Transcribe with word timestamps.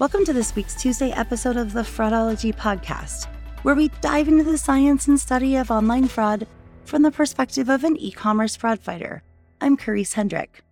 Welcome 0.00 0.24
to 0.24 0.32
this 0.32 0.56
week's 0.56 0.74
Tuesday 0.80 1.10
episode 1.10 1.58
of 1.58 1.74
the 1.74 1.82
Fraudology 1.82 2.56
Podcast, 2.56 3.26
where 3.64 3.74
we 3.74 3.88
dive 4.00 4.28
into 4.28 4.44
the 4.44 4.56
science 4.56 5.08
and 5.08 5.20
study 5.20 5.56
of 5.56 5.70
online 5.70 6.08
fraud 6.08 6.46
from 6.86 7.02
the 7.02 7.10
perspective 7.10 7.68
of 7.68 7.84
an 7.84 7.98
e 7.98 8.10
commerce 8.10 8.56
fraud 8.56 8.80
fighter. 8.80 9.22
I'm 9.60 9.76
Karisse 9.76 10.14
Hendrick. 10.14 10.64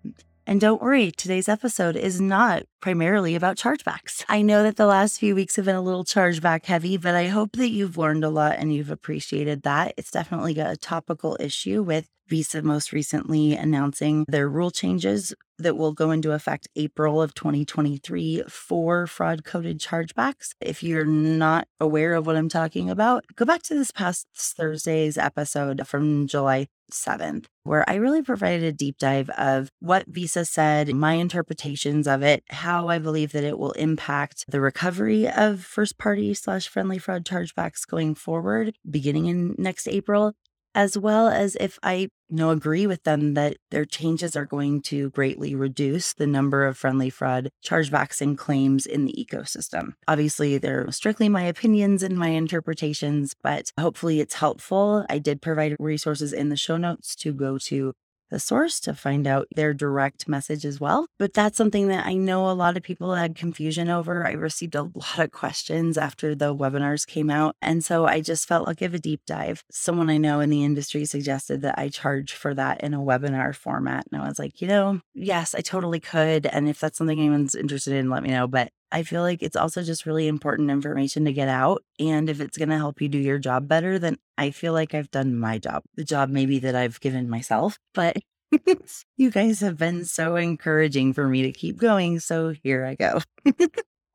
And 0.48 0.62
don't 0.62 0.80
worry, 0.80 1.10
today's 1.10 1.46
episode 1.46 1.94
is 1.94 2.22
not 2.22 2.62
primarily 2.80 3.34
about 3.34 3.58
chargebacks. 3.58 4.24
I 4.30 4.40
know 4.40 4.62
that 4.62 4.76
the 4.76 4.86
last 4.86 5.18
few 5.18 5.34
weeks 5.34 5.56
have 5.56 5.66
been 5.66 5.76
a 5.76 5.82
little 5.82 6.06
chargeback 6.06 6.64
heavy, 6.64 6.96
but 6.96 7.14
I 7.14 7.26
hope 7.26 7.52
that 7.56 7.68
you've 7.68 7.98
learned 7.98 8.24
a 8.24 8.30
lot 8.30 8.56
and 8.56 8.72
you've 8.72 8.90
appreciated 8.90 9.62
that. 9.64 9.92
It's 9.98 10.10
definitely 10.10 10.58
a 10.58 10.74
topical 10.76 11.36
issue 11.38 11.82
with 11.82 12.08
Visa 12.28 12.62
most 12.62 12.92
recently 12.92 13.56
announcing 13.56 14.24
their 14.26 14.48
rule 14.48 14.70
changes 14.70 15.34
that 15.58 15.76
will 15.76 15.92
go 15.92 16.10
into 16.10 16.32
effect 16.32 16.66
April 16.76 17.20
of 17.20 17.34
2023 17.34 18.44
for 18.48 19.06
fraud 19.06 19.44
coded 19.44 19.78
chargebacks. 19.78 20.52
If 20.62 20.82
you're 20.82 21.04
not 21.04 21.68
aware 21.78 22.14
of 22.14 22.26
what 22.26 22.36
I'm 22.36 22.48
talking 22.48 22.88
about, 22.88 23.26
go 23.36 23.44
back 23.44 23.62
to 23.64 23.74
this 23.74 23.90
past 23.90 24.26
Thursday's 24.34 25.18
episode 25.18 25.86
from 25.86 26.26
July 26.26 26.68
7th, 26.92 27.46
where 27.64 27.88
I 27.88 27.94
really 27.94 28.22
provided 28.22 28.62
a 28.62 28.72
deep 28.72 28.98
dive 28.98 29.30
of 29.30 29.70
what 29.80 30.06
Visa 30.06 30.44
said, 30.44 30.94
my 30.94 31.14
interpretations 31.14 32.06
of 32.06 32.22
it, 32.22 32.44
how 32.50 32.88
I 32.88 32.98
believe 32.98 33.32
that 33.32 33.44
it 33.44 33.58
will 33.58 33.72
impact 33.72 34.44
the 34.48 34.60
recovery 34.60 35.28
of 35.28 35.60
first 35.64 35.98
party 35.98 36.34
slash 36.34 36.68
friendly 36.68 36.98
fraud 36.98 37.24
chargebacks 37.24 37.86
going 37.86 38.14
forward, 38.14 38.74
beginning 38.88 39.26
in 39.26 39.54
next 39.58 39.88
April, 39.88 40.34
as 40.78 40.96
well 40.96 41.26
as 41.26 41.56
if 41.56 41.76
I 41.82 42.08
you 42.28 42.36
know 42.36 42.50
agree 42.50 42.86
with 42.86 43.02
them 43.02 43.34
that 43.34 43.56
their 43.72 43.84
changes 43.84 44.36
are 44.36 44.44
going 44.44 44.80
to 44.82 45.10
greatly 45.10 45.56
reduce 45.56 46.14
the 46.14 46.26
number 46.26 46.64
of 46.66 46.78
friendly 46.78 47.10
fraud 47.10 47.50
chargebacks 47.66 48.20
and 48.20 48.38
claims 48.38 48.86
in 48.86 49.04
the 49.04 49.12
ecosystem. 49.12 49.94
Obviously, 50.06 50.56
they're 50.56 50.88
strictly 50.92 51.28
my 51.28 51.42
opinions 51.42 52.04
and 52.04 52.16
my 52.16 52.28
interpretations, 52.28 53.34
but 53.42 53.72
hopefully 53.76 54.20
it's 54.20 54.34
helpful. 54.34 55.04
I 55.10 55.18
did 55.18 55.42
provide 55.42 55.74
resources 55.80 56.32
in 56.32 56.48
the 56.48 56.56
show 56.56 56.76
notes 56.76 57.16
to 57.16 57.32
go 57.32 57.58
to 57.58 57.92
the 58.30 58.38
source 58.38 58.80
to 58.80 58.94
find 58.94 59.26
out 59.26 59.48
their 59.54 59.74
direct 59.74 60.28
message 60.28 60.64
as 60.64 60.80
well. 60.80 61.06
But 61.18 61.34
that's 61.34 61.56
something 61.56 61.88
that 61.88 62.06
I 62.06 62.14
know 62.14 62.50
a 62.50 62.52
lot 62.52 62.76
of 62.76 62.82
people 62.82 63.14
had 63.14 63.34
confusion 63.34 63.88
over. 63.88 64.26
I 64.26 64.32
received 64.32 64.74
a 64.74 64.90
lot 64.94 65.18
of 65.18 65.32
questions 65.32 65.98
after 65.98 66.34
the 66.34 66.54
webinars 66.54 67.06
came 67.06 67.30
out. 67.30 67.56
And 67.62 67.84
so 67.84 68.06
I 68.06 68.20
just 68.20 68.46
felt 68.46 68.68
I'll 68.68 68.74
give 68.74 68.94
a 68.94 68.98
deep 68.98 69.22
dive. 69.26 69.64
Someone 69.70 70.10
I 70.10 70.18
know 70.18 70.40
in 70.40 70.50
the 70.50 70.64
industry 70.64 71.04
suggested 71.04 71.62
that 71.62 71.78
I 71.78 71.88
charge 71.88 72.32
for 72.32 72.54
that 72.54 72.82
in 72.82 72.94
a 72.94 73.00
webinar 73.00 73.54
format. 73.54 74.06
And 74.10 74.20
I 74.20 74.28
was 74.28 74.38
like, 74.38 74.60
you 74.60 74.68
know, 74.68 75.00
yes, 75.14 75.54
I 75.54 75.60
totally 75.60 76.00
could. 76.00 76.46
And 76.46 76.68
if 76.68 76.80
that's 76.80 76.98
something 76.98 77.18
anyone's 77.18 77.54
interested 77.54 77.94
in, 77.94 78.10
let 78.10 78.22
me 78.22 78.30
know. 78.30 78.46
But 78.46 78.72
I 78.90 79.02
feel 79.02 79.22
like 79.22 79.42
it's 79.42 79.56
also 79.56 79.82
just 79.82 80.06
really 80.06 80.28
important 80.28 80.70
information 80.70 81.24
to 81.26 81.32
get 81.32 81.48
out. 81.48 81.82
And 81.98 82.30
if 82.30 82.40
it's 82.40 82.56
going 82.56 82.70
to 82.70 82.76
help 82.76 83.00
you 83.00 83.08
do 83.08 83.18
your 83.18 83.38
job 83.38 83.68
better, 83.68 83.98
then 83.98 84.16
I 84.38 84.50
feel 84.50 84.72
like 84.72 84.94
I've 84.94 85.10
done 85.10 85.38
my 85.38 85.58
job, 85.58 85.82
the 85.96 86.04
job 86.04 86.30
maybe 86.30 86.58
that 86.60 86.74
I've 86.74 87.00
given 87.00 87.28
myself. 87.28 87.78
But 87.92 88.18
you 89.16 89.30
guys 89.30 89.60
have 89.60 89.76
been 89.76 90.04
so 90.04 90.36
encouraging 90.36 91.12
for 91.12 91.28
me 91.28 91.42
to 91.42 91.52
keep 91.52 91.76
going. 91.76 92.20
So 92.20 92.54
here 92.62 92.84
I 92.84 92.94
go. 92.94 93.20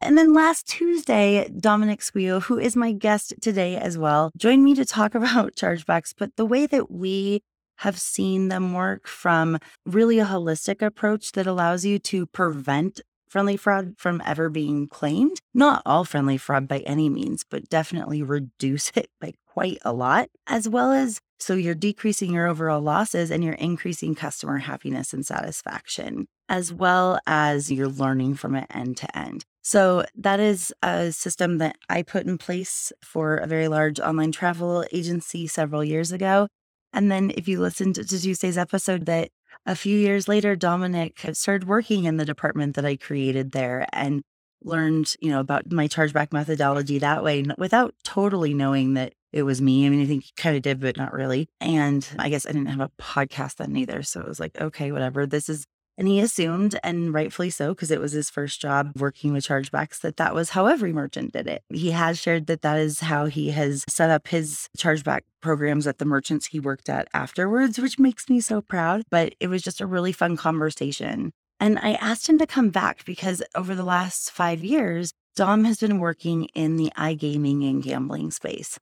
And 0.04 0.18
then 0.18 0.34
last 0.34 0.68
Tuesday, 0.68 1.50
Dominic 1.58 2.02
Squio, 2.02 2.42
who 2.42 2.60
is 2.60 2.76
my 2.76 2.92
guest 2.92 3.34
today 3.42 3.78
as 3.78 3.98
well, 3.98 4.32
joined 4.36 4.62
me 4.62 4.76
to 4.76 4.84
talk 4.84 5.16
about 5.16 5.56
chargebacks, 5.56 6.14
but 6.18 6.36
the 6.36 6.46
way 6.46 6.68
that 6.68 6.92
we 6.92 7.42
have 7.78 7.98
seen 7.98 8.50
them 8.50 8.74
work 8.74 9.08
from 9.08 9.58
really 9.86 10.20
a 10.20 10.26
holistic 10.26 10.82
approach 10.82 11.32
that 11.32 11.48
allows 11.48 11.86
you 11.86 12.00
to 12.00 12.26
prevent 12.28 13.00
friendly 13.34 13.58
fraud 13.58 13.96
from 13.98 14.22
ever 14.24 14.48
being 14.48 14.88
claimed. 14.88 15.42
Not 15.56 15.82
all 15.88 16.06
friendly 16.06 16.38
fraud 16.38 16.68
by 16.68 16.80
any 16.82 17.10
means, 17.10 17.44
but 17.44 17.68
definitely 17.68 18.22
reduce 18.22 18.92
it 18.96 19.10
by 19.20 19.34
quite 19.48 19.80
a 19.84 19.92
lot, 19.92 20.30
as 20.46 20.70
well 20.70 20.92
as 20.92 21.20
so 21.40 21.56
you're 21.56 21.74
decreasing 21.74 22.32
your 22.32 22.48
overall 22.48 22.80
losses 22.80 23.32
and 23.32 23.44
you're 23.44 23.54
increasing 23.54 24.14
customer 24.14 24.60
happiness 24.60 25.14
and 25.14 25.26
satisfaction, 25.26 26.28
as 26.48 26.72
well 26.72 27.20
as 27.26 27.72
you're 27.72 27.90
learning 27.90 28.36
from 28.36 28.56
it 28.56 28.68
end 28.70 28.98
to 28.98 29.18
end. 29.18 29.44
So, 29.64 30.06
that 30.16 30.40
is 30.40 30.72
a 30.84 31.12
system 31.12 31.58
that 31.58 31.78
I 31.90 32.04
put 32.04 32.28
in 32.28 32.38
place 32.38 32.94
for 33.02 33.38
a 33.38 33.48
very 33.48 33.68
large 33.68 34.00
online 34.00 34.32
travel 34.32 34.86
agency 34.92 35.48
several 35.48 35.84
years 35.84 36.12
ago. 36.12 36.48
And 36.94 37.12
then, 37.12 37.32
if 37.36 37.48
you 37.48 37.60
listened 37.60 37.96
to 37.96 38.06
Tuesday's 38.06 38.58
episode, 38.58 39.08
that 39.08 39.32
a 39.66 39.76
few 39.76 39.98
years 39.98 40.28
later, 40.28 40.56
Dominic 40.56 41.20
started 41.34 41.68
working 41.68 42.04
in 42.06 42.18
the 42.18 42.26
department 42.26 42.76
that 42.76 42.86
I 42.86 42.96
created 42.96 43.52
there 43.52 43.88
and 43.94 44.24
learned, 44.64 45.16
you 45.20 45.30
know, 45.30 45.40
about 45.40 45.72
my 45.72 45.88
chargeback 45.88 46.32
methodology 46.32 47.00
that 47.00 47.24
way 47.24 47.46
without 47.58 47.94
totally 48.04 48.54
knowing 48.54 48.94
that 48.94 49.14
it 49.32 49.44
was 49.44 49.62
me. 49.62 49.86
I 49.86 49.90
mean, 49.90 50.02
I 50.02 50.06
think 50.06 50.24
he 50.24 50.32
kind 50.38 50.56
of 50.56 50.62
did, 50.62 50.80
but 50.80 50.96
not 50.96 51.12
really. 51.12 51.50
And 51.60 52.08
I 52.20 52.30
guess 52.30 52.46
I 52.46 52.52
didn't 52.52 52.68
have 52.68 52.80
a 52.80 52.92
podcast 53.02 53.56
then 53.56 53.76
either. 53.76 54.04
So 54.04 54.22
it 54.22 54.28
was 54.28 54.40
like, 54.40 54.60
okay, 54.60 54.92
whatever. 54.92 55.26
This 55.26 55.50
is 55.50 55.66
and 55.98 56.08
he 56.08 56.20
assumed, 56.20 56.80
and 56.84 57.14
rightfully 57.14 57.50
so, 57.50 57.74
because 57.74 57.92
it 57.92 58.00
was 58.00 58.12
his 58.12 58.30
first 58.30 58.60
job 58.60 58.92
working 58.96 59.34
with 59.34 59.46
chargebacks, 59.48 60.00
that 60.02 60.18
that 60.18 60.34
was 60.34 60.52
how 60.52 60.66
every 60.66 60.94
merchant 60.94 61.34
did 61.34 61.48
it. 61.48 61.64
He 61.70 61.92
has 61.92 62.20
shared 62.20 62.48
that 62.48 62.62
that 62.62 62.80
is 62.80 63.02
how 63.02 63.26
he 63.26 63.52
has 63.52 63.84
set 63.88 64.10
up 64.10 64.28
his 64.28 64.70
chargeback 64.78 65.22
programs 65.42 65.86
at 65.88 65.98
the 65.98 66.06
merchants 66.06 66.48
he 66.48 66.60
worked 66.60 66.90
at 66.90 67.08
afterwards, 67.14 67.80
which 67.80 68.00
makes 68.00 68.30
me 68.30 68.40
so 68.40 68.62
proud. 68.62 69.04
But 69.12 69.36
it 69.40 69.48
was 69.48 69.62
just 69.62 69.82
a 69.82 69.86
really 69.86 70.12
fun 70.12 70.38
conversation. 70.38 71.32
And 71.60 71.80
I 71.80 71.94
asked 71.94 72.28
him 72.28 72.38
to 72.40 72.48
come 72.48 72.70
back 72.70 73.06
because 73.06 73.44
over 73.56 73.76
the 73.76 73.84
last 73.84 74.32
five 74.32 74.64
years, 74.64 75.14
Dom 75.36 75.64
has 75.64 75.80
been 75.80 76.00
working 76.00 76.46
in 76.54 76.78
the 76.78 76.92
iGaming 76.98 77.68
and 77.70 77.82
gambling 77.82 78.32
space. 78.32 78.78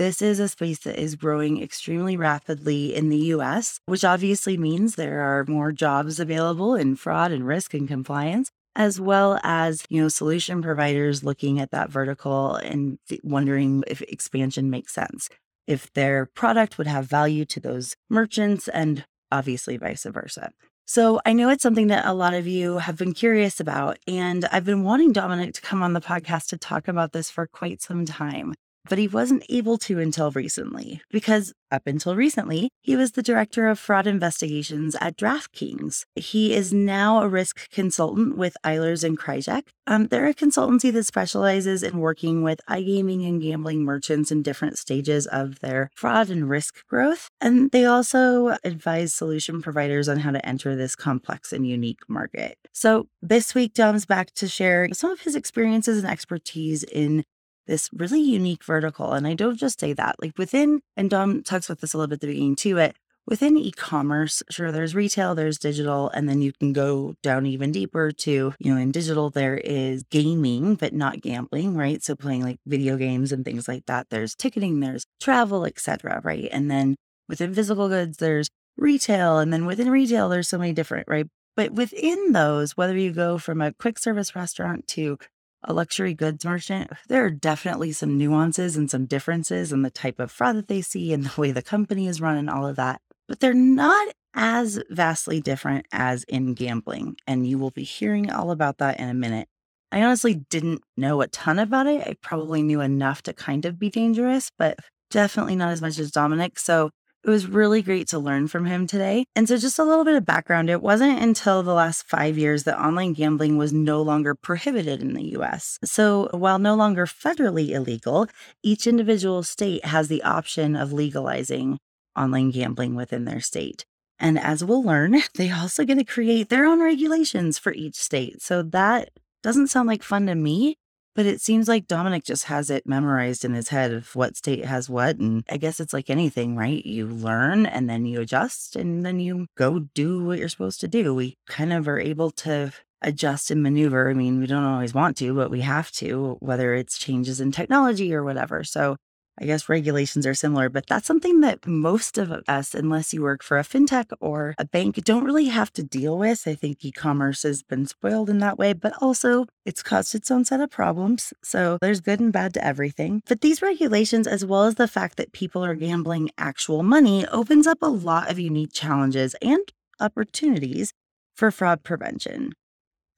This 0.00 0.22
is 0.22 0.40
a 0.40 0.48
space 0.48 0.78
that 0.84 0.98
is 0.98 1.14
growing 1.14 1.62
extremely 1.62 2.16
rapidly 2.16 2.94
in 2.94 3.10
the 3.10 3.18
US, 3.34 3.80
which 3.84 4.02
obviously 4.02 4.56
means 4.56 4.94
there 4.94 5.20
are 5.20 5.44
more 5.44 5.72
jobs 5.72 6.18
available 6.18 6.74
in 6.74 6.96
fraud 6.96 7.32
and 7.32 7.46
risk 7.46 7.74
and 7.74 7.86
compliance, 7.86 8.50
as 8.74 8.98
well 8.98 9.38
as, 9.42 9.84
you 9.90 10.00
know, 10.00 10.08
solution 10.08 10.62
providers 10.62 11.22
looking 11.22 11.60
at 11.60 11.70
that 11.72 11.90
vertical 11.90 12.54
and 12.54 12.98
wondering 13.22 13.84
if 13.88 14.00
expansion 14.00 14.70
makes 14.70 14.94
sense, 14.94 15.28
if 15.66 15.92
their 15.92 16.24
product 16.24 16.78
would 16.78 16.86
have 16.86 17.04
value 17.04 17.44
to 17.44 17.60
those 17.60 17.94
merchants 18.08 18.68
and 18.68 19.04
obviously 19.30 19.76
vice 19.76 20.04
versa. 20.04 20.50
So 20.86 21.20
I 21.26 21.34
know 21.34 21.50
it's 21.50 21.62
something 21.62 21.88
that 21.88 22.06
a 22.06 22.14
lot 22.14 22.32
of 22.32 22.46
you 22.46 22.78
have 22.78 22.96
been 22.96 23.12
curious 23.12 23.60
about, 23.60 23.98
and 24.08 24.46
I've 24.50 24.64
been 24.64 24.82
wanting 24.82 25.12
Dominic 25.12 25.52
to 25.56 25.60
come 25.60 25.82
on 25.82 25.92
the 25.92 26.00
podcast 26.00 26.46
to 26.48 26.56
talk 26.56 26.88
about 26.88 27.12
this 27.12 27.28
for 27.28 27.46
quite 27.46 27.82
some 27.82 28.06
time 28.06 28.54
but 28.88 28.98
he 28.98 29.08
wasn't 29.08 29.44
able 29.48 29.78
to 29.78 29.98
until 29.98 30.30
recently 30.30 31.02
because 31.10 31.52
up 31.70 31.86
until 31.86 32.16
recently, 32.16 32.70
he 32.82 32.96
was 32.96 33.12
the 33.12 33.22
director 33.22 33.68
of 33.68 33.78
fraud 33.78 34.06
investigations 34.06 34.96
at 35.00 35.16
DraftKings. 35.16 36.04
He 36.16 36.54
is 36.54 36.72
now 36.72 37.22
a 37.22 37.28
risk 37.28 37.70
consultant 37.70 38.36
with 38.36 38.56
Eilers 38.64 39.04
and 39.04 39.18
Krejcik. 39.18 39.68
Um, 39.86 40.06
they're 40.08 40.26
a 40.26 40.34
consultancy 40.34 40.92
that 40.92 41.06
specializes 41.06 41.82
in 41.82 41.98
working 41.98 42.42
with 42.42 42.60
iGaming 42.68 43.26
and 43.26 43.40
gambling 43.40 43.84
merchants 43.84 44.32
in 44.32 44.42
different 44.42 44.78
stages 44.78 45.26
of 45.26 45.60
their 45.60 45.90
fraud 45.94 46.30
and 46.30 46.48
risk 46.48 46.86
growth. 46.86 47.28
And 47.40 47.70
they 47.70 47.84
also 47.84 48.56
advise 48.64 49.14
solution 49.14 49.62
providers 49.62 50.08
on 50.08 50.18
how 50.18 50.30
to 50.32 50.44
enter 50.44 50.74
this 50.74 50.96
complex 50.96 51.52
and 51.52 51.66
unique 51.66 52.08
market. 52.08 52.58
So 52.72 53.08
this 53.22 53.54
week, 53.54 53.74
Dom's 53.74 54.06
back 54.06 54.32
to 54.34 54.48
share 54.48 54.88
some 54.92 55.10
of 55.10 55.20
his 55.20 55.36
experiences 55.36 55.98
and 55.98 56.10
expertise 56.10 56.82
in 56.84 57.24
this 57.70 57.88
really 57.92 58.20
unique 58.20 58.64
vertical. 58.64 59.12
And 59.12 59.26
I 59.26 59.34
don't 59.34 59.56
just 59.56 59.78
say 59.78 59.92
that, 59.92 60.16
like 60.20 60.36
within, 60.36 60.80
and 60.96 61.08
Dom 61.08 61.42
talks 61.42 61.70
about 61.70 61.80
this 61.80 61.94
a 61.94 61.96
little 61.96 62.08
bit 62.08 62.14
at 62.14 62.20
the 62.20 62.26
beginning 62.26 62.56
too, 62.56 62.78
it 62.78 62.96
within 63.26 63.56
e-commerce, 63.56 64.42
sure, 64.50 64.72
there's 64.72 64.94
retail, 64.94 65.36
there's 65.36 65.56
digital, 65.56 66.10
and 66.10 66.28
then 66.28 66.42
you 66.42 66.52
can 66.52 66.72
go 66.72 67.14
down 67.22 67.46
even 67.46 67.70
deeper 67.70 68.10
to, 68.10 68.52
you 68.58 68.74
know, 68.74 68.80
in 68.80 68.90
digital, 68.90 69.30
there 69.30 69.56
is 69.56 70.02
gaming, 70.10 70.74
but 70.74 70.92
not 70.92 71.20
gambling, 71.20 71.76
right? 71.76 72.02
So 72.02 72.16
playing 72.16 72.42
like 72.42 72.58
video 72.66 72.96
games 72.96 73.30
and 73.30 73.44
things 73.44 73.68
like 73.68 73.86
that. 73.86 74.08
There's 74.10 74.34
ticketing, 74.34 74.80
there's 74.80 75.06
travel, 75.20 75.64
etc. 75.64 76.20
right? 76.24 76.48
And 76.50 76.68
then 76.68 76.96
within 77.28 77.54
physical 77.54 77.88
goods, 77.88 78.16
there's 78.16 78.48
retail. 78.76 79.38
And 79.38 79.52
then 79.52 79.64
within 79.64 79.90
retail, 79.90 80.28
there's 80.28 80.48
so 80.48 80.58
many 80.58 80.72
different, 80.72 81.06
right? 81.06 81.28
But 81.54 81.72
within 81.72 82.32
those, 82.32 82.76
whether 82.76 82.96
you 82.96 83.12
go 83.12 83.38
from 83.38 83.60
a 83.60 83.72
quick 83.74 83.98
service 83.98 84.34
restaurant 84.34 84.88
to 84.88 85.18
a 85.62 85.72
luxury 85.72 86.14
goods 86.14 86.44
merchant, 86.44 86.90
there 87.08 87.24
are 87.24 87.30
definitely 87.30 87.92
some 87.92 88.16
nuances 88.16 88.76
and 88.76 88.90
some 88.90 89.06
differences 89.06 89.72
in 89.72 89.82
the 89.82 89.90
type 89.90 90.18
of 90.18 90.30
fraud 90.30 90.56
that 90.56 90.68
they 90.68 90.80
see 90.80 91.12
and 91.12 91.24
the 91.24 91.40
way 91.40 91.52
the 91.52 91.62
company 91.62 92.06
is 92.06 92.20
run 92.20 92.36
and 92.36 92.50
all 92.50 92.66
of 92.66 92.76
that. 92.76 93.00
But 93.28 93.40
they're 93.40 93.54
not 93.54 94.08
as 94.34 94.80
vastly 94.90 95.40
different 95.40 95.86
as 95.92 96.24
in 96.24 96.54
gambling. 96.54 97.16
And 97.26 97.46
you 97.46 97.58
will 97.58 97.70
be 97.70 97.84
hearing 97.84 98.30
all 98.30 98.50
about 98.50 98.78
that 98.78 98.98
in 98.98 99.08
a 99.08 99.14
minute. 99.14 99.48
I 99.92 100.02
honestly 100.02 100.34
didn't 100.34 100.82
know 100.96 101.20
a 101.20 101.26
ton 101.26 101.58
about 101.58 101.86
it. 101.86 102.06
I 102.06 102.14
probably 102.22 102.62
knew 102.62 102.80
enough 102.80 103.22
to 103.22 103.32
kind 103.32 103.64
of 103.64 103.78
be 103.78 103.90
dangerous, 103.90 104.50
but 104.56 104.78
definitely 105.10 105.56
not 105.56 105.70
as 105.70 105.82
much 105.82 105.98
as 105.98 106.12
Dominic. 106.12 106.58
So 106.58 106.90
it 107.24 107.30
was 107.30 107.46
really 107.46 107.82
great 107.82 108.08
to 108.08 108.18
learn 108.18 108.48
from 108.48 108.64
him 108.64 108.86
today. 108.86 109.24
And 109.36 109.48
so, 109.48 109.56
just 109.58 109.78
a 109.78 109.84
little 109.84 110.04
bit 110.04 110.16
of 110.16 110.24
background 110.24 110.70
it 110.70 110.82
wasn't 110.82 111.22
until 111.22 111.62
the 111.62 111.74
last 111.74 112.06
five 112.06 112.38
years 112.38 112.64
that 112.64 112.80
online 112.80 113.12
gambling 113.12 113.56
was 113.56 113.72
no 113.72 114.00
longer 114.00 114.34
prohibited 114.34 115.02
in 115.02 115.12
the 115.12 115.36
US. 115.36 115.78
So, 115.84 116.28
while 116.32 116.58
no 116.58 116.74
longer 116.74 117.06
federally 117.06 117.70
illegal, 117.70 118.26
each 118.62 118.86
individual 118.86 119.42
state 119.42 119.84
has 119.84 120.08
the 120.08 120.22
option 120.22 120.76
of 120.76 120.92
legalizing 120.92 121.78
online 122.16 122.50
gambling 122.50 122.94
within 122.94 123.24
their 123.24 123.40
state. 123.40 123.84
And 124.18 124.38
as 124.38 124.64
we'll 124.64 124.82
learn, 124.82 125.20
they 125.34 125.50
also 125.50 125.84
get 125.84 125.96
to 125.96 126.04
create 126.04 126.48
their 126.48 126.66
own 126.66 126.80
regulations 126.80 127.58
for 127.58 127.72
each 127.72 127.96
state. 127.96 128.40
So, 128.40 128.62
that 128.62 129.10
doesn't 129.42 129.68
sound 129.68 129.88
like 129.88 130.02
fun 130.02 130.26
to 130.26 130.34
me, 130.34 130.76
but 131.14 131.26
it 131.26 131.40
seems 131.40 131.68
like 131.68 131.86
Dominic 131.86 132.24
just 132.24 132.44
has 132.44 132.70
it 132.70 132.86
memorized 132.86 133.44
in 133.44 133.54
his 133.54 133.68
head 133.68 133.92
of 133.92 134.14
what 134.14 134.36
state 134.36 134.64
has 134.64 134.88
what. 134.88 135.16
And 135.16 135.44
I 135.50 135.56
guess 135.56 135.80
it's 135.80 135.92
like 135.92 136.10
anything, 136.10 136.56
right? 136.56 136.84
You 136.84 137.06
learn 137.06 137.66
and 137.66 137.90
then 137.90 138.06
you 138.06 138.20
adjust 138.20 138.76
and 138.76 139.04
then 139.04 139.20
you 139.20 139.46
go 139.56 139.80
do 139.94 140.24
what 140.24 140.38
you're 140.38 140.48
supposed 140.48 140.80
to 140.80 140.88
do. 140.88 141.14
We 141.14 141.36
kind 141.48 141.72
of 141.72 141.88
are 141.88 142.00
able 142.00 142.30
to 142.32 142.72
adjust 143.02 143.50
and 143.50 143.62
maneuver. 143.62 144.10
I 144.10 144.14
mean, 144.14 144.40
we 144.40 144.46
don't 144.46 144.64
always 144.64 144.94
want 144.94 145.16
to, 145.18 145.34
but 145.34 145.50
we 145.50 145.62
have 145.62 145.90
to, 145.92 146.36
whether 146.40 146.74
it's 146.74 146.98
changes 146.98 147.40
in 147.40 147.50
technology 147.52 148.14
or 148.14 148.22
whatever. 148.22 148.62
So 148.64 148.96
I 149.38 149.46
guess 149.46 149.68
regulations 149.68 150.26
are 150.26 150.34
similar, 150.34 150.68
but 150.68 150.86
that's 150.86 151.06
something 151.06 151.40
that 151.40 151.66
most 151.66 152.18
of 152.18 152.30
us, 152.46 152.74
unless 152.74 153.14
you 153.14 153.22
work 153.22 153.42
for 153.42 153.58
a 153.58 153.62
fintech 153.62 154.12
or 154.20 154.54
a 154.58 154.66
bank, 154.66 154.96
don't 155.04 155.24
really 155.24 155.46
have 155.46 155.72
to 155.74 155.82
deal 155.82 156.18
with. 156.18 156.46
I 156.46 156.54
think 156.54 156.84
e 156.84 156.92
commerce 156.92 157.42
has 157.42 157.62
been 157.62 157.86
spoiled 157.86 158.28
in 158.28 158.38
that 158.38 158.58
way, 158.58 158.74
but 158.74 158.92
also 159.00 159.46
it's 159.64 159.82
caused 159.82 160.14
its 160.14 160.30
own 160.30 160.44
set 160.44 160.60
of 160.60 160.70
problems. 160.70 161.32
So 161.42 161.78
there's 161.80 162.00
good 162.00 162.20
and 162.20 162.32
bad 162.32 162.52
to 162.54 162.64
everything. 162.64 163.22
But 163.26 163.40
these 163.40 163.62
regulations, 163.62 164.26
as 164.26 164.44
well 164.44 164.64
as 164.64 164.74
the 164.74 164.88
fact 164.88 165.16
that 165.16 165.32
people 165.32 165.64
are 165.64 165.74
gambling 165.74 166.30
actual 166.36 166.82
money, 166.82 167.26
opens 167.28 167.66
up 167.66 167.78
a 167.80 167.86
lot 167.86 168.30
of 168.30 168.38
unique 168.38 168.72
challenges 168.72 169.34
and 169.40 169.72
opportunities 170.00 170.92
for 171.34 171.50
fraud 171.50 171.82
prevention. 171.82 172.52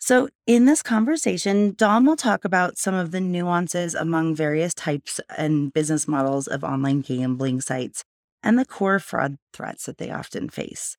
So, 0.05 0.31
in 0.49 0.65
this 0.65 0.83
conversation, 0.83 1.75
Dom 1.77 2.07
will 2.07 2.17
talk 2.17 2.45
about 2.45 2.77
some 2.77 2.93
of 2.93 3.13
the 3.13 3.21
nuances 3.21 3.95
among 3.95 4.35
various 4.35 4.75
types 4.75 5.21
and 5.39 5.73
business 5.73 6.09
models 6.09 6.49
of 6.49 6.65
online 6.65 7.03
gambling 7.03 7.61
sites 7.61 8.03
and 8.43 8.59
the 8.59 8.65
core 8.65 8.99
fraud 8.99 9.37
threats 9.53 9.87
that 9.87 9.99
they 9.99 10.11
often 10.11 10.49
face. 10.49 10.97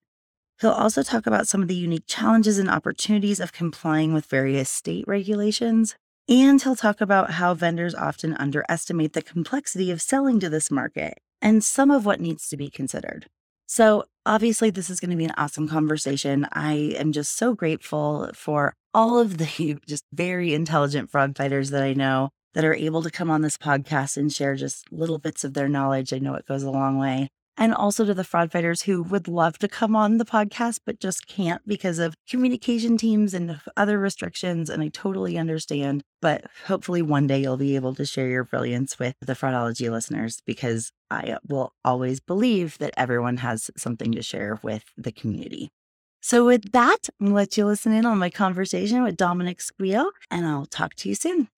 He'll 0.61 0.71
also 0.71 1.03
talk 1.03 1.27
about 1.27 1.49
some 1.49 1.61
of 1.61 1.67
the 1.67 1.75
unique 1.75 2.05
challenges 2.07 2.57
and 2.57 2.69
opportunities 2.69 3.41
of 3.41 3.51
complying 3.51 4.13
with 4.13 4.25
various 4.27 4.69
state 4.69 5.03
regulations. 5.05 5.97
And 6.29 6.61
he'll 6.61 6.77
talk 6.77 7.01
about 7.01 7.31
how 7.31 7.53
vendors 7.55 7.93
often 7.93 8.33
underestimate 8.35 9.11
the 9.11 9.21
complexity 9.21 9.91
of 9.91 10.01
selling 10.01 10.39
to 10.39 10.49
this 10.49 10.71
market 10.71 11.17
and 11.41 11.61
some 11.61 11.91
of 11.91 12.05
what 12.05 12.21
needs 12.21 12.47
to 12.47 12.55
be 12.55 12.69
considered. 12.69 13.25
So, 13.65 14.05
obviously, 14.25 14.69
this 14.69 14.89
is 14.89 15.01
going 15.01 15.11
to 15.11 15.17
be 15.17 15.25
an 15.25 15.33
awesome 15.35 15.67
conversation. 15.67 16.47
I 16.53 16.95
am 16.97 17.11
just 17.11 17.35
so 17.35 17.53
grateful 17.53 18.29
for 18.33 18.75
all 18.93 19.19
of 19.19 19.37
the 19.37 19.79
just 19.87 20.05
very 20.13 20.53
intelligent 20.53 21.09
fraud 21.09 21.35
fighters 21.37 21.69
that 21.71 21.83
I 21.83 21.93
know 21.93 22.29
that 22.53 22.65
are 22.65 22.75
able 22.75 23.01
to 23.01 23.11
come 23.11 23.31
on 23.31 23.41
this 23.41 23.57
podcast 23.57 24.17
and 24.17 24.31
share 24.31 24.55
just 24.55 24.91
little 24.91 25.17
bits 25.17 25.43
of 25.43 25.53
their 25.53 25.67
knowledge. 25.67 26.13
I 26.13 26.19
know 26.19 26.35
it 26.35 26.47
goes 26.47 26.63
a 26.63 26.71
long 26.71 26.99
way 26.99 27.29
and 27.57 27.73
also 27.73 28.05
to 28.05 28.13
the 28.13 28.23
fraud 28.23 28.51
fighters 28.51 28.83
who 28.83 29.03
would 29.03 29.27
love 29.27 29.57
to 29.59 29.67
come 29.67 29.95
on 29.95 30.17
the 30.17 30.25
podcast 30.25 30.79
but 30.85 30.99
just 30.99 31.27
can't 31.27 31.61
because 31.67 31.99
of 31.99 32.15
communication 32.27 32.97
teams 32.97 33.33
and 33.33 33.59
other 33.77 33.99
restrictions. 33.99 34.69
And 34.69 34.81
I 34.81 34.89
totally 34.89 35.37
understand. 35.37 36.03
But 36.21 36.45
hopefully, 36.65 37.01
one 37.01 37.27
day 37.27 37.41
you'll 37.41 37.57
be 37.57 37.75
able 37.75 37.95
to 37.95 38.05
share 38.05 38.27
your 38.27 38.43
brilliance 38.43 38.97
with 38.97 39.15
the 39.21 39.33
fraudology 39.33 39.91
listeners 39.91 40.41
because 40.45 40.91
I 41.11 41.37
will 41.47 41.73
always 41.83 42.19
believe 42.19 42.77
that 42.79 42.93
everyone 42.97 43.37
has 43.37 43.69
something 43.77 44.11
to 44.13 44.23
share 44.23 44.59
with 44.63 44.85
the 44.97 45.11
community. 45.11 45.69
So, 46.25 46.45
with 46.45 46.71
that, 46.71 47.09
I'm 47.19 47.25
going 47.25 47.31
to 47.31 47.35
let 47.35 47.57
you 47.57 47.65
listen 47.65 47.91
in 47.91 48.05
on 48.05 48.17
my 48.17 48.29
conversation 48.29 49.03
with 49.03 49.17
Dominic 49.17 49.59
Squio, 49.59 50.05
and 50.31 50.45
I'll 50.45 50.65
talk 50.65 50.93
to 50.95 51.09
you 51.09 51.15
soon. 51.15 51.49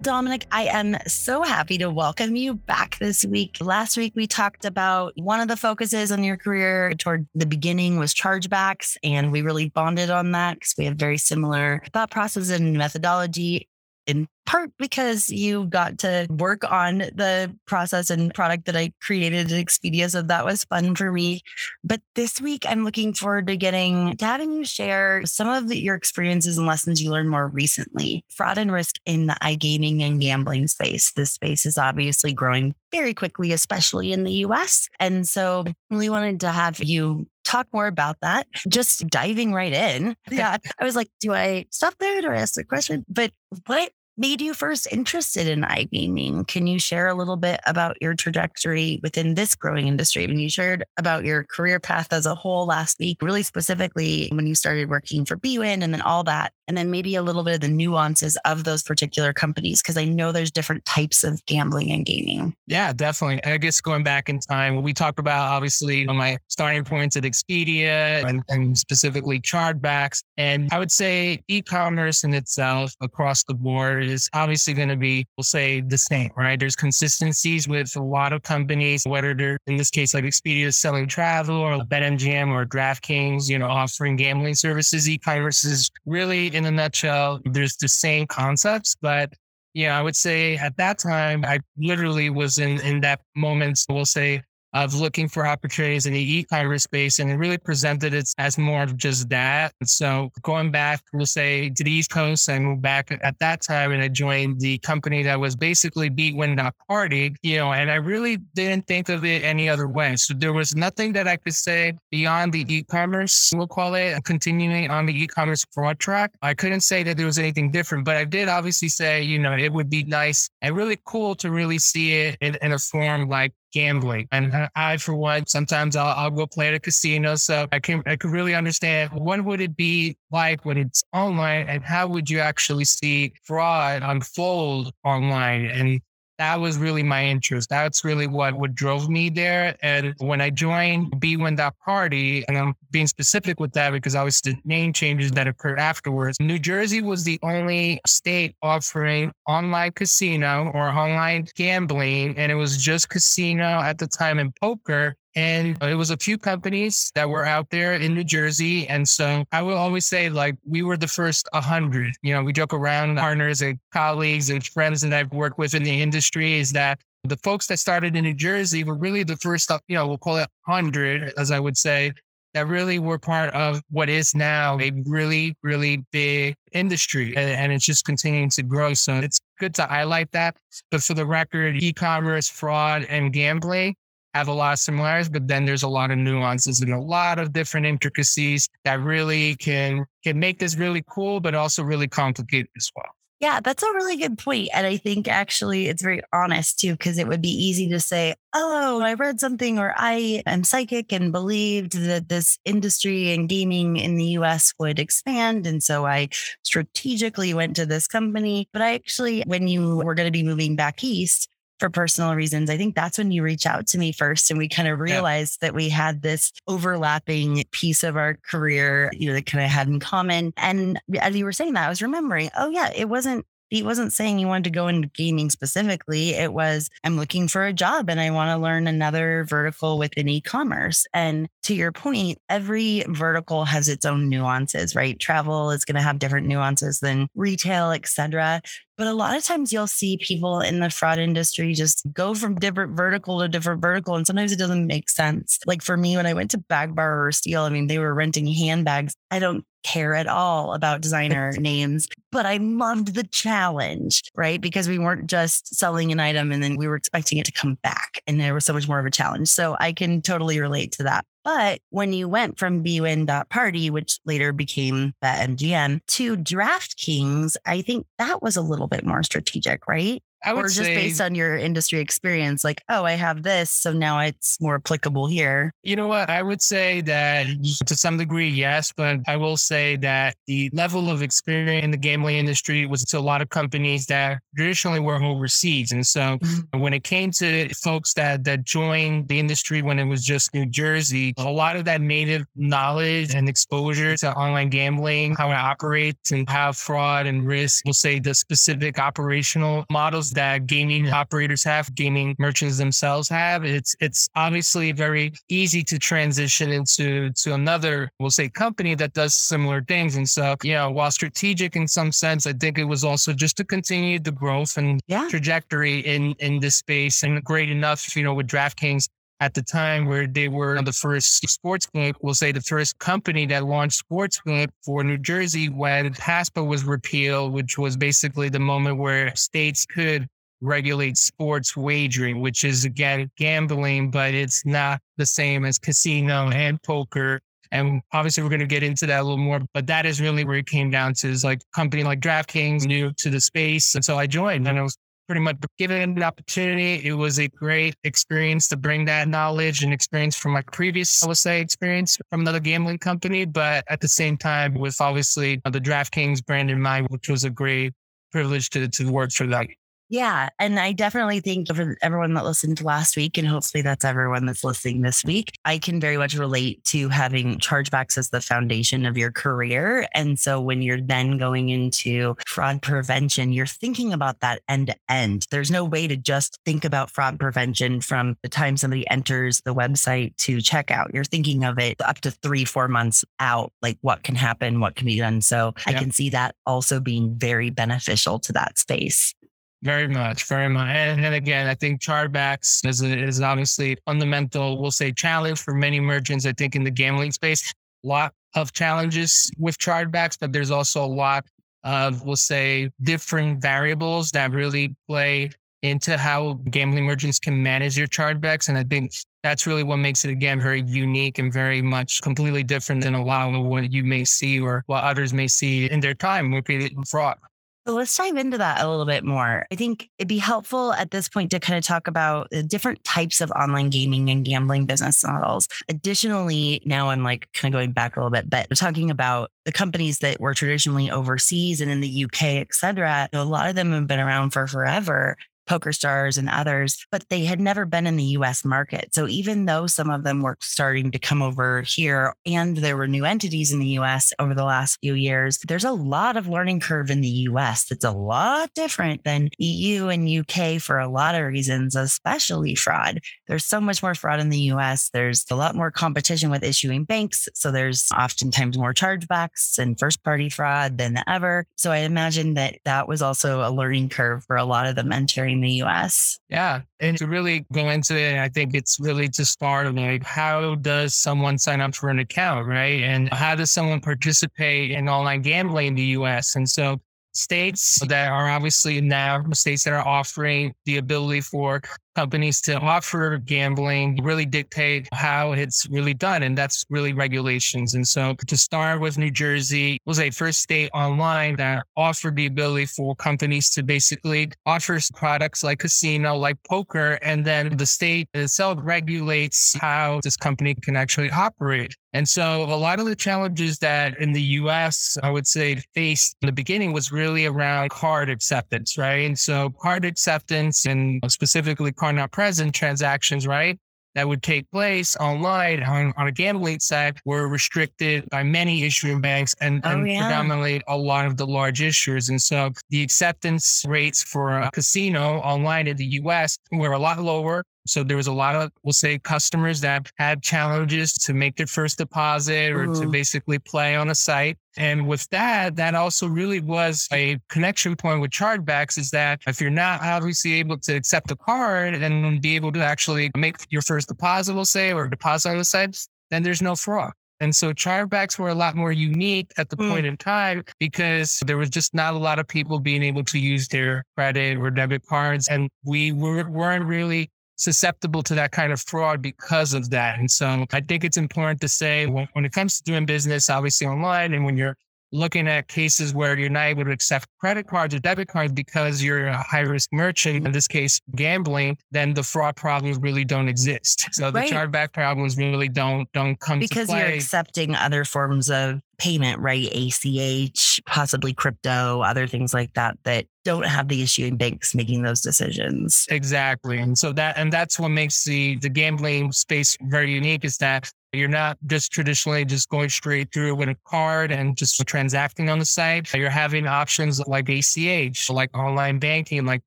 Dominic, 0.00 0.46
I 0.52 0.66
am 0.66 0.96
so 1.08 1.42
happy 1.42 1.76
to 1.78 1.90
welcome 1.90 2.36
you 2.36 2.54
back 2.54 2.96
this 3.00 3.24
week. 3.24 3.56
Last 3.60 3.96
week, 3.96 4.12
we 4.14 4.28
talked 4.28 4.64
about 4.64 5.12
one 5.16 5.40
of 5.40 5.48
the 5.48 5.56
focuses 5.56 6.12
on 6.12 6.22
your 6.22 6.36
career 6.36 6.94
toward 6.94 7.26
the 7.34 7.46
beginning 7.46 7.98
was 7.98 8.14
chargebacks, 8.14 8.96
and 9.02 9.32
we 9.32 9.42
really 9.42 9.70
bonded 9.70 10.08
on 10.08 10.30
that 10.32 10.54
because 10.54 10.74
we 10.78 10.84
have 10.84 10.94
very 10.94 11.18
similar 11.18 11.82
thought 11.92 12.12
process 12.12 12.48
and 12.50 12.78
methodology 12.78 13.66
in 14.10 14.28
part 14.50 14.72
because 14.78 15.30
you 15.30 15.66
got 15.66 15.98
to 15.98 16.26
work 16.28 16.68
on 16.70 16.98
the 16.98 17.56
process 17.66 18.10
and 18.10 18.34
product 18.34 18.66
that 18.66 18.76
I 18.76 18.92
created 19.00 19.52
at 19.52 19.64
Expedia. 19.64 20.10
So 20.10 20.22
that 20.22 20.44
was 20.44 20.64
fun 20.64 20.96
for 20.96 21.12
me. 21.12 21.42
But 21.84 22.00
this 22.16 22.40
week, 22.40 22.64
I'm 22.68 22.84
looking 22.84 23.14
forward 23.14 23.46
to 23.46 23.56
getting 23.56 24.16
to 24.16 24.24
having 24.24 24.52
you 24.52 24.64
share 24.64 25.22
some 25.24 25.48
of 25.48 25.68
the, 25.68 25.80
your 25.80 25.94
experiences 25.94 26.58
and 26.58 26.66
lessons 26.66 27.00
you 27.00 27.10
learned 27.10 27.30
more 27.30 27.46
recently. 27.46 28.24
Fraud 28.28 28.58
and 28.58 28.72
risk 28.72 28.96
in 29.06 29.28
the 29.28 29.36
iGaming 29.40 30.02
and 30.02 30.20
gambling 30.20 30.66
space. 30.66 31.12
This 31.12 31.30
space 31.32 31.64
is 31.64 31.78
obviously 31.78 32.32
growing 32.32 32.74
very 32.90 33.14
quickly, 33.14 33.52
especially 33.52 34.12
in 34.12 34.24
the 34.24 34.32
US. 34.46 34.88
And 34.98 35.28
so 35.28 35.64
we 35.90 36.10
wanted 36.10 36.40
to 36.40 36.50
have 36.50 36.82
you 36.82 37.28
talk 37.44 37.66
more 37.72 37.86
about 37.86 38.16
that. 38.20 38.46
Just 38.68 39.06
diving 39.08 39.52
right 39.52 39.72
in. 39.72 40.16
Yeah. 40.30 40.56
I 40.78 40.84
was 40.84 40.96
like, 40.96 41.08
do 41.20 41.32
I 41.32 41.66
stop 41.70 41.94
there? 41.98 42.20
Do 42.20 42.30
I 42.30 42.36
ask 42.36 42.54
the 42.54 42.64
question? 42.64 43.04
But 43.08 43.32
what 43.66 43.92
made 44.20 44.42
you 44.42 44.52
first 44.52 44.86
interested 44.92 45.46
in 45.46 45.62
iGaming? 45.62 46.46
Can 46.46 46.66
you 46.66 46.78
share 46.78 47.08
a 47.08 47.14
little 47.14 47.38
bit 47.38 47.58
about 47.66 47.96
your 48.02 48.12
trajectory 48.12 49.00
within 49.02 49.34
this 49.34 49.54
growing 49.54 49.88
industry? 49.88 50.24
I 50.24 50.26
mean, 50.26 50.38
you 50.38 50.50
shared 50.50 50.84
about 50.98 51.24
your 51.24 51.44
career 51.44 51.80
path 51.80 52.12
as 52.12 52.26
a 52.26 52.34
whole 52.34 52.66
last 52.66 52.98
week, 52.98 53.22
really 53.22 53.42
specifically 53.42 54.28
when 54.32 54.46
you 54.46 54.54
started 54.54 54.90
working 54.90 55.24
for 55.24 55.38
BWin 55.38 55.82
and 55.82 55.94
then 55.94 56.02
all 56.02 56.22
that, 56.24 56.52
and 56.68 56.76
then 56.76 56.90
maybe 56.90 57.14
a 57.14 57.22
little 57.22 57.42
bit 57.42 57.54
of 57.54 57.60
the 57.62 57.68
nuances 57.68 58.36
of 58.44 58.64
those 58.64 58.82
particular 58.82 59.32
companies, 59.32 59.80
because 59.80 59.96
I 59.96 60.04
know 60.04 60.32
there's 60.32 60.50
different 60.50 60.84
types 60.84 61.24
of 61.24 61.42
gambling 61.46 61.90
and 61.90 62.04
gaming. 62.04 62.54
Yeah, 62.66 62.92
definitely. 62.92 63.42
I 63.50 63.56
guess 63.56 63.80
going 63.80 64.04
back 64.04 64.28
in 64.28 64.38
time, 64.38 64.82
we 64.82 64.92
talked 64.92 65.18
about 65.18 65.50
obviously 65.50 66.04
my 66.04 66.36
starting 66.48 66.84
points 66.84 67.16
at 67.16 67.22
Expedia 67.22 68.22
and, 68.28 68.42
and 68.50 68.76
specifically 68.76 69.40
chargebacks. 69.40 70.22
And 70.36 70.68
I 70.72 70.78
would 70.78 70.92
say 70.92 71.40
e-commerce 71.48 72.22
in 72.22 72.34
itself 72.34 72.92
across 73.00 73.44
the 73.44 73.54
board 73.54 74.09
is 74.10 74.28
obviously 74.34 74.74
going 74.74 74.88
to 74.88 74.96
be, 74.96 75.26
we'll 75.36 75.44
say, 75.44 75.80
the 75.80 75.98
same, 75.98 76.30
right? 76.36 76.58
There's 76.58 76.76
consistencies 76.76 77.68
with 77.68 77.94
a 77.96 78.02
lot 78.02 78.32
of 78.32 78.42
companies, 78.42 79.06
whether 79.06 79.34
they're 79.34 79.58
in 79.66 79.76
this 79.76 79.90
case 79.90 80.12
like 80.14 80.24
Expedia 80.24 80.74
selling 80.74 81.06
travel 81.06 81.56
or 81.56 81.78
BetMGM 81.78 82.48
or 82.48 82.66
DraftKings, 82.66 83.48
you 83.48 83.58
know, 83.58 83.68
offering 83.68 84.16
gambling 84.16 84.54
services. 84.54 85.08
E-commerce 85.08 85.64
is 85.64 85.90
really, 86.04 86.54
in 86.54 86.64
a 86.66 86.70
nutshell, 86.70 87.40
there's 87.44 87.76
the 87.76 87.88
same 87.88 88.26
concepts, 88.26 88.96
but 89.00 89.32
yeah, 89.72 89.96
I 89.96 90.02
would 90.02 90.16
say 90.16 90.56
at 90.56 90.76
that 90.78 90.98
time, 90.98 91.44
I 91.44 91.60
literally 91.78 92.28
was 92.28 92.58
in 92.58 92.80
in 92.80 93.00
that 93.02 93.20
moment. 93.36 93.78
We'll 93.88 94.04
say 94.04 94.42
of 94.72 94.94
looking 94.94 95.28
for 95.28 95.46
opportunities 95.46 96.06
in 96.06 96.12
the 96.12 96.38
e-commerce 96.38 96.84
space 96.84 97.18
and 97.18 97.30
it 97.30 97.36
really 97.36 97.58
presented 97.58 98.14
it 98.14 98.28
as 98.38 98.58
more 98.58 98.82
of 98.82 98.96
just 98.96 99.28
that. 99.28 99.72
And 99.80 99.88
so 99.88 100.30
going 100.42 100.70
back, 100.70 101.02
we'll 101.12 101.26
say 101.26 101.70
to 101.70 101.84
the 101.84 101.90
East 101.90 102.10
Coast, 102.10 102.48
I 102.48 102.58
moved 102.58 102.82
back 102.82 103.10
at 103.22 103.38
that 103.38 103.62
time 103.62 103.92
and 103.92 104.02
I 104.02 104.08
joined 104.08 104.60
the 104.60 104.78
company 104.78 105.22
that 105.22 105.38
was 105.38 105.56
basically 105.56 106.08
beat 106.08 106.36
when 106.36 106.54
not 106.54 106.74
Party, 106.88 107.34
you 107.42 107.56
know, 107.56 107.72
and 107.72 107.90
I 107.90 107.96
really 107.96 108.36
didn't 108.54 108.86
think 108.86 109.08
of 109.08 109.24
it 109.24 109.42
any 109.42 109.68
other 109.68 109.88
way. 109.88 110.16
So 110.16 110.34
there 110.34 110.52
was 110.52 110.74
nothing 110.74 111.12
that 111.14 111.26
I 111.26 111.36
could 111.36 111.54
say 111.54 111.94
beyond 112.10 112.52
the 112.52 112.64
e-commerce, 112.72 113.52
we'll 113.54 113.66
call 113.66 113.94
it, 113.94 114.22
continuing 114.24 114.90
on 114.90 115.06
the 115.06 115.22
e-commerce 115.22 115.64
fraud 115.72 115.98
track. 115.98 116.32
I 116.42 116.54
couldn't 116.54 116.80
say 116.80 117.02
that 117.04 117.16
there 117.16 117.26
was 117.26 117.38
anything 117.38 117.70
different, 117.70 118.04
but 118.04 118.16
I 118.16 118.24
did 118.24 118.48
obviously 118.48 118.88
say, 118.88 119.22
you 119.22 119.38
know, 119.38 119.52
it 119.52 119.72
would 119.72 119.90
be 119.90 120.04
nice 120.04 120.48
and 120.62 120.76
really 120.76 120.98
cool 121.04 121.34
to 121.36 121.50
really 121.50 121.78
see 121.78 122.12
it 122.12 122.36
in, 122.40 122.56
in 122.62 122.72
a 122.72 122.78
form 122.78 123.28
like 123.28 123.52
gambling. 123.72 124.28
And 124.32 124.68
I, 124.74 124.96
for 124.96 125.14
one, 125.14 125.46
sometimes 125.46 125.96
I'll, 125.96 126.14
I'll 126.16 126.30
go 126.30 126.46
play 126.46 126.68
at 126.68 126.74
a 126.74 126.80
casino. 126.80 127.36
So 127.36 127.66
I 127.72 127.78
can, 127.78 128.02
I 128.06 128.16
could 128.16 128.30
really 128.30 128.54
understand 128.54 129.10
what 129.12 129.44
would 129.44 129.60
it 129.60 129.76
be 129.76 130.16
like 130.30 130.64
when 130.64 130.76
it's 130.76 131.02
online 131.12 131.68
and 131.68 131.84
how 131.84 132.06
would 132.08 132.28
you 132.30 132.40
actually 132.40 132.84
see 132.84 133.32
fraud 133.44 134.02
unfold 134.02 134.92
online? 135.04 135.66
And 135.66 136.00
that 136.40 136.58
was 136.58 136.78
really 136.78 137.02
my 137.02 137.22
interest. 137.26 137.68
That's 137.68 138.02
really 138.02 138.26
what, 138.26 138.54
what 138.54 138.74
drove 138.74 139.10
me 139.10 139.28
there. 139.28 139.76
And 139.82 140.14
when 140.18 140.40
I 140.40 140.48
joined 140.48 141.10
Bwin.party, 141.20 142.44
and 142.48 142.56
I'm 142.56 142.74
being 142.90 143.06
specific 143.06 143.60
with 143.60 143.72
that 143.74 143.90
because 143.92 144.16
obviously 144.16 144.52
the 144.52 144.58
name 144.64 144.94
changes 144.94 145.32
that 145.32 145.46
occurred 145.46 145.78
afterwards, 145.78 146.38
New 146.40 146.58
Jersey 146.58 147.02
was 147.02 147.24
the 147.24 147.38
only 147.42 148.00
state 148.06 148.56
offering 148.62 149.32
online 149.46 149.92
casino 149.92 150.70
or 150.72 150.88
online 150.88 151.46
gambling. 151.56 152.38
And 152.38 152.50
it 152.50 152.54
was 152.54 152.82
just 152.82 153.10
casino 153.10 153.82
at 153.82 153.98
the 153.98 154.06
time 154.06 154.38
and 154.38 154.56
poker. 154.56 155.16
And 155.36 155.80
uh, 155.82 155.86
it 155.86 155.94
was 155.94 156.10
a 156.10 156.16
few 156.16 156.38
companies 156.38 157.10
that 157.14 157.28
were 157.28 157.44
out 157.44 157.70
there 157.70 157.94
in 157.94 158.14
New 158.14 158.24
Jersey. 158.24 158.88
And 158.88 159.08
so 159.08 159.44
I 159.52 159.62
will 159.62 159.76
always 159.76 160.06
say, 160.06 160.28
like, 160.28 160.56
we 160.68 160.82
were 160.82 160.96
the 160.96 161.08
first 161.08 161.48
100. 161.52 162.14
You 162.22 162.34
know, 162.34 162.42
we 162.42 162.52
joke 162.52 162.74
around, 162.74 163.16
partners 163.16 163.62
and 163.62 163.78
colleagues 163.92 164.50
and 164.50 164.64
friends 164.64 165.02
that 165.02 165.12
I've 165.12 165.32
worked 165.32 165.58
with 165.58 165.74
in 165.74 165.82
the 165.82 166.02
industry 166.02 166.54
is 166.58 166.72
that 166.72 167.00
the 167.24 167.36
folks 167.38 167.66
that 167.68 167.78
started 167.78 168.16
in 168.16 168.24
New 168.24 168.34
Jersey 168.34 168.82
were 168.82 168.94
really 168.96 169.22
the 169.22 169.36
first, 169.36 169.70
uh, 169.70 169.78
you 169.88 169.96
know, 169.96 170.06
we'll 170.08 170.18
call 170.18 170.38
it 170.38 170.48
100, 170.64 171.34
as 171.36 171.50
I 171.50 171.60
would 171.60 171.76
say, 171.76 172.12
that 172.54 172.66
really 172.66 172.98
were 172.98 173.18
part 173.18 173.54
of 173.54 173.80
what 173.90 174.08
is 174.08 174.34
now 174.34 174.78
a 174.80 174.90
really, 175.06 175.56
really 175.62 176.04
big 176.10 176.56
industry. 176.72 177.36
And, 177.36 177.50
and, 177.50 177.72
it's 177.72 177.84
just 177.84 178.04
continuing 178.04 178.50
to 178.50 178.64
grow. 178.64 178.94
So 178.94 179.14
it's 179.14 179.38
good 179.60 179.74
to 179.76 179.86
highlight 179.86 180.32
that. 180.32 180.56
But 180.90 181.02
for 181.02 181.14
the 181.14 181.26
record, 181.26 181.76
e 181.80 181.92
commerce, 181.92 182.48
fraud, 182.48 183.04
and 183.04 183.32
gambling 183.32 183.94
have 184.34 184.48
a 184.48 184.52
lot 184.52 184.72
of 184.72 184.78
similarities, 184.78 185.28
but 185.28 185.48
then 185.48 185.64
there's 185.64 185.82
a 185.82 185.88
lot 185.88 186.10
of 186.10 186.18
nuances 186.18 186.80
and 186.80 186.92
a 186.92 187.00
lot 187.00 187.38
of 187.38 187.52
different 187.52 187.86
intricacies 187.86 188.68
that 188.84 189.00
really 189.00 189.56
can 189.56 190.04
can 190.24 190.38
make 190.38 190.58
this 190.58 190.76
really 190.76 191.04
cool, 191.08 191.40
but 191.40 191.54
also 191.54 191.82
really 191.82 192.08
complicated 192.08 192.68
as 192.76 192.90
well. 192.94 193.12
Yeah, 193.40 193.60
that's 193.60 193.82
a 193.82 193.86
really 193.94 194.18
good 194.18 194.36
point. 194.36 194.68
And 194.74 194.86
I 194.86 194.98
think 194.98 195.26
actually 195.26 195.88
it's 195.88 196.02
very 196.02 196.20
honest 196.30 196.78
too, 196.78 196.92
because 196.92 197.16
it 197.16 197.26
would 197.26 197.40
be 197.40 197.48
easy 197.48 197.88
to 197.88 197.98
say, 197.98 198.34
oh, 198.52 199.00
I 199.00 199.14
read 199.14 199.40
something 199.40 199.78
or 199.78 199.94
I 199.96 200.42
am 200.44 200.62
psychic 200.62 201.10
and 201.10 201.32
believed 201.32 201.94
that 201.94 202.28
this 202.28 202.58
industry 202.66 203.32
and 203.32 203.48
gaming 203.48 203.96
in 203.96 204.16
the 204.16 204.36
US 204.36 204.74
would 204.78 204.98
expand. 204.98 205.66
And 205.66 205.82
so 205.82 206.04
I 206.04 206.28
strategically 206.64 207.54
went 207.54 207.76
to 207.76 207.86
this 207.86 208.06
company. 208.06 208.68
But 208.74 208.82
I 208.82 208.92
actually, 208.92 209.42
when 209.46 209.68
you 209.68 209.96
were 209.96 210.14
going 210.14 210.28
to 210.28 210.30
be 210.30 210.42
moving 210.42 210.76
back 210.76 211.02
east, 211.02 211.48
for 211.80 211.90
personal 211.90 212.34
reasons. 212.34 212.70
I 212.70 212.76
think 212.76 212.94
that's 212.94 213.18
when 213.18 213.32
you 213.32 213.42
reach 213.42 213.66
out 213.66 213.86
to 213.88 213.98
me 213.98 214.12
first 214.12 214.50
and 214.50 214.58
we 214.58 214.68
kind 214.68 214.86
of 214.86 215.00
realized 215.00 215.58
yeah. 215.60 215.68
that 215.68 215.74
we 215.74 215.88
had 215.88 216.22
this 216.22 216.52
overlapping 216.68 217.64
piece 217.72 218.04
of 218.04 218.16
our 218.16 218.34
career, 218.34 219.10
you 219.12 219.28
know, 219.28 219.34
that 219.34 219.46
kind 219.46 219.64
of 219.64 219.70
had 219.70 219.88
in 219.88 219.98
common. 219.98 220.52
And 220.56 221.00
as 221.20 221.36
you 221.36 221.44
were 221.44 221.52
saying 221.52 221.72
that, 221.72 221.86
I 221.86 221.88
was 221.88 222.02
remembering, 222.02 222.50
oh 222.56 222.68
yeah, 222.70 222.92
it 222.94 223.08
wasn't 223.08 223.46
he 223.70 223.84
wasn't 223.84 224.12
saying 224.12 224.36
he 224.36 224.44
wanted 224.44 224.64
to 224.64 224.70
go 224.70 224.88
into 224.88 225.08
gaming 225.08 225.48
specifically. 225.48 226.30
It 226.30 226.52
was, 226.52 226.90
I'm 227.04 227.16
looking 227.16 227.46
for 227.46 227.64
a 227.64 227.72
job 227.72 228.10
and 228.10 228.20
I 228.20 228.30
want 228.32 228.50
to 228.50 228.60
learn 228.60 228.88
another 228.88 229.44
vertical 229.48 229.96
within 229.96 230.28
e 230.28 230.40
commerce. 230.40 231.06
And 231.14 231.48
to 231.62 231.74
your 231.74 231.92
point, 231.92 232.38
every 232.48 233.04
vertical 233.06 233.64
has 233.64 233.88
its 233.88 234.04
own 234.04 234.28
nuances, 234.28 234.96
right? 234.96 235.18
Travel 235.18 235.70
is 235.70 235.84
going 235.84 235.94
to 235.94 236.02
have 236.02 236.18
different 236.18 236.48
nuances 236.48 236.98
than 236.98 237.28
retail, 237.36 237.92
et 237.92 238.08
cetera. 238.08 238.60
But 239.00 239.08
a 239.08 239.14
lot 239.14 239.34
of 239.34 239.42
times 239.42 239.72
you'll 239.72 239.86
see 239.86 240.18
people 240.18 240.60
in 240.60 240.80
the 240.80 240.90
fraud 240.90 241.18
industry 241.18 241.72
just 241.72 242.02
go 242.12 242.34
from 242.34 242.56
different 242.56 242.94
vertical 242.94 243.40
to 243.40 243.48
different 243.48 243.80
vertical. 243.80 244.14
And 244.14 244.26
sometimes 244.26 244.52
it 244.52 244.58
doesn't 244.58 244.86
make 244.86 245.08
sense. 245.08 245.58
Like 245.64 245.80
for 245.80 245.96
me, 245.96 246.18
when 246.18 246.26
I 246.26 246.34
went 246.34 246.50
to 246.50 246.58
Bag 246.58 246.94
Borrow 246.94 247.28
or 247.28 247.32
Steal, 247.32 247.62
I 247.62 247.70
mean, 247.70 247.86
they 247.86 247.98
were 247.98 248.12
renting 248.12 248.46
handbags. 248.46 249.14
I 249.30 249.38
don't 249.38 249.64
care 249.84 250.14
at 250.14 250.26
all 250.26 250.74
about 250.74 251.00
designer 251.00 251.52
names, 251.58 252.08
but 252.30 252.44
I 252.44 252.58
loved 252.58 253.14
the 253.14 253.24
challenge, 253.24 254.22
right? 254.36 254.60
Because 254.60 254.86
we 254.86 254.98
weren't 254.98 255.28
just 255.30 255.74
selling 255.74 256.12
an 256.12 256.20
item 256.20 256.52
and 256.52 256.62
then 256.62 256.76
we 256.76 256.86
were 256.86 256.96
expecting 256.96 257.38
it 257.38 257.46
to 257.46 257.52
come 257.52 257.78
back. 257.82 258.20
And 258.26 258.38
there 258.38 258.52
was 258.52 258.66
so 258.66 258.74
much 258.74 258.86
more 258.86 258.98
of 258.98 259.06
a 259.06 259.10
challenge. 259.10 259.48
So 259.48 259.78
I 259.80 259.94
can 259.94 260.20
totally 260.20 260.60
relate 260.60 260.92
to 260.92 261.04
that. 261.04 261.24
But 261.44 261.80
when 261.90 262.12
you 262.12 262.28
went 262.28 262.58
from 262.58 262.82
bwin.party, 262.82 263.90
which 263.90 264.18
later 264.26 264.52
became 264.52 265.14
BetMGM, 265.22 266.00
to 266.08 266.36
DraftKings, 266.36 267.56
I 267.64 267.82
think 267.82 268.06
that 268.18 268.42
was 268.42 268.56
a 268.56 268.62
little 268.62 268.88
bit 268.88 269.06
more 269.06 269.22
strategic, 269.22 269.86
right? 269.88 270.22
I 270.44 270.52
would 270.54 270.64
or 270.64 270.68
just 270.68 270.78
say, 270.78 270.94
based 270.94 271.20
on 271.20 271.34
your 271.34 271.56
industry 271.56 272.00
experience, 272.00 272.64
like, 272.64 272.82
oh, 272.88 273.04
I 273.04 273.12
have 273.12 273.42
this, 273.42 273.70
so 273.70 273.92
now 273.92 274.20
it's 274.20 274.60
more 274.60 274.76
applicable 274.76 275.26
here. 275.26 275.72
You 275.82 275.96
know 275.96 276.06
what? 276.06 276.30
I 276.30 276.42
would 276.42 276.62
say 276.62 277.00
that 277.02 277.46
to 277.86 277.96
some 277.96 278.16
degree, 278.16 278.48
yes, 278.48 278.92
but 278.96 279.20
I 279.26 279.36
will 279.36 279.56
say 279.56 279.96
that 279.96 280.36
the 280.46 280.70
level 280.72 281.10
of 281.10 281.22
experience 281.22 281.84
in 281.84 281.90
the 281.90 281.96
gambling 281.96 282.36
industry 282.36 282.86
was 282.86 283.04
to 283.06 283.18
a 283.18 283.20
lot 283.20 283.42
of 283.42 283.50
companies 283.50 284.06
that 284.06 284.40
traditionally 284.56 285.00
were 285.00 285.22
overseas. 285.22 285.92
And 285.92 286.06
so 286.06 286.38
mm-hmm. 286.38 286.80
when 286.80 286.94
it 286.94 287.04
came 287.04 287.30
to 287.32 287.68
folks 287.74 288.14
that 288.14 288.44
that 288.44 288.64
joined 288.64 289.28
the 289.28 289.38
industry 289.38 289.82
when 289.82 289.98
it 289.98 290.04
was 290.04 290.24
just 290.24 290.54
New 290.54 290.66
Jersey, 290.66 291.34
a 291.38 291.50
lot 291.50 291.76
of 291.76 291.84
that 291.84 292.00
native 292.00 292.44
knowledge 292.56 293.34
and 293.34 293.48
exposure 293.48 294.16
to 294.18 294.32
online 294.34 294.70
gambling, 294.70 295.34
how 295.34 295.50
it 295.50 295.54
operates 295.54 296.32
and 296.32 296.48
how 296.48 296.72
fraud 296.72 297.26
and 297.26 297.46
risk, 297.46 297.84
we'll 297.84 297.94
say 297.94 298.18
the 298.18 298.34
specific 298.34 298.98
operational 298.98 299.84
models 299.90 300.29
that 300.30 300.66
gaming 300.66 301.08
operators 301.10 301.64
have, 301.64 301.94
gaming 301.94 302.36
merchants 302.38 302.78
themselves 302.78 303.28
have. 303.28 303.64
It's 303.64 303.94
it's 304.00 304.28
obviously 304.34 304.92
very 304.92 305.32
easy 305.48 305.82
to 305.84 305.98
transition 305.98 306.70
into 306.70 307.30
to 307.32 307.54
another, 307.54 308.10
we'll 308.18 308.30
say, 308.30 308.48
company 308.48 308.94
that 308.96 309.12
does 309.12 309.34
similar 309.34 309.82
things. 309.82 310.16
And 310.16 310.28
so, 310.28 310.56
you 310.62 310.74
know, 310.74 310.90
while 310.90 311.10
strategic 311.10 311.76
in 311.76 311.88
some 311.88 312.12
sense, 312.12 312.46
I 312.46 312.52
think 312.52 312.78
it 312.78 312.84
was 312.84 313.04
also 313.04 313.32
just 313.32 313.56
to 313.58 313.64
continue 313.64 314.18
the 314.18 314.32
growth 314.32 314.76
and 314.76 315.00
yeah. 315.06 315.28
trajectory 315.28 316.00
in 316.00 316.34
in 316.38 316.60
this 316.60 316.76
space 316.76 317.22
and 317.22 317.42
great 317.44 317.70
enough, 317.70 318.16
you 318.16 318.22
know, 318.22 318.34
with 318.34 318.46
DraftKings 318.46 319.08
at 319.40 319.54
the 319.54 319.62
time 319.62 320.04
where 320.04 320.26
they 320.26 320.48
were 320.48 320.80
the 320.82 320.92
first 320.92 321.48
sports 321.48 321.86
book, 321.92 322.16
we'll 322.20 322.34
say 322.34 322.52
the 322.52 322.60
first 322.60 322.98
company 322.98 323.46
that 323.46 323.64
launched 323.64 323.96
sports 323.96 324.40
book 324.44 324.68
for 324.84 325.02
New 325.02 325.16
Jersey 325.16 325.68
when 325.68 326.12
PASPA 326.12 326.64
was 326.64 326.84
repealed, 326.84 327.52
which 327.52 327.78
was 327.78 327.96
basically 327.96 328.50
the 328.50 328.58
moment 328.58 328.98
where 328.98 329.34
states 329.34 329.86
could 329.86 330.28
regulate 330.60 331.16
sports 331.16 331.74
wagering, 331.74 332.40
which 332.40 332.64
is 332.64 332.84
again 332.84 333.30
gambling, 333.38 334.10
but 334.10 334.34
it's 334.34 334.64
not 334.66 335.00
the 335.16 335.24
same 335.24 335.64
as 335.64 335.78
casino 335.78 336.50
and 336.50 336.82
poker. 336.82 337.40
And 337.72 338.02
obviously, 338.12 338.42
we're 338.42 338.50
going 338.50 338.60
to 338.60 338.66
get 338.66 338.82
into 338.82 339.06
that 339.06 339.20
a 339.20 339.22
little 339.22 339.38
more, 339.38 339.60
but 339.72 339.86
that 339.86 340.04
is 340.04 340.20
really 340.20 340.44
where 340.44 340.56
it 340.56 340.66
came 340.66 340.90
down 340.90 341.14
to 341.14 341.28
is 341.28 341.44
like 341.44 341.62
company 341.74 342.02
like 342.02 342.20
DraftKings 342.20 342.84
new 342.84 343.12
to 343.18 343.30
the 343.30 343.40
space. 343.40 343.94
And 343.94 344.04
so 344.04 344.18
I 344.18 344.26
joined 344.26 344.68
and 344.68 344.78
I 344.78 344.82
was 344.82 344.98
pretty 345.30 345.40
much 345.40 345.56
given 345.78 346.16
an 346.16 346.22
opportunity. 346.24 347.06
It 347.06 347.12
was 347.12 347.38
a 347.38 347.46
great 347.46 347.94
experience 348.02 348.66
to 348.66 348.76
bring 348.76 349.04
that 349.04 349.28
knowledge 349.28 349.84
and 349.84 349.92
experience 349.92 350.34
from 350.36 350.50
my 350.50 350.62
previous, 350.72 351.22
I 351.22 351.28
would 351.28 351.36
say, 351.36 351.60
experience 351.60 352.18
from 352.30 352.40
another 352.40 352.58
gambling 352.58 352.98
company. 352.98 353.44
But 353.44 353.84
at 353.86 354.00
the 354.00 354.08
same 354.08 354.36
time, 354.36 354.74
with 354.74 355.00
obviously 355.00 355.60
the 355.64 355.78
DraftKings 355.78 356.44
brand 356.44 356.68
in 356.68 356.82
mind, 356.82 357.06
which 357.10 357.28
was 357.28 357.44
a 357.44 357.50
great 357.50 357.92
privilege 358.32 358.70
to, 358.70 358.88
to 358.88 359.08
work 359.08 359.30
for 359.30 359.46
that 359.46 359.68
yeah. 360.10 360.48
And 360.58 360.78
I 360.78 360.90
definitely 360.90 361.38
think 361.38 361.72
for 361.72 361.96
everyone 362.02 362.34
that 362.34 362.44
listened 362.44 362.82
last 362.82 363.16
week, 363.16 363.38
and 363.38 363.46
hopefully 363.46 363.80
that's 363.82 364.04
everyone 364.04 364.44
that's 364.44 364.64
listening 364.64 365.02
this 365.02 365.24
week, 365.24 365.52
I 365.64 365.78
can 365.78 366.00
very 366.00 366.16
much 366.16 366.34
relate 366.34 366.82
to 366.86 367.08
having 367.08 367.58
chargebacks 367.58 368.18
as 368.18 368.30
the 368.30 368.40
foundation 368.40 369.06
of 369.06 369.16
your 369.16 369.30
career. 369.30 370.08
And 370.12 370.36
so 370.36 370.60
when 370.60 370.82
you're 370.82 371.00
then 371.00 371.38
going 371.38 371.68
into 371.68 372.34
fraud 372.46 372.82
prevention, 372.82 373.52
you're 373.52 373.66
thinking 373.66 374.12
about 374.12 374.40
that 374.40 374.62
end 374.68 374.88
to 374.88 374.96
end. 375.08 375.46
There's 375.52 375.70
no 375.70 375.84
way 375.84 376.08
to 376.08 376.16
just 376.16 376.58
think 376.64 376.84
about 376.84 377.10
fraud 377.10 377.38
prevention 377.38 378.00
from 378.00 378.36
the 378.42 378.48
time 378.48 378.76
somebody 378.76 379.08
enters 379.08 379.60
the 379.64 379.74
website 379.74 380.36
to 380.38 380.56
checkout. 380.56 381.14
You're 381.14 381.22
thinking 381.22 381.62
of 381.62 381.78
it 381.78 382.00
up 382.00 382.20
to 382.22 382.32
three, 382.32 382.64
four 382.64 382.88
months 382.88 383.24
out, 383.38 383.72
like 383.80 383.98
what 384.00 384.24
can 384.24 384.34
happen, 384.34 384.80
what 384.80 384.96
can 384.96 385.06
be 385.06 385.18
done. 385.18 385.40
So 385.40 385.72
yeah. 385.76 385.82
I 385.86 385.92
can 385.92 386.10
see 386.10 386.30
that 386.30 386.56
also 386.66 386.98
being 386.98 387.36
very 387.36 387.70
beneficial 387.70 388.40
to 388.40 388.52
that 388.54 388.76
space. 388.76 389.34
Very 389.82 390.08
much, 390.08 390.44
very 390.44 390.68
much. 390.68 390.88
And, 390.88 391.24
and 391.24 391.34
again, 391.34 391.66
I 391.66 391.74
think 391.74 392.02
chargebacks 392.02 392.86
is, 392.86 393.00
is 393.00 393.40
obviously 393.40 393.96
fundamental, 394.04 394.80
we'll 394.80 394.90
say, 394.90 395.10
challenge 395.10 395.58
for 395.58 395.72
many 395.72 396.00
merchants, 396.00 396.44
I 396.44 396.52
think, 396.52 396.76
in 396.76 396.84
the 396.84 396.90
gambling 396.90 397.32
space. 397.32 397.72
A 398.04 398.06
lot 398.06 398.34
of 398.54 398.72
challenges 398.72 399.50
with 399.58 399.78
chargebacks, 399.78 400.36
but 400.38 400.52
there's 400.52 400.70
also 400.70 401.02
a 401.02 401.06
lot 401.06 401.46
of, 401.84 402.22
we'll 402.24 402.36
say, 402.36 402.90
different 403.02 403.62
variables 403.62 404.30
that 404.32 404.50
really 404.50 404.94
play 405.08 405.50
into 405.82 406.18
how 406.18 406.60
gambling 406.70 407.04
merchants 407.06 407.38
can 407.38 407.62
manage 407.62 407.96
their 407.96 408.06
chargebacks. 408.06 408.68
And 408.68 408.76
I 408.76 408.84
think 408.84 409.12
that's 409.42 409.66
really 409.66 409.82
what 409.82 409.96
makes 409.96 410.26
it, 410.26 410.30
again, 410.30 410.60
very 410.60 410.82
unique 410.82 411.38
and 411.38 411.50
very 411.50 411.80
much 411.80 412.20
completely 412.20 412.62
different 412.62 413.02
than 413.02 413.14
a 413.14 413.24
lot 413.24 413.54
of 413.54 413.64
what 413.64 413.90
you 413.90 414.04
may 414.04 414.26
see 414.26 414.60
or 414.60 414.82
what 414.86 415.04
others 415.04 415.32
may 415.32 415.48
see 415.48 415.90
in 415.90 416.00
their 416.00 416.12
time 416.12 416.50
with 416.50 416.66
fraud. 417.08 417.38
So 417.86 417.94
let's 417.94 418.14
dive 418.14 418.36
into 418.36 418.58
that 418.58 418.84
a 418.84 418.88
little 418.88 419.06
bit 419.06 419.24
more. 419.24 419.66
I 419.72 419.74
think 419.74 420.10
it'd 420.18 420.28
be 420.28 420.36
helpful 420.38 420.92
at 420.92 421.10
this 421.10 421.30
point 421.30 421.50
to 421.52 421.60
kind 421.60 421.78
of 421.78 421.84
talk 421.84 422.08
about 422.08 422.48
the 422.50 422.62
different 422.62 423.02
types 423.04 423.40
of 423.40 423.50
online 423.52 423.88
gaming 423.88 424.28
and 424.28 424.44
gambling 424.44 424.84
business 424.84 425.24
models. 425.24 425.66
Additionally, 425.88 426.82
now 426.84 427.08
I'm 427.08 427.24
like 427.24 427.48
kind 427.54 427.74
of 427.74 427.78
going 427.78 427.92
back 427.92 428.16
a 428.16 428.20
little 428.20 428.30
bit, 428.30 428.50
but 428.50 428.68
talking 428.76 429.10
about 429.10 429.50
the 429.64 429.72
companies 429.72 430.18
that 430.18 430.40
were 430.40 430.52
traditionally 430.52 431.10
overseas 431.10 431.80
and 431.80 431.90
in 431.90 432.00
the 432.00 432.24
UK, 432.24 432.42
et 432.42 432.74
cetera. 432.74 433.28
A 433.32 433.44
lot 433.44 433.70
of 433.70 433.76
them 433.76 433.92
have 433.92 434.06
been 434.06 434.20
around 434.20 434.50
for 434.50 434.66
forever 434.66 435.36
PokerStars 435.70 436.36
and 436.36 436.48
others, 436.48 437.06
but 437.12 437.24
they 437.28 437.44
had 437.44 437.60
never 437.60 437.86
been 437.86 438.06
in 438.06 438.16
the 438.16 438.32
US 438.38 438.64
market. 438.64 439.14
So 439.14 439.28
even 439.28 439.66
though 439.66 439.86
some 439.86 440.10
of 440.10 440.24
them 440.24 440.42
were 440.42 440.56
starting 440.60 441.12
to 441.12 441.18
come 441.18 441.42
over 441.42 441.82
here 441.82 442.34
and 442.44 442.76
there 442.76 442.96
were 442.96 443.06
new 443.06 443.24
entities 443.24 443.72
in 443.72 443.78
the 443.78 443.98
US 444.00 444.32
over 444.40 444.52
the 444.52 444.64
last 444.64 444.98
few 445.00 445.14
years, 445.14 445.58
there's 445.68 445.84
a 445.84 445.92
lot 445.92 446.36
of 446.36 446.48
learning 446.48 446.80
curve 446.80 447.08
in 447.08 447.20
the 447.20 447.28
US 447.50 447.84
that's 447.84 448.04
a 448.04 448.10
lot 448.10 448.70
different 448.74 449.22
than 449.22 449.48
EU 449.58 450.08
and 450.08 450.28
UK 450.28 450.80
for 450.82 450.98
a 450.98 451.08
lot 451.08 451.36
of 451.36 451.46
reasons, 451.46 451.94
especially 451.94 452.74
fraud. 452.74 453.20
There's 453.46 453.64
so 453.64 453.80
much 453.80 454.02
more 454.02 454.16
fraud 454.16 454.40
in 454.40 454.50
the 454.50 454.72
US. 454.72 455.10
There's 455.10 455.44
a 455.50 455.56
lot 455.56 455.76
more 455.76 455.92
competition 455.92 456.50
with 456.50 456.64
issuing 456.64 457.04
banks. 457.04 457.48
So 457.54 457.70
there's 457.70 458.08
oftentimes 458.16 458.76
more 458.76 458.94
chargebacks 458.94 459.78
and 459.78 459.98
first 459.98 460.24
party 460.24 460.48
fraud 460.48 460.98
than 460.98 461.22
ever. 461.28 461.66
So 461.76 461.92
I 461.92 461.98
imagine 461.98 462.54
that 462.54 462.78
that 462.84 463.06
was 463.06 463.22
also 463.22 463.60
a 463.66 463.70
learning 463.70 464.08
curve 464.08 464.44
for 464.44 464.56
a 464.56 464.64
lot 464.64 464.86
of 464.86 464.96
them 464.96 465.12
entering 465.12 465.59
the 465.60 465.70
US. 465.82 466.38
Yeah. 466.48 466.82
And 467.00 467.16
to 467.18 467.26
really 467.26 467.66
go 467.72 467.88
into 467.90 468.16
it, 468.16 468.38
I 468.38 468.48
think 468.48 468.74
it's 468.74 468.98
really 469.00 469.28
to 469.30 469.44
start 469.44 469.94
like 469.94 470.24
how 470.24 470.74
does 470.76 471.14
someone 471.14 471.58
sign 471.58 471.80
up 471.80 471.94
for 471.94 472.08
an 472.08 472.18
account, 472.18 472.66
right? 472.66 473.02
And 473.02 473.32
how 473.32 473.54
does 473.54 473.70
someone 473.70 474.00
participate 474.00 474.90
in 474.90 475.08
online 475.08 475.42
gambling 475.42 475.88
in 475.88 475.94
the 475.94 476.04
US? 476.18 476.56
And 476.56 476.68
so 476.68 477.00
states 477.32 477.98
that 478.08 478.30
are 478.30 478.48
obviously 478.48 479.00
now 479.00 479.44
states 479.52 479.84
that 479.84 479.92
are 479.92 480.06
offering 480.06 480.72
the 480.84 480.98
ability 480.98 481.40
for 481.40 481.80
companies 482.16 482.60
to 482.60 482.78
offer 482.78 483.38
gambling 483.38 484.18
really 484.22 484.44
dictate 484.44 485.08
how 485.12 485.52
it's 485.52 485.88
really 485.90 486.14
done. 486.14 486.42
And 486.42 486.58
that's 486.58 486.84
really 486.90 487.12
regulations. 487.12 487.94
And 487.94 488.06
so 488.06 488.34
to 488.46 488.56
start 488.56 489.00
with 489.00 489.16
New 489.16 489.30
Jersey 489.30 489.98
was 490.06 490.20
a 490.20 490.30
first 490.30 490.60
state 490.60 490.90
online 490.92 491.56
that 491.56 491.84
offered 491.96 492.36
the 492.36 492.46
ability 492.46 492.86
for 492.86 493.14
companies 493.16 493.70
to 493.70 493.82
basically 493.82 494.50
offer 494.66 494.98
products 495.14 495.62
like 495.62 495.78
casino, 495.78 496.36
like 496.36 496.56
poker. 496.68 497.18
And 497.22 497.44
then 497.44 497.76
the 497.76 497.86
state 497.86 498.28
itself 498.34 498.78
regulates 498.82 499.74
how 499.80 500.20
this 500.22 500.36
company 500.36 500.74
can 500.74 500.96
actually 500.96 501.30
operate. 501.30 501.94
And 502.12 502.28
so 502.28 502.64
a 502.64 502.74
lot 502.74 502.98
of 502.98 503.06
the 503.06 503.14
challenges 503.14 503.78
that 503.78 504.18
in 504.18 504.32
the 504.32 504.42
US, 504.42 505.16
I 505.22 505.30
would 505.30 505.46
say 505.46 505.76
faced 505.94 506.36
in 506.42 506.46
the 506.46 506.52
beginning 506.52 506.92
was 506.92 507.12
really 507.12 507.46
around 507.46 507.90
card 507.90 508.28
acceptance, 508.28 508.98
right? 508.98 509.26
And 509.26 509.38
so 509.38 509.70
card 509.80 510.04
acceptance 510.04 510.86
and 510.86 511.20
specifically 511.28 511.92
card 511.92 512.16
not 512.16 512.32
present 512.32 512.74
transactions, 512.74 513.46
right? 513.46 513.78
That 514.16 514.26
would 514.26 514.42
take 514.42 514.68
place 514.72 515.16
online 515.18 515.84
on, 515.84 516.12
on 516.16 516.26
a 516.26 516.32
gambling 516.32 516.80
site 516.80 517.20
were 517.24 517.46
restricted 517.46 518.28
by 518.28 518.42
many 518.42 518.82
issuing 518.82 519.20
banks 519.20 519.54
and, 519.60 519.80
oh, 519.84 519.90
and 519.90 520.08
yeah. 520.08 520.26
predominantly 520.26 520.82
a 520.88 520.96
lot 520.96 521.26
of 521.26 521.36
the 521.36 521.46
large 521.46 521.80
issuers. 521.80 522.28
And 522.28 522.42
so 522.42 522.72
the 522.88 523.04
acceptance 523.04 523.84
rates 523.86 524.20
for 524.24 524.58
a 524.58 524.70
casino 524.72 525.38
online 525.38 525.86
in 525.86 525.96
the 525.96 526.06
US 526.06 526.58
were 526.72 526.90
a 526.90 526.98
lot 526.98 527.20
lower 527.20 527.64
so 527.90 528.04
there 528.04 528.16
was 528.16 528.28
a 528.28 528.32
lot 528.32 528.54
of, 528.54 528.70
we'll 528.82 528.92
say, 528.92 529.18
customers 529.18 529.80
that 529.80 530.10
had 530.16 530.42
challenges 530.42 531.12
to 531.14 531.34
make 531.34 531.56
their 531.56 531.66
first 531.66 531.98
deposit 531.98 532.70
or 532.70 532.86
mm-hmm. 532.86 533.02
to 533.02 533.08
basically 533.08 533.58
play 533.58 533.96
on 533.96 534.10
a 534.10 534.14
site. 534.14 534.56
And 534.76 535.08
with 535.08 535.28
that, 535.30 535.74
that 535.76 535.94
also 535.94 536.28
really 536.28 536.60
was 536.60 537.08
a 537.12 537.38
connection 537.48 537.96
point 537.96 538.20
with 538.20 538.30
chargebacks 538.30 538.96
is 538.96 539.10
that 539.10 539.40
if 539.46 539.60
you're 539.60 539.70
not 539.70 540.02
obviously 540.02 540.52
able 540.54 540.78
to 540.78 540.94
accept 540.94 541.30
a 541.32 541.36
card 541.36 541.94
and 541.94 542.40
be 542.40 542.54
able 542.54 542.70
to 542.72 542.82
actually 542.82 543.30
make 543.36 543.56
your 543.70 543.82
first 543.82 544.08
deposit, 544.08 544.54
we'll 544.54 544.64
say, 544.64 544.92
or 544.92 545.08
deposit 545.08 545.50
on 545.50 545.58
the 545.58 545.64
site, 545.64 545.98
then 546.30 546.42
there's 546.44 546.62
no 546.62 546.76
fraud. 546.76 547.12
And 547.40 547.56
so 547.56 547.72
chargebacks 547.72 548.38
were 548.38 548.50
a 548.50 548.54
lot 548.54 548.76
more 548.76 548.92
unique 548.92 549.50
at 549.56 549.70
the 549.70 549.76
mm. 549.76 549.88
point 549.88 550.06
in 550.06 550.16
time 550.18 550.62
because 550.78 551.42
there 551.46 551.56
was 551.56 551.70
just 551.70 551.94
not 551.94 552.12
a 552.12 552.18
lot 552.18 552.38
of 552.38 552.46
people 552.46 552.78
being 552.78 553.02
able 553.02 553.24
to 553.24 553.38
use 553.38 553.66
their 553.66 554.04
credit 554.14 554.58
or 554.58 554.70
debit 554.70 555.06
cards. 555.06 555.48
And 555.48 555.70
we 555.82 556.12
were, 556.12 556.48
weren't 556.48 556.84
really 556.84 557.30
susceptible 557.60 558.22
to 558.22 558.34
that 558.34 558.52
kind 558.52 558.72
of 558.72 558.80
fraud 558.80 559.20
because 559.20 559.74
of 559.74 559.90
that. 559.90 560.18
And 560.18 560.30
so 560.30 560.64
I 560.72 560.80
think 560.80 561.04
it's 561.04 561.16
important 561.16 561.60
to 561.60 561.68
say 561.68 562.06
when, 562.06 562.26
when 562.32 562.44
it 562.44 562.52
comes 562.52 562.78
to 562.78 562.82
doing 562.84 563.06
business, 563.06 563.50
obviously 563.50 563.86
online, 563.86 564.32
and 564.32 564.44
when 564.44 564.56
you're 564.56 564.76
looking 565.12 565.48
at 565.48 565.68
cases 565.68 566.14
where 566.14 566.38
you're 566.38 566.48
not 566.48 566.66
able 566.66 566.84
to 566.84 566.90
accept 566.90 567.26
credit 567.38 567.66
cards 567.66 567.94
or 567.94 567.98
debit 567.98 568.28
cards 568.28 568.52
because 568.52 569.02
you're 569.02 569.26
a 569.26 569.42
high 569.42 569.60
risk 569.60 569.88
merchant, 569.92 570.46
in 570.46 570.52
this 570.52 570.68
case, 570.68 571.00
gambling, 571.16 571.76
then 571.90 572.14
the 572.14 572.22
fraud 572.22 572.56
problems 572.56 572.96
really 572.98 573.24
don't 573.24 573.48
exist. 573.48 574.08
So 574.20 574.30
the 574.30 574.40
right. 574.40 574.52
chargeback 574.52 574.92
problems 574.92 575.36
really 575.38 575.68
don't 575.68 576.10
don't 576.12 576.38
come 576.40 576.58
because 576.58 576.90
you're 576.90 576.98
accepting 576.98 577.74
other 577.74 578.04
forms 578.04 578.50
of 578.50 578.80
payment, 578.98 579.40
right? 579.40 579.66
ACH, 579.72 580.69
possibly 580.86 581.32
crypto, 581.32 582.00
other 582.00 582.26
things 582.26 582.52
like 582.54 582.72
that 582.74 582.98
that 583.04 583.26
don't 583.44 583.64
have 583.64 583.88
the 583.88 584.02
issuing 584.02 584.36
banks 584.36 584.74
making 584.74 585.02
those 585.02 585.20
decisions. 585.20 586.06
Exactly. 586.10 586.78
And 586.78 586.96
so 586.96 587.12
that 587.12 587.36
and 587.38 587.52
that's 587.52 587.78
what 587.78 587.88
makes 587.88 588.24
the 588.24 588.56
the 588.56 588.68
gambling 588.68 589.32
space 589.32 589.76
very 589.82 590.12
unique 590.12 590.44
is 590.44 590.58
that 590.58 590.90
you're 591.12 591.28
not 591.28 591.58
just 591.66 591.92
traditionally 591.92 592.44
just 592.44 592.68
going 592.68 592.88
straight 592.88 593.32
through 593.32 593.54
with 593.54 593.68
a 593.68 593.76
card 593.84 594.30
and 594.30 594.56
just 594.56 594.80
transacting 594.86 595.48
on 595.48 595.58
the 595.58 595.64
site. 595.64 596.12
You're 596.14 596.30
having 596.30 596.66
options 596.66 597.20
like 597.26 597.48
ACH, 597.48 598.30
like 598.30 598.56
online 598.56 598.98
banking, 598.98 599.44
like 599.44 599.66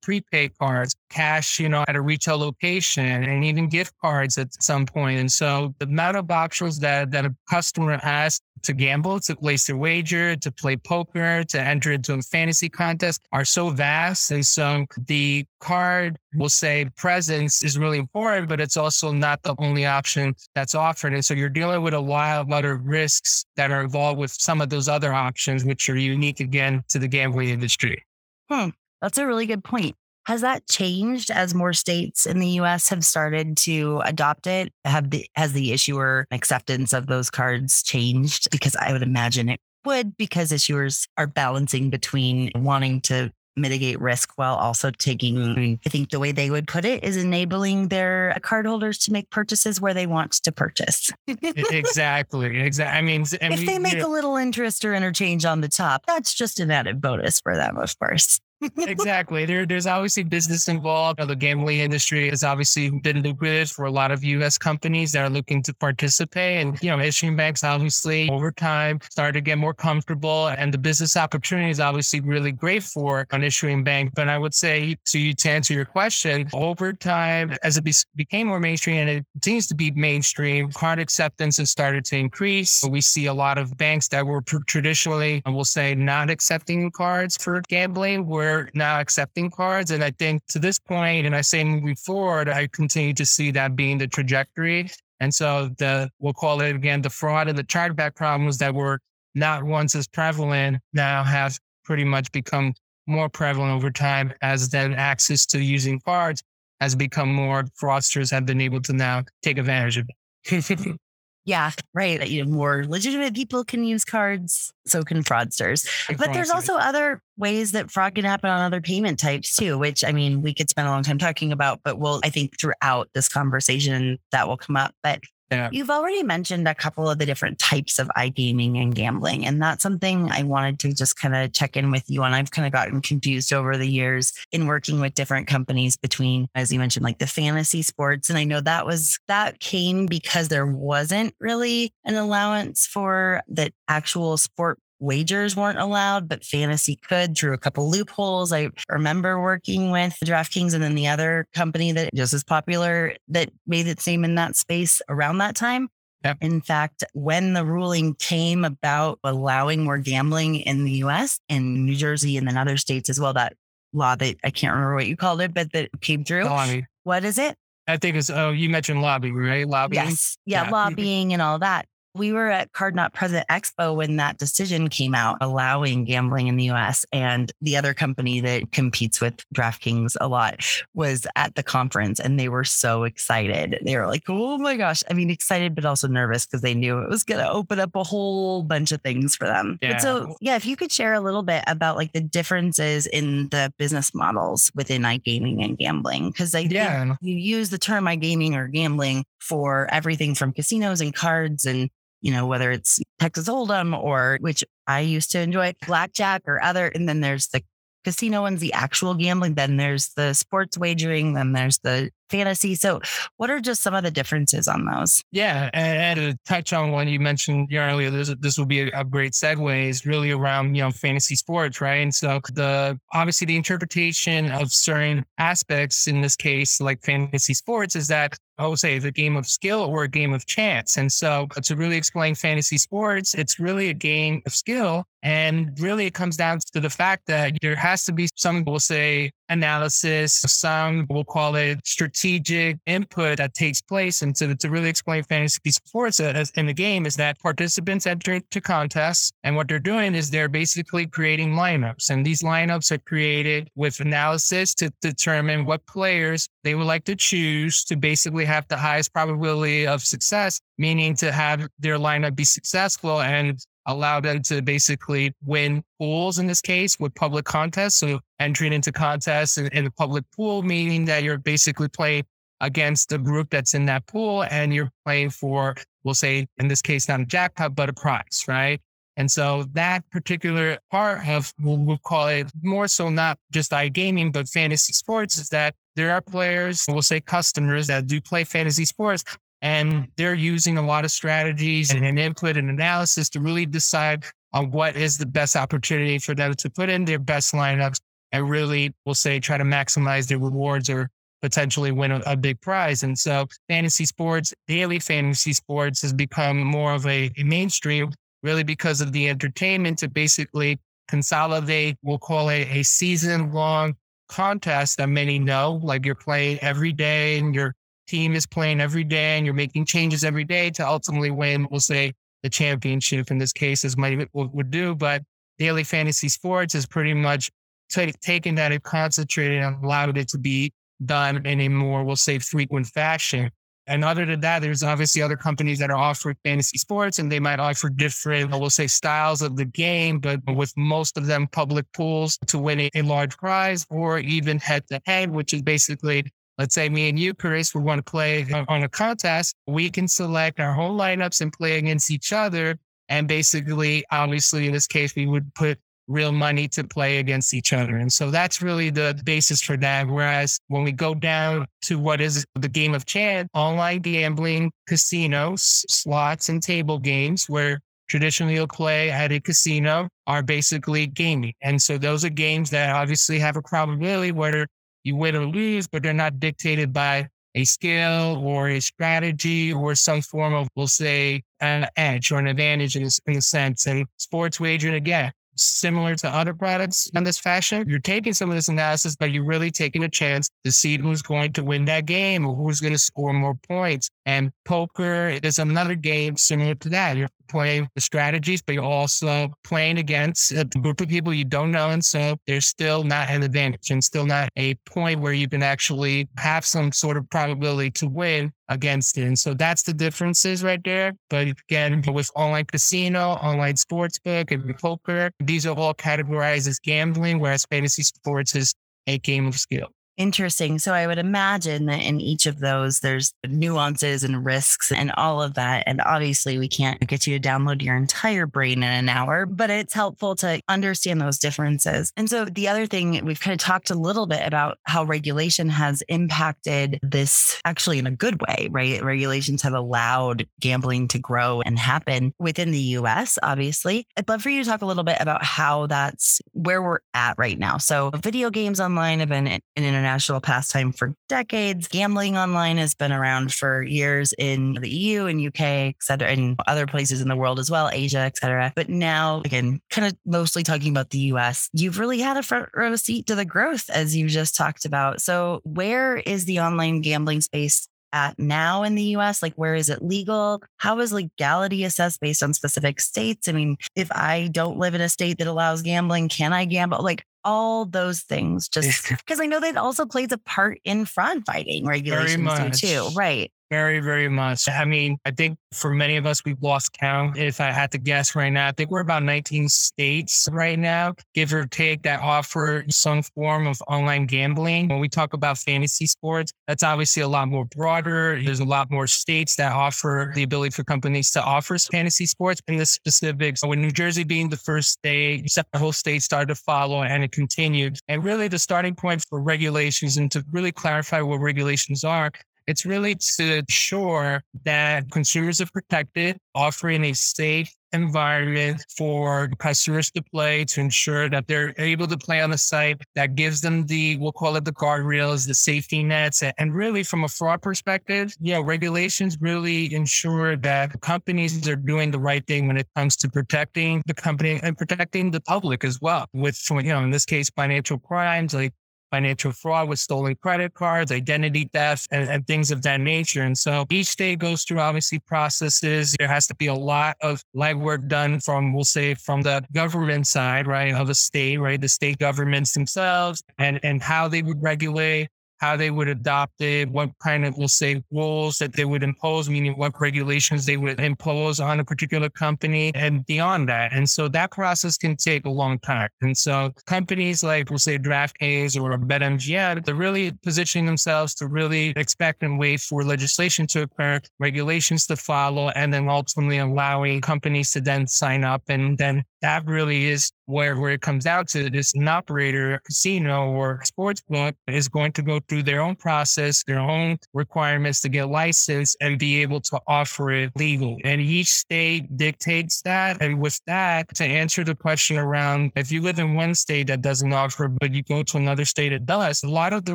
prepaid 0.00 0.56
cards, 0.58 0.94
cash, 1.10 1.60
you 1.60 1.68
know, 1.68 1.84
at 1.86 1.96
a 1.96 2.00
retail 2.00 2.38
location 2.38 3.04
and 3.04 3.44
even 3.44 3.68
gift 3.68 3.94
cards 4.00 4.38
at 4.38 4.48
some 4.62 4.86
point. 4.86 5.20
And 5.20 5.30
so 5.30 5.74
the 5.78 5.86
amount 5.86 6.16
of 6.16 6.30
options 6.30 6.78
that, 6.80 7.10
that 7.10 7.26
a 7.26 7.34
customer 7.48 7.98
has 7.98 8.40
to 8.62 8.72
gamble, 8.72 9.20
to 9.20 9.36
place 9.36 9.66
their 9.66 9.76
wager, 9.76 10.36
to 10.36 10.50
play 10.50 10.76
poker, 10.76 11.44
to 11.44 11.60
enter 11.60 11.92
into 11.92 12.14
a 12.14 12.22
fantasy 12.22 12.68
contest 12.68 13.22
are 13.32 13.44
so 13.44 13.68
vast. 13.70 14.30
And 14.30 14.44
so 14.44 14.86
the 15.06 15.44
card, 15.60 16.18
we'll 16.34 16.48
say 16.48 16.88
presence 16.96 17.62
is 17.62 17.78
really 17.78 17.98
important, 17.98 18.48
but 18.48 18.60
it's 18.60 18.76
also 18.76 19.12
not 19.12 19.42
the 19.42 19.54
only 19.58 19.86
option 19.86 20.34
that's 20.54 20.74
offered. 20.74 21.14
And 21.14 21.24
so 21.24 21.34
you're 21.34 21.48
dealing 21.48 21.82
with 21.82 21.94
a 21.94 22.00
lot 22.00 22.40
of 22.40 22.52
other 22.52 22.76
risks 22.76 23.44
that 23.56 23.70
are 23.70 23.82
involved 23.82 24.18
with 24.18 24.32
some 24.32 24.60
of 24.60 24.70
those 24.70 24.88
other 24.88 25.12
options, 25.12 25.64
which 25.64 25.88
are 25.88 25.96
unique 25.96 26.40
again 26.40 26.82
to 26.88 26.98
the 26.98 27.08
gambling 27.08 27.50
industry. 27.50 28.04
Hmm. 28.50 28.70
That's 29.00 29.18
a 29.18 29.26
really 29.26 29.46
good 29.46 29.64
point. 29.64 29.96
Has 30.26 30.40
that 30.40 30.66
changed 30.66 31.30
as 31.30 31.54
more 31.54 31.74
states 31.74 32.24
in 32.24 32.38
the 32.38 32.48
US 32.60 32.88
have 32.88 33.04
started 33.04 33.58
to 33.58 34.00
adopt 34.04 34.46
it? 34.46 34.72
Have 34.86 35.10
the 35.10 35.26
has 35.34 35.52
the 35.52 35.72
issuer 35.72 36.26
acceptance 36.30 36.94
of 36.94 37.06
those 37.06 37.28
cards 37.28 37.82
changed? 37.82 38.50
Because 38.50 38.74
I 38.76 38.92
would 38.92 39.02
imagine 39.02 39.50
it 39.50 39.60
would 39.84 40.16
because 40.16 40.50
issuers 40.50 41.06
are 41.18 41.26
balancing 41.26 41.90
between 41.90 42.50
wanting 42.54 43.00
to 43.02 43.30
mitigate 43.56 44.00
risk 44.00 44.32
while 44.36 44.54
also 44.56 44.90
taking 44.90 45.78
I 45.84 45.88
think 45.88 46.10
the 46.10 46.18
way 46.18 46.32
they 46.32 46.50
would 46.50 46.66
put 46.66 46.84
it 46.84 47.04
is 47.04 47.16
enabling 47.16 47.88
their 47.88 48.36
cardholders 48.40 49.04
to 49.04 49.12
make 49.12 49.30
purchases 49.30 49.80
where 49.80 49.94
they 49.94 50.06
want 50.06 50.32
to 50.32 50.52
purchase. 50.52 51.10
exactly. 51.26 52.60
Exactly. 52.60 52.98
I 52.98 53.02
mean, 53.02 53.22
if 53.22 53.66
they 53.66 53.78
make 53.78 54.00
a 54.00 54.08
little 54.08 54.36
interest 54.36 54.84
or 54.84 54.94
interchange 54.94 55.44
on 55.44 55.60
the 55.60 55.68
top, 55.68 56.06
that's 56.06 56.34
just 56.34 56.60
an 56.60 56.70
added 56.70 57.00
bonus 57.00 57.40
for 57.40 57.54
them, 57.54 57.76
of 57.76 57.98
course 57.98 58.40
exactly. 58.78 59.44
There, 59.44 59.66
there's 59.66 59.86
obviously 59.86 60.24
business 60.24 60.68
involved. 60.68 61.20
The 61.20 61.36
gambling 61.36 61.80
industry 61.80 62.28
has 62.30 62.44
obviously 62.44 62.90
been 62.90 63.22
lucrative 63.22 63.70
for 63.70 63.86
a 63.86 63.90
lot 63.90 64.10
of 64.10 64.22
U.S. 64.24 64.58
companies 64.58 65.12
that 65.12 65.24
are 65.24 65.30
looking 65.30 65.62
to 65.62 65.74
participate. 65.74 66.64
And, 66.64 66.80
you 66.82 66.90
know, 66.90 67.00
issuing 67.00 67.36
banks 67.36 67.64
obviously 67.64 68.28
over 68.30 68.52
time 68.52 69.00
started 69.10 69.32
to 69.34 69.40
get 69.40 69.58
more 69.58 69.74
comfortable 69.74 70.48
and 70.48 70.72
the 70.72 70.78
business 70.78 71.16
opportunity 71.16 71.70
is 71.70 71.80
obviously 71.80 72.20
really 72.20 72.52
great 72.52 72.82
for 72.82 73.26
an 73.30 73.42
issuing 73.42 73.84
bank. 73.84 74.12
But 74.14 74.28
I 74.28 74.38
would 74.38 74.54
say 74.54 74.96
to 75.06 75.18
you, 75.18 75.34
to 75.34 75.50
answer 75.50 75.74
your 75.74 75.84
question, 75.84 76.48
over 76.52 76.92
time, 76.92 77.56
as 77.62 77.76
it 77.76 77.84
be- 77.84 77.92
became 78.16 78.48
more 78.48 78.60
mainstream 78.60 78.96
and 78.96 79.10
it 79.10 79.26
continues 79.32 79.66
to 79.68 79.74
be 79.74 79.90
mainstream, 79.92 80.70
card 80.72 80.98
acceptance 80.98 81.56
has 81.58 81.70
started 81.70 82.04
to 82.06 82.16
increase. 82.16 82.84
We 82.84 83.00
see 83.00 83.26
a 83.26 83.34
lot 83.34 83.58
of 83.58 83.76
banks 83.76 84.08
that 84.08 84.24
were 84.26 84.42
traditionally, 84.42 85.42
I 85.44 85.50
will 85.50 85.64
say, 85.64 85.94
not 85.94 86.30
accepting 86.30 86.90
cards 86.90 87.36
for 87.36 87.60
gambling 87.68 88.26
where 88.26 88.53
they're 88.54 88.70
now 88.74 89.00
accepting 89.00 89.50
cards. 89.50 89.90
And 89.90 90.02
I 90.02 90.10
think 90.12 90.42
to 90.48 90.58
this 90.58 90.78
point, 90.78 91.26
and 91.26 91.34
I 91.34 91.40
say 91.40 91.64
moving 91.64 91.96
forward, 91.96 92.48
I 92.48 92.68
continue 92.68 93.14
to 93.14 93.26
see 93.26 93.50
that 93.52 93.76
being 93.76 93.98
the 93.98 94.06
trajectory. 94.06 94.90
And 95.20 95.34
so 95.34 95.70
the 95.78 96.10
we'll 96.18 96.32
call 96.32 96.60
it 96.60 96.74
again 96.74 97.02
the 97.02 97.10
fraud 97.10 97.48
and 97.48 97.56
the 97.56 97.64
chargeback 97.64 98.14
problems 98.14 98.58
that 98.58 98.74
were 98.74 99.00
not 99.34 99.64
once 99.64 99.94
as 99.94 100.06
prevalent 100.06 100.78
now 100.92 101.24
have 101.24 101.58
pretty 101.84 102.04
much 102.04 102.30
become 102.32 102.72
more 103.06 103.28
prevalent 103.28 103.72
over 103.72 103.90
time 103.90 104.32
as 104.42 104.68
then 104.70 104.94
access 104.94 105.44
to 105.46 105.62
using 105.62 106.00
cards 106.00 106.42
has 106.80 106.94
become 106.94 107.32
more 107.32 107.64
fraudsters 107.80 108.30
have 108.30 108.46
been 108.46 108.60
able 108.60 108.80
to 108.80 108.92
now 108.92 109.22
take 109.42 109.58
advantage 109.58 109.98
of 109.98 110.08
it. 110.44 110.96
Yeah, 111.46 111.72
right. 111.92 112.26
You 112.26 112.44
know, 112.44 112.50
more 112.50 112.86
legitimate 112.86 113.34
people 113.34 113.64
can 113.64 113.84
use 113.84 114.04
cards, 114.04 114.72
so 114.86 115.02
can 115.02 115.22
fraudsters. 115.22 115.86
but 116.16 116.32
there's 116.32 116.50
also 116.50 116.76
other 116.76 117.20
ways 117.36 117.72
that 117.72 117.90
fraud 117.90 118.14
can 118.14 118.24
happen 118.24 118.48
on 118.48 118.60
other 118.60 118.80
payment 118.80 119.18
types 119.18 119.54
too, 119.54 119.76
which 119.76 120.04
I 120.04 120.12
mean, 120.12 120.40
we 120.40 120.54
could 120.54 120.70
spend 120.70 120.88
a 120.88 120.90
long 120.90 121.02
time 121.02 121.18
talking 121.18 121.52
about, 121.52 121.80
but 121.84 121.98
we'll, 121.98 122.20
I 122.24 122.30
think 122.30 122.58
throughout 122.58 123.10
this 123.12 123.28
conversation 123.28 124.18
that 124.32 124.48
will 124.48 124.56
come 124.56 124.76
up. 124.76 124.94
But 125.02 125.20
Yeah. 125.50 125.68
You've 125.72 125.90
already 125.90 126.22
mentioned 126.22 126.66
a 126.66 126.74
couple 126.74 127.08
of 127.08 127.18
the 127.18 127.26
different 127.26 127.58
types 127.58 127.98
of 127.98 128.08
iGaming 128.16 128.80
and 128.80 128.94
gambling. 128.94 129.44
And 129.46 129.60
that's 129.62 129.82
something 129.82 130.30
I 130.30 130.42
wanted 130.42 130.78
to 130.80 130.94
just 130.94 131.16
kind 131.16 131.34
of 131.34 131.52
check 131.52 131.76
in 131.76 131.90
with 131.90 132.04
you 132.08 132.22
on. 132.22 132.32
I've 132.32 132.50
kind 132.50 132.66
of 132.66 132.72
gotten 132.72 133.00
confused 133.02 133.52
over 133.52 133.76
the 133.76 133.86
years 133.86 134.32
in 134.52 134.66
working 134.66 135.00
with 135.00 135.14
different 135.14 135.46
companies 135.46 135.96
between, 135.96 136.48
as 136.54 136.72
you 136.72 136.78
mentioned, 136.78 137.04
like 137.04 137.18
the 137.18 137.26
fantasy 137.26 137.82
sports. 137.82 138.30
And 138.30 138.38
I 138.38 138.44
know 138.44 138.60
that 138.60 138.86
was, 138.86 139.18
that 139.28 139.60
came 139.60 140.06
because 140.06 140.48
there 140.48 140.66
wasn't 140.66 141.34
really 141.38 141.92
an 142.04 142.14
allowance 142.14 142.86
for 142.86 143.42
the 143.46 143.72
actual 143.86 144.36
sport 144.36 144.78
wagers 145.04 145.54
weren't 145.56 145.78
allowed, 145.78 146.28
but 146.28 146.44
fantasy 146.44 146.96
could 146.96 147.36
through 147.36 147.52
a 147.52 147.58
couple 147.58 147.90
loopholes. 147.90 148.52
I 148.52 148.70
remember 148.88 149.40
working 149.40 149.90
with 149.90 150.16
DraftKings 150.24 150.74
and 150.74 150.82
then 150.82 150.94
the 150.94 151.08
other 151.08 151.46
company 151.54 151.92
that 151.92 152.10
just 152.14 152.32
as 152.32 152.42
popular 152.42 153.14
that 153.28 153.50
made 153.66 153.86
its 153.86 154.06
name 154.06 154.24
in 154.24 154.34
that 154.36 154.56
space 154.56 155.00
around 155.08 155.38
that 155.38 155.54
time. 155.54 155.88
Yep. 156.24 156.38
In 156.40 156.60
fact, 156.62 157.04
when 157.12 157.52
the 157.52 157.66
ruling 157.66 158.14
came 158.14 158.64
about 158.64 159.18
allowing 159.24 159.84
more 159.84 159.98
gambling 159.98 160.56
in 160.56 160.84
the 160.84 160.92
US 161.04 161.38
and 161.50 161.84
New 161.84 161.94
Jersey 161.94 162.38
and 162.38 162.48
then 162.48 162.56
other 162.56 162.78
states 162.78 163.10
as 163.10 163.20
well, 163.20 163.34
that 163.34 163.52
law 163.92 164.16
that 164.16 164.36
I 164.42 164.50
can't 164.50 164.72
remember 164.72 164.94
what 164.94 165.06
you 165.06 165.16
called 165.16 165.42
it, 165.42 165.52
but 165.52 165.70
that 165.72 165.90
came 166.00 166.24
through. 166.24 166.44
Lobby. 166.44 166.86
What 167.02 167.24
is 167.24 167.36
it? 167.36 167.56
I 167.86 167.98
think 167.98 168.16
it's, 168.16 168.30
oh, 168.30 168.50
you 168.50 168.70
mentioned 168.70 169.02
lobbying, 169.02 169.34
right? 169.36 169.68
Lobbying. 169.68 170.06
Yes. 170.06 170.38
Yeah, 170.46 170.64
Yeah. 170.64 170.70
lobbying 170.70 171.34
and 171.34 171.42
all 171.42 171.58
that. 171.58 171.86
We 172.16 172.32
were 172.32 172.48
at 172.48 172.72
Card 172.72 172.94
Not 172.94 173.12
Present 173.12 173.44
Expo 173.50 173.94
when 173.96 174.16
that 174.16 174.38
decision 174.38 174.88
came 174.88 175.16
out, 175.16 175.38
allowing 175.40 176.04
gambling 176.04 176.46
in 176.46 176.56
the 176.56 176.70
US. 176.70 177.04
And 177.12 177.50
the 177.60 177.76
other 177.76 177.92
company 177.92 178.40
that 178.40 178.70
competes 178.70 179.20
with 179.20 179.44
DraftKings 179.52 180.14
a 180.20 180.28
lot 180.28 180.64
was 180.94 181.26
at 181.34 181.56
the 181.56 181.64
conference 181.64 182.20
and 182.20 182.38
they 182.38 182.48
were 182.48 182.62
so 182.62 183.02
excited. 183.02 183.78
They 183.84 183.96
were 183.96 184.06
like, 184.06 184.22
oh 184.28 184.58
my 184.58 184.76
gosh. 184.76 185.02
I 185.10 185.14
mean, 185.14 185.28
excited, 185.28 185.74
but 185.74 185.84
also 185.84 186.06
nervous 186.06 186.46
because 186.46 186.60
they 186.62 186.74
knew 186.74 186.98
it 187.00 187.08
was 187.10 187.24
going 187.24 187.40
to 187.40 187.50
open 187.50 187.80
up 187.80 187.96
a 187.96 188.04
whole 188.04 188.62
bunch 188.62 188.92
of 188.92 189.02
things 189.02 189.34
for 189.34 189.46
them. 189.46 189.78
But 189.80 190.00
so, 190.00 190.36
yeah, 190.40 190.54
if 190.54 190.66
you 190.66 190.76
could 190.76 190.92
share 190.92 191.14
a 191.14 191.20
little 191.20 191.42
bit 191.42 191.64
about 191.66 191.96
like 191.96 192.12
the 192.12 192.20
differences 192.20 193.06
in 193.06 193.48
the 193.48 193.72
business 193.76 194.14
models 194.14 194.70
within 194.76 195.02
iGaming 195.02 195.64
and 195.64 195.76
gambling, 195.76 196.30
because 196.30 196.54
I 196.54 196.60
think 196.62 196.74
Yeah. 196.74 197.16
you 197.20 197.34
use 197.36 197.70
the 197.70 197.78
term 197.78 198.04
iGaming 198.04 198.54
or 198.54 198.68
gambling 198.68 199.24
for 199.40 199.88
everything 199.92 200.36
from 200.36 200.52
casinos 200.52 201.00
and 201.00 201.12
cards 201.12 201.64
and 201.64 201.90
you 202.24 202.32
know 202.32 202.46
whether 202.46 202.72
it's 202.72 203.00
Texas 203.20 203.48
Hold'em 203.48 203.96
or 203.96 204.38
which 204.40 204.64
I 204.86 205.00
used 205.00 205.30
to 205.32 205.40
enjoy 205.40 205.74
blackjack 205.86 206.42
or 206.46 206.60
other 206.62 206.88
and 206.88 207.06
then 207.06 207.20
there's 207.20 207.48
the 207.48 207.62
casino 208.02 208.42
ones 208.42 208.60
the 208.60 208.72
actual 208.72 209.14
gambling 209.14 209.54
then 209.54 209.76
there's 209.76 210.08
the 210.14 210.32
sports 210.32 210.78
wagering 210.78 211.34
then 211.34 211.52
there's 211.52 211.78
the 211.78 212.10
fantasy 212.30 212.74
so 212.74 213.00
what 213.36 213.50
are 213.50 213.60
just 213.60 213.82
some 213.82 213.94
of 213.94 214.02
the 214.02 214.10
differences 214.10 214.68
on 214.68 214.84
those 214.86 215.22
Yeah, 215.32 215.70
and, 215.72 216.18
and 216.18 216.32
to 216.32 216.38
touch 216.46 216.72
on 216.72 216.92
one 216.92 217.08
you 217.08 217.20
mentioned 217.20 217.72
earlier, 217.72 218.10
this 218.10 218.34
this 218.40 218.58
will 218.58 218.66
be 218.66 218.82
a, 218.82 219.00
a 219.00 219.04
great 219.04 219.32
segue. 219.32 219.88
Is 219.88 220.06
really 220.06 220.30
around 220.30 220.74
you 220.74 220.82
know 220.82 220.90
fantasy 220.90 221.36
sports, 221.36 221.80
right? 221.80 222.02
And 222.02 222.14
so 222.14 222.40
the 222.52 222.98
obviously 223.12 223.46
the 223.46 223.56
interpretation 223.56 224.50
of 224.50 224.72
certain 224.72 225.24
aspects 225.38 226.06
in 226.06 226.20
this 226.20 226.36
case, 226.36 226.80
like 226.80 227.02
fantasy 227.02 227.54
sports, 227.54 227.96
is 227.96 228.08
that 228.08 228.38
I 228.58 228.68
would 228.68 228.78
say 228.78 228.94
it's 228.94 229.04
a 229.04 229.10
game 229.10 229.36
of 229.36 229.46
skill 229.46 229.80
or 229.80 230.04
a 230.04 230.08
game 230.08 230.32
of 230.32 230.46
chance. 230.46 230.96
And 230.96 231.10
so 231.10 231.48
to 231.60 231.74
really 231.74 231.96
explain 231.96 232.36
fantasy 232.36 232.78
sports, 232.78 233.34
it's 233.34 233.58
really 233.58 233.88
a 233.88 233.94
game 233.94 234.42
of 234.46 234.52
skill. 234.52 235.04
And 235.24 235.76
really 235.80 236.06
it 236.06 236.14
comes 236.14 236.36
down 236.36 236.60
to 236.72 236.80
the 236.80 236.90
fact 236.90 237.26
that 237.26 237.54
there 237.62 237.74
has 237.74 238.04
to 238.04 238.12
be 238.12 238.28
some 238.36 238.62
will 238.64 238.78
say 238.78 239.32
analysis, 239.48 240.34
some 240.46 241.06
we'll 241.08 241.24
call 241.24 241.56
it 241.56 241.80
strategic 241.84 242.78
input 242.86 243.38
that 243.38 243.54
takes 243.54 243.80
place. 243.80 244.22
And 244.22 244.34
to, 244.36 244.54
to 244.54 244.70
really 244.70 244.88
explain 244.88 245.22
fantasy 245.22 245.70
sports 245.70 246.20
uh, 246.20 246.44
in 246.56 246.66
the 246.66 246.74
game 246.74 247.06
is 247.06 247.16
that 247.16 247.38
participants 247.38 248.06
enter 248.06 248.34
into 248.34 248.60
contests 248.60 249.32
and 249.42 249.56
what 249.56 249.68
they're 249.68 249.78
doing 249.78 250.14
is 250.14 250.30
they're 250.30 250.48
basically 250.48 251.06
creating 251.06 251.52
lineups. 251.52 252.10
And 252.10 252.24
these 252.24 252.42
lineups 252.42 252.90
are 252.90 252.98
created 252.98 253.70
with 253.74 254.00
analysis 254.00 254.74
to 254.74 254.92
determine 255.00 255.64
what 255.64 255.86
players 255.86 256.48
they 256.62 256.74
would 256.74 256.86
like 256.86 257.04
to 257.04 257.16
choose 257.16 257.84
to 257.84 257.96
basically 257.96 258.44
have 258.44 258.66
the 258.68 258.76
highest 258.76 259.12
probability 259.12 259.86
of 259.86 260.02
success, 260.02 260.60
meaning 260.78 261.14
to 261.16 261.32
have 261.32 261.68
their 261.78 261.98
lineup 261.98 262.34
be 262.34 262.44
successful 262.44 263.20
and 263.20 263.58
allow 263.86 264.20
them 264.20 264.42
to 264.42 264.62
basically 264.62 265.32
win 265.44 265.82
pools 265.98 266.38
in 266.38 266.46
this 266.46 266.60
case 266.60 266.98
with 266.98 267.14
public 267.14 267.44
contests. 267.44 267.96
So 267.96 268.20
entering 268.40 268.72
into 268.72 268.92
contests 268.92 269.58
in, 269.58 269.66
in 269.68 269.86
a 269.86 269.90
public 269.90 270.24
pool, 270.34 270.62
meaning 270.62 271.04
that 271.06 271.22
you're 271.22 271.38
basically 271.38 271.88
playing 271.88 272.24
against 272.60 273.10
the 273.10 273.18
group 273.18 273.50
that's 273.50 273.74
in 273.74 273.84
that 273.86 274.06
pool 274.06 274.44
and 274.44 274.72
you're 274.74 274.90
playing 275.04 275.30
for, 275.30 275.74
we'll 276.02 276.14
say 276.14 276.46
in 276.58 276.68
this 276.68 276.80
case, 276.80 277.08
not 277.08 277.20
a 277.20 277.26
jackpot, 277.26 277.74
but 277.74 277.88
a 277.88 277.92
prize, 277.92 278.44
right? 278.48 278.80
And 279.16 279.30
so 279.30 279.64
that 279.74 280.08
particular 280.10 280.78
part 280.90 281.26
of, 281.28 281.52
we'll, 281.60 281.76
we'll 281.76 281.98
call 281.98 282.28
it 282.28 282.50
more 282.62 282.88
so 282.88 283.10
not 283.10 283.38
just 283.52 283.70
iGaming, 283.70 284.32
but 284.32 284.48
fantasy 284.48 284.92
sports 284.92 285.38
is 285.38 285.48
that 285.50 285.74
there 285.94 286.10
are 286.10 286.20
players, 286.20 286.84
we'll 286.88 287.02
say 287.02 287.20
customers 287.20 287.86
that 287.86 288.08
do 288.08 288.20
play 288.20 288.42
fantasy 288.42 288.84
sports 288.84 289.24
and 289.64 290.06
they're 290.18 290.34
using 290.34 290.76
a 290.76 290.82
lot 290.82 291.06
of 291.06 291.10
strategies 291.10 291.90
and, 291.90 292.04
and 292.04 292.18
input 292.18 292.58
and 292.58 292.68
analysis 292.68 293.30
to 293.30 293.40
really 293.40 293.64
decide 293.64 294.22
on 294.52 294.70
what 294.70 294.94
is 294.94 295.16
the 295.16 295.24
best 295.24 295.56
opportunity 295.56 296.18
for 296.18 296.34
them 296.34 296.52
to 296.52 296.68
put 296.68 296.90
in 296.90 297.06
their 297.06 297.18
best 297.18 297.54
lineups 297.54 297.98
and 298.30 298.48
really, 298.50 298.92
we'll 299.06 299.14
say, 299.14 299.40
try 299.40 299.56
to 299.56 299.64
maximize 299.64 300.28
their 300.28 300.38
rewards 300.38 300.90
or 300.90 301.08
potentially 301.40 301.92
win 301.92 302.12
a, 302.12 302.20
a 302.26 302.36
big 302.36 302.60
prize. 302.60 303.02
And 303.02 303.18
so 303.18 303.46
fantasy 303.68 304.04
sports, 304.04 304.52
daily 304.68 304.98
fantasy 304.98 305.54
sports 305.54 306.02
has 306.02 306.12
become 306.12 306.62
more 306.62 306.92
of 306.92 307.06
a, 307.06 307.30
a 307.38 307.42
mainstream 307.42 308.12
really 308.42 308.64
because 308.64 309.00
of 309.00 309.12
the 309.12 309.30
entertainment 309.30 309.98
to 310.00 310.08
basically 310.08 310.78
consolidate, 311.08 311.96
we'll 312.02 312.18
call 312.18 312.50
it 312.50 312.68
a 312.70 312.82
season 312.82 313.50
long 313.52 313.94
contest 314.28 314.98
that 314.98 315.08
many 315.08 315.38
know, 315.38 315.80
like 315.82 316.04
you're 316.04 316.14
playing 316.14 316.58
every 316.60 316.92
day 316.92 317.38
and 317.38 317.54
your 317.54 317.74
team 318.06 318.34
is 318.34 318.46
playing 318.46 318.80
every 318.80 319.04
day 319.04 319.36
and 319.36 319.44
you're 319.44 319.54
making 319.54 319.86
changes 319.86 320.24
every 320.24 320.44
day 320.44 320.70
to 320.70 320.86
ultimately 320.86 321.30
win, 321.30 321.66
we'll 321.70 321.80
say 321.80 322.12
the 322.42 322.50
championship 322.50 323.30
in 323.30 323.38
this 323.38 323.52
case, 323.52 323.84
as 323.84 323.96
many 323.96 324.26
would 324.32 324.70
do. 324.70 324.94
But 324.94 325.22
daily 325.58 325.84
fantasy 325.84 326.28
sports 326.28 326.74
is 326.74 326.86
pretty 326.86 327.14
much 327.14 327.50
ta- 327.90 328.10
taken 328.20 328.54
that 328.56 328.72
and 328.72 328.82
concentrated 328.82 329.62
and 329.62 329.82
allowed 329.84 330.16
it 330.16 330.28
to 330.28 330.38
be 330.38 330.72
done 331.04 331.44
in 331.46 331.60
a 331.60 331.68
more, 331.68 332.04
we'll 332.04 332.16
say, 332.16 332.38
frequent 332.38 332.86
fashion. 332.86 333.50
And 333.86 334.02
other 334.02 334.24
than 334.24 334.40
that, 334.40 334.62
there's 334.62 334.82
obviously 334.82 335.20
other 335.20 335.36
companies 335.36 335.78
that 335.80 335.90
are 335.90 335.96
offering 335.96 336.36
fantasy 336.42 336.78
sports 336.78 337.18
and 337.18 337.30
they 337.30 337.40
might 337.40 337.60
offer 337.60 337.90
different, 337.90 338.50
we'll 338.50 338.70
say, 338.70 338.86
styles 338.86 339.42
of 339.42 339.56
the 339.56 339.66
game, 339.66 340.20
but 340.20 340.40
with 340.46 340.72
most 340.76 341.18
of 341.18 341.26
them 341.26 341.46
public 341.48 341.84
pools 341.92 342.38
to 342.46 342.58
win 342.58 342.80
a, 342.80 342.90
a 342.94 343.02
large 343.02 343.36
prize 343.36 343.86
or 343.90 344.18
even 344.20 344.58
head 344.58 344.84
to 344.88 345.00
head, 345.04 345.30
which 345.30 345.52
is 345.52 345.60
basically, 345.60 346.24
let's 346.58 346.74
say 346.74 346.88
me 346.88 347.08
and 347.08 347.18
you, 347.18 347.34
Chris, 347.34 347.74
we 347.74 347.80
want 347.80 348.04
to 348.04 348.10
play 348.10 348.46
on- 348.68 348.82
a 348.82 348.88
contest. 348.88 349.54
We 349.66 349.90
can 349.90 350.08
select 350.08 350.60
our 350.60 350.72
whole 350.72 350.96
lineups 350.96 351.40
and 351.40 351.52
play 351.52 351.78
against 351.78 352.10
each 352.10 352.32
other. 352.32 352.78
And 353.08 353.28
basically, 353.28 354.04
obviously, 354.10 354.66
in 354.66 354.72
this 354.72 354.86
case, 354.86 355.14
we 355.14 355.26
would 355.26 355.52
put 355.54 355.78
real 356.06 356.32
money 356.32 356.68
to 356.68 356.84
play 356.84 357.18
against 357.18 357.54
each 357.54 357.72
other. 357.72 357.96
And 357.96 358.12
so 358.12 358.30
that's 358.30 358.60
really 358.60 358.90
the 358.90 359.20
basis 359.24 359.62
for 359.62 359.76
that. 359.78 360.06
Whereas 360.06 360.58
when 360.68 360.84
we 360.84 360.92
go 360.92 361.14
down 361.14 361.66
to 361.82 361.98
what 361.98 362.20
is 362.20 362.44
the 362.54 362.68
game 362.68 362.94
of 362.94 363.06
chance, 363.06 363.48
online 363.54 364.00
gambling, 364.00 364.70
casinos, 364.86 365.84
slots, 365.88 366.48
and 366.48 366.62
table 366.62 366.98
games, 366.98 367.46
where 367.48 367.80
traditionally 368.08 368.54
you'll 368.54 368.68
play 368.68 369.10
at 369.10 369.32
a 369.32 369.40
casino, 369.40 370.08
are 370.26 370.42
basically 370.42 371.06
gaming. 371.06 371.54
And 371.62 371.80
so 371.80 371.96
those 371.98 372.24
are 372.24 372.30
games 372.30 372.70
that 372.70 372.94
obviously 372.94 373.38
have 373.38 373.56
a 373.56 373.62
probability 373.62 374.32
whether 374.32 374.66
you 375.04 375.16
win 375.16 375.36
or 375.36 375.46
lose, 375.46 375.86
but 375.86 376.02
they're 376.02 376.12
not 376.12 376.40
dictated 376.40 376.92
by 376.92 377.28
a 377.54 377.64
skill 377.64 378.42
or 378.44 378.68
a 378.68 378.80
strategy 378.80 379.72
or 379.72 379.94
some 379.94 380.20
form 380.20 380.54
of, 380.54 380.68
we'll 380.74 380.88
say, 380.88 381.42
an 381.60 381.86
edge 381.96 382.32
or 382.32 382.38
an 382.38 382.48
advantage 382.48 382.96
in, 382.96 383.08
in 383.26 383.36
a 383.36 383.42
sense. 383.42 383.86
And 383.86 384.06
sports 384.16 384.58
wagering, 384.58 384.94
again, 384.94 385.32
similar 385.56 386.16
to 386.16 386.28
other 386.28 386.52
products 386.52 387.08
in 387.14 387.22
this 387.22 387.38
fashion. 387.38 387.88
You're 387.88 388.00
taking 388.00 388.32
some 388.32 388.50
of 388.50 388.56
this 388.56 388.68
analysis, 388.68 389.16
but 389.16 389.30
you're 389.30 389.44
really 389.44 389.70
taking 389.70 390.04
a 390.04 390.08
chance 390.08 390.50
to 390.64 390.72
see 390.72 390.98
who's 390.98 391.22
going 391.22 391.52
to 391.52 391.64
win 391.64 391.84
that 391.84 392.06
game 392.06 392.46
or 392.46 392.54
who's 392.54 392.80
going 392.80 392.92
to 392.92 392.98
score 392.98 393.32
more 393.32 393.54
points. 393.68 394.10
And 394.26 394.50
poker 394.64 395.28
is 395.42 395.58
another 395.58 395.94
game 395.94 396.36
similar 396.36 396.74
to 396.76 396.88
that. 396.90 397.16
You're 397.16 397.28
playing 397.48 397.88
the 397.94 398.00
strategies, 398.00 398.62
but 398.62 398.74
you're 398.74 398.84
also 398.84 399.52
playing 399.64 399.98
against 399.98 400.52
a 400.52 400.64
group 400.64 401.00
of 401.00 401.08
people 401.08 401.32
you 401.32 401.44
don't 401.44 401.70
know. 401.70 401.90
And 401.90 402.04
so 402.04 402.36
there's 402.46 402.66
still 402.66 403.04
not 403.04 403.30
an 403.30 403.42
advantage 403.42 403.90
and 403.90 404.02
still 404.02 404.26
not 404.26 404.48
a 404.56 404.74
point 404.86 405.20
where 405.20 405.32
you 405.32 405.48
can 405.48 405.62
actually 405.62 406.28
have 406.38 406.64
some 406.64 406.92
sort 406.92 407.16
of 407.16 407.28
probability 407.30 407.90
to 407.92 408.08
win 408.08 408.52
against 408.68 409.18
it. 409.18 409.24
And 409.24 409.38
so 409.38 409.54
that's 409.54 409.82
the 409.82 409.92
differences 409.92 410.64
right 410.64 410.82
there. 410.84 411.12
But 411.30 411.48
again, 411.68 412.02
with 412.06 412.30
online 412.34 412.64
casino, 412.66 413.30
online 413.30 413.74
sportsbook, 413.74 414.50
and 414.50 414.76
poker, 414.78 415.30
these 415.40 415.66
are 415.66 415.76
all 415.76 415.94
categorized 415.94 416.68
as 416.68 416.78
gambling, 416.78 417.38
whereas 417.38 417.64
fantasy 417.70 418.02
sports 418.02 418.54
is 418.54 418.74
a 419.06 419.18
game 419.18 419.46
of 419.46 419.56
skill. 419.56 419.88
Interesting. 420.16 420.78
So 420.78 420.94
I 420.94 421.08
would 421.08 421.18
imagine 421.18 421.86
that 421.86 422.00
in 422.00 422.20
each 422.20 422.46
of 422.46 422.60
those, 422.60 423.00
there's 423.00 423.34
nuances 423.48 424.22
and 424.22 424.44
risks 424.44 424.92
and 424.92 425.10
all 425.16 425.42
of 425.42 425.54
that. 425.54 425.82
And 425.88 426.00
obviously, 426.00 426.56
we 426.56 426.68
can't 426.68 427.04
get 427.06 427.26
you 427.26 427.36
to 427.36 427.48
download 427.48 427.82
your 427.82 427.96
entire 427.96 428.46
brain 428.46 428.84
in 428.84 428.90
an 428.90 429.08
hour, 429.08 429.44
but 429.44 429.70
it's 429.70 429.92
helpful 429.92 430.36
to 430.36 430.60
understand 430.68 431.20
those 431.20 431.38
differences. 431.38 432.12
And 432.16 432.30
so 432.30 432.44
the 432.44 432.68
other 432.68 432.86
thing, 432.86 433.24
we've 433.24 433.40
kind 433.40 433.60
of 433.60 433.64
talked 433.64 433.90
a 433.90 433.96
little 433.96 434.26
bit 434.26 434.46
about 434.46 434.78
how 434.84 435.02
regulation 435.02 435.68
has 435.68 436.00
impacted 436.08 437.00
this 437.02 437.60
actually 437.64 437.98
in 437.98 438.06
a 438.06 438.12
good 438.12 438.40
way, 438.40 438.68
right? 438.70 439.02
Regulations 439.02 439.62
have 439.62 439.74
allowed 439.74 440.46
gambling 440.60 441.08
to 441.08 441.18
grow 441.18 441.60
and 441.60 441.76
happen 441.76 442.32
within 442.38 442.70
the 442.70 442.78
US, 442.78 443.36
obviously. 443.42 444.06
I'd 444.16 444.28
love 444.28 444.42
for 444.42 444.50
you 444.50 444.62
to 444.62 444.70
talk 444.70 444.82
a 444.82 444.86
little 444.86 445.02
bit 445.02 445.16
about 445.18 445.42
how 445.42 445.88
that's 445.88 446.40
where 446.52 446.80
we're 446.80 447.00
at 447.14 447.36
right 447.36 447.58
now. 447.58 447.78
So 447.78 448.10
video 448.10 448.50
games 448.50 448.78
online 448.78 449.18
have 449.18 449.30
been 449.30 449.48
an 449.48 449.60
international 450.04 450.40
pastime 450.40 450.92
for 450.92 451.14
decades. 451.28 451.88
Gambling 451.88 452.36
online 452.36 452.76
has 452.76 452.94
been 452.94 453.10
around 453.10 453.54
for 453.54 453.82
years 453.82 454.34
in 454.36 454.74
the 454.74 454.88
EU 454.88 455.24
and 455.24 455.40
UK, 455.40 455.60
et 455.60 455.94
cetera, 456.00 456.28
and 456.28 456.60
other 456.66 456.86
places 456.86 457.22
in 457.22 457.28
the 457.28 457.36
world 457.36 457.58
as 457.58 457.70
well, 457.70 457.88
Asia, 457.90 458.18
et 458.18 458.36
cetera. 458.36 458.70
But 458.76 458.90
now, 458.90 459.40
again, 459.46 459.80
kind 459.88 460.06
of 460.06 460.14
mostly 460.26 460.62
talking 460.62 460.90
about 460.90 461.08
the 461.08 461.18
US, 461.32 461.70
you've 461.72 461.98
really 461.98 462.20
had 462.20 462.36
a 462.36 462.42
front 462.42 462.68
row 462.74 462.94
seat 462.96 463.26
to 463.28 463.34
the 463.34 463.46
growth, 463.46 463.88
as 463.88 464.14
you 464.14 464.28
just 464.28 464.54
talked 464.54 464.84
about. 464.84 465.22
So, 465.22 465.62
where 465.64 466.18
is 466.18 466.44
the 466.44 466.60
online 466.60 467.00
gambling 467.00 467.40
space 467.40 467.88
at 468.14 468.38
now 468.38 468.84
in 468.84 468.94
the 468.94 469.16
US? 469.16 469.42
Like, 469.42 469.54
where 469.56 469.74
is 469.74 469.90
it 469.90 470.02
legal? 470.02 470.62
How 470.78 470.98
is 471.00 471.12
legality 471.12 471.84
assessed 471.84 472.20
based 472.20 472.42
on 472.42 472.54
specific 472.54 473.00
states? 473.00 473.48
I 473.48 473.52
mean, 473.52 473.76
if 473.96 474.10
I 474.12 474.48
don't 474.52 474.78
live 474.78 474.94
in 474.94 475.00
a 475.00 475.08
state 475.08 475.38
that 475.38 475.48
allows 475.48 475.82
gambling, 475.82 476.28
can 476.28 476.52
I 476.52 476.64
gamble? 476.64 477.02
Like, 477.02 477.24
all 477.44 477.84
those 477.84 478.20
things 478.20 478.68
just 478.70 479.08
because 479.08 479.40
I 479.40 479.46
know 479.46 479.60
that 479.60 479.76
also 479.76 480.06
plays 480.06 480.32
a 480.32 480.38
part 480.38 480.80
in 480.84 481.04
fraud 481.04 481.44
fighting 481.44 481.86
regulations 481.86 482.80
too. 482.80 483.08
Right. 483.14 483.52
Very, 483.70 484.00
very 484.00 484.28
much. 484.28 484.68
I 484.68 484.84
mean, 484.84 485.16
I 485.24 485.30
think 485.30 485.58
for 485.72 485.90
many 485.90 486.16
of 486.16 486.26
us, 486.26 486.44
we've 486.44 486.62
lost 486.62 486.92
count. 486.92 487.38
If 487.38 487.60
I 487.60 487.72
had 487.72 487.90
to 487.92 487.98
guess 487.98 488.36
right 488.36 488.50
now, 488.50 488.68
I 488.68 488.72
think 488.72 488.90
we're 488.90 489.00
about 489.00 489.22
19 489.22 489.68
states 489.68 490.48
right 490.52 490.78
now, 490.78 491.14
give 491.34 491.52
or 491.52 491.66
take, 491.66 492.02
that 492.02 492.20
offer 492.20 492.84
some 492.90 493.22
form 493.22 493.66
of 493.66 493.80
online 493.88 494.26
gambling. 494.26 494.88
When 494.88 495.00
we 495.00 495.08
talk 495.08 495.32
about 495.32 495.58
fantasy 495.58 496.06
sports, 496.06 496.52
that's 496.68 496.82
obviously 496.82 497.22
a 497.22 497.28
lot 497.28 497.48
more 497.48 497.64
broader. 497.64 498.40
There's 498.44 498.60
a 498.60 498.64
lot 498.64 498.90
more 498.90 499.06
states 499.06 499.56
that 499.56 499.72
offer 499.72 500.30
the 500.34 500.42
ability 500.42 500.70
for 500.70 500.84
companies 500.84 501.30
to 501.32 501.42
offer 501.42 501.78
fantasy 501.78 502.26
sports. 502.26 502.60
In 502.68 502.76
the 502.76 502.86
specifics, 502.86 503.64
with 503.64 503.78
New 503.78 503.90
Jersey 503.90 504.24
being 504.24 504.50
the 504.50 504.56
first 504.56 504.90
state, 504.90 505.50
the 505.72 505.78
whole 505.78 505.92
state 505.92 506.22
started 506.22 506.48
to 506.48 506.54
follow 506.54 507.02
and 507.02 507.24
it 507.24 507.32
continued. 507.32 507.98
And 508.08 508.22
really, 508.22 508.48
the 508.48 508.58
starting 508.58 508.94
point 508.94 509.24
for 509.28 509.40
regulations 509.40 510.18
and 510.18 510.30
to 510.32 510.44
really 510.52 510.70
clarify 510.70 511.22
what 511.22 511.38
regulations 511.38 512.04
are 512.04 512.30
it's 512.66 512.86
really 512.86 513.14
to 513.14 513.58
ensure 513.58 514.42
that 514.64 515.10
consumers 515.10 515.60
are 515.60 515.66
protected, 515.66 516.38
offering 516.54 517.04
a 517.04 517.12
safe 517.12 517.74
environment 517.94 518.84
for 518.96 519.48
customers 519.58 520.10
to 520.10 520.20
play 520.20 520.64
to 520.64 520.80
ensure 520.80 521.28
that 521.30 521.46
they're 521.46 521.72
able 521.78 522.06
to 522.08 522.18
play 522.18 522.40
on 522.40 522.50
the 522.50 522.58
site 522.58 523.00
that 523.14 523.36
gives 523.36 523.60
them 523.60 523.86
the, 523.86 524.16
we'll 524.16 524.32
call 524.32 524.56
it 524.56 524.64
the 524.64 524.72
guardrails, 524.72 525.46
the 525.46 525.54
safety 525.54 526.02
nets. 526.02 526.42
And 526.42 526.74
really 526.74 527.04
from 527.04 527.22
a 527.22 527.28
fraud 527.28 527.62
perspective, 527.62 528.34
yeah, 528.40 528.60
regulations 528.62 529.38
really 529.40 529.94
ensure 529.94 530.56
that 530.56 531.00
companies 531.00 531.66
are 531.68 531.76
doing 531.76 532.10
the 532.10 532.18
right 532.18 532.44
thing 532.46 532.66
when 532.66 532.76
it 532.76 532.88
comes 532.96 533.16
to 533.18 533.28
protecting 533.28 534.02
the 534.06 534.14
company 534.14 534.58
and 534.62 534.76
protecting 534.76 535.30
the 535.30 535.40
public 535.40 535.84
as 535.84 536.00
well 536.00 536.26
with, 536.32 536.60
you 536.68 536.82
know, 536.82 537.02
in 537.04 537.10
this 537.10 537.24
case, 537.24 537.48
financial 537.50 537.98
crimes 537.98 538.54
like 538.54 538.74
financial 539.14 539.52
fraud 539.52 539.88
with 539.88 540.00
stolen 540.00 540.34
credit 540.42 540.74
cards, 540.74 541.12
identity 541.12 541.70
theft, 541.72 542.08
and, 542.10 542.28
and, 542.28 542.44
things 542.48 542.72
of 542.72 542.82
that 542.82 543.00
nature. 543.00 543.42
And 543.42 543.56
so 543.56 543.86
each 543.90 544.08
state 544.08 544.40
goes 544.40 544.64
through 544.64 544.80
obviously 544.80 545.20
processes. 545.20 546.16
There 546.18 546.26
has 546.26 546.48
to 546.48 546.54
be 546.56 546.66
a 546.66 546.74
lot 546.74 547.16
of 547.20 547.40
legwork 547.54 548.08
done 548.08 548.40
from, 548.40 548.74
we'll 548.74 548.82
say, 548.82 549.14
from 549.14 549.42
the 549.42 549.64
government 549.72 550.26
side, 550.26 550.66
right, 550.66 550.92
of 550.92 551.10
a 551.10 551.14
state, 551.14 551.58
right, 551.58 551.80
the 551.80 551.88
state 551.88 552.18
governments 552.18 552.72
themselves 552.72 553.40
and, 553.58 553.78
and 553.84 554.02
how 554.02 554.26
they 554.26 554.42
would 554.42 554.60
regulate 554.60 555.28
how 555.58 555.76
they 555.76 555.90
would 555.90 556.08
adopt 556.08 556.60
it, 556.60 556.90
what 556.90 557.10
kind 557.22 557.44
of, 557.44 557.56
we'll 557.56 557.68
say, 557.68 558.02
rules 558.10 558.58
that 558.58 558.72
they 558.74 558.84
would 558.84 559.02
impose, 559.02 559.48
meaning 559.48 559.72
what 559.76 559.92
regulations 560.00 560.66
they 560.66 560.76
would 560.76 561.00
impose 561.00 561.60
on 561.60 561.80
a 561.80 561.84
particular 561.84 562.28
company 562.28 562.92
and 562.94 563.24
beyond 563.26 563.68
that. 563.68 563.92
And 563.92 564.08
so 564.08 564.28
that 564.28 564.50
process 564.50 564.96
can 564.96 565.16
take 565.16 565.44
a 565.46 565.50
long 565.50 565.78
time. 565.78 566.08
And 566.20 566.36
so 566.36 566.72
companies 566.86 567.42
like, 567.42 567.70
we'll 567.70 567.78
say, 567.78 567.98
DraftKings 567.98 568.80
or 568.80 568.96
BetMGM, 568.98 569.84
they're 569.84 569.94
really 569.94 570.32
positioning 570.42 570.86
themselves 570.86 571.34
to 571.36 571.46
really 571.46 571.92
expect 571.96 572.42
and 572.42 572.58
wait 572.58 572.80
for 572.80 573.04
legislation 573.04 573.66
to 573.68 573.82
occur, 573.82 574.20
regulations 574.38 575.06
to 575.06 575.16
follow, 575.16 575.70
and 575.70 575.92
then 575.92 576.08
ultimately 576.08 576.58
allowing 576.58 577.20
companies 577.20 577.72
to 577.72 577.80
then 577.80 578.06
sign 578.06 578.44
up. 578.44 578.62
And 578.68 578.98
then 578.98 579.24
that 579.42 579.66
really 579.66 580.06
is 580.06 580.32
where, 580.46 580.78
where 580.78 580.92
it 580.92 581.00
comes 581.02 581.26
out 581.26 581.48
to 581.48 581.70
this 581.70 581.94
an 581.94 582.08
operator, 582.08 582.74
a 582.74 582.80
casino 582.80 583.50
or 583.50 583.80
sports 583.84 584.22
book 584.28 584.54
is 584.66 584.88
going 584.88 585.12
to 585.12 585.22
go 585.22 585.40
through 585.48 585.62
their 585.62 585.80
own 585.80 585.96
process, 585.96 586.62
their 586.64 586.78
own 586.78 587.18
requirements 587.32 588.00
to 588.02 588.08
get 588.08 588.28
licensed 588.28 588.96
and 589.00 589.18
be 589.18 589.42
able 589.42 589.60
to 589.60 589.80
offer 589.86 590.30
it 590.30 590.52
legal. 590.56 590.96
And 591.04 591.20
each 591.20 591.48
state 591.48 592.16
dictates 592.16 592.82
that. 592.82 593.20
And 593.20 593.40
with 593.40 593.60
that, 593.66 594.14
to 594.16 594.24
answer 594.24 594.64
the 594.64 594.74
question 594.74 595.18
around 595.18 595.72
if 595.76 595.90
you 595.90 596.00
live 596.00 596.18
in 596.18 596.34
one 596.34 596.54
state 596.54 596.86
that 596.88 597.02
doesn't 597.02 597.32
offer, 597.32 597.68
but 597.68 597.92
you 597.92 598.02
go 598.02 598.22
to 598.22 598.36
another 598.36 598.64
state 598.64 598.90
that 598.90 599.06
does, 599.06 599.42
a 599.42 599.48
lot 599.48 599.72
of 599.72 599.84
the 599.84 599.94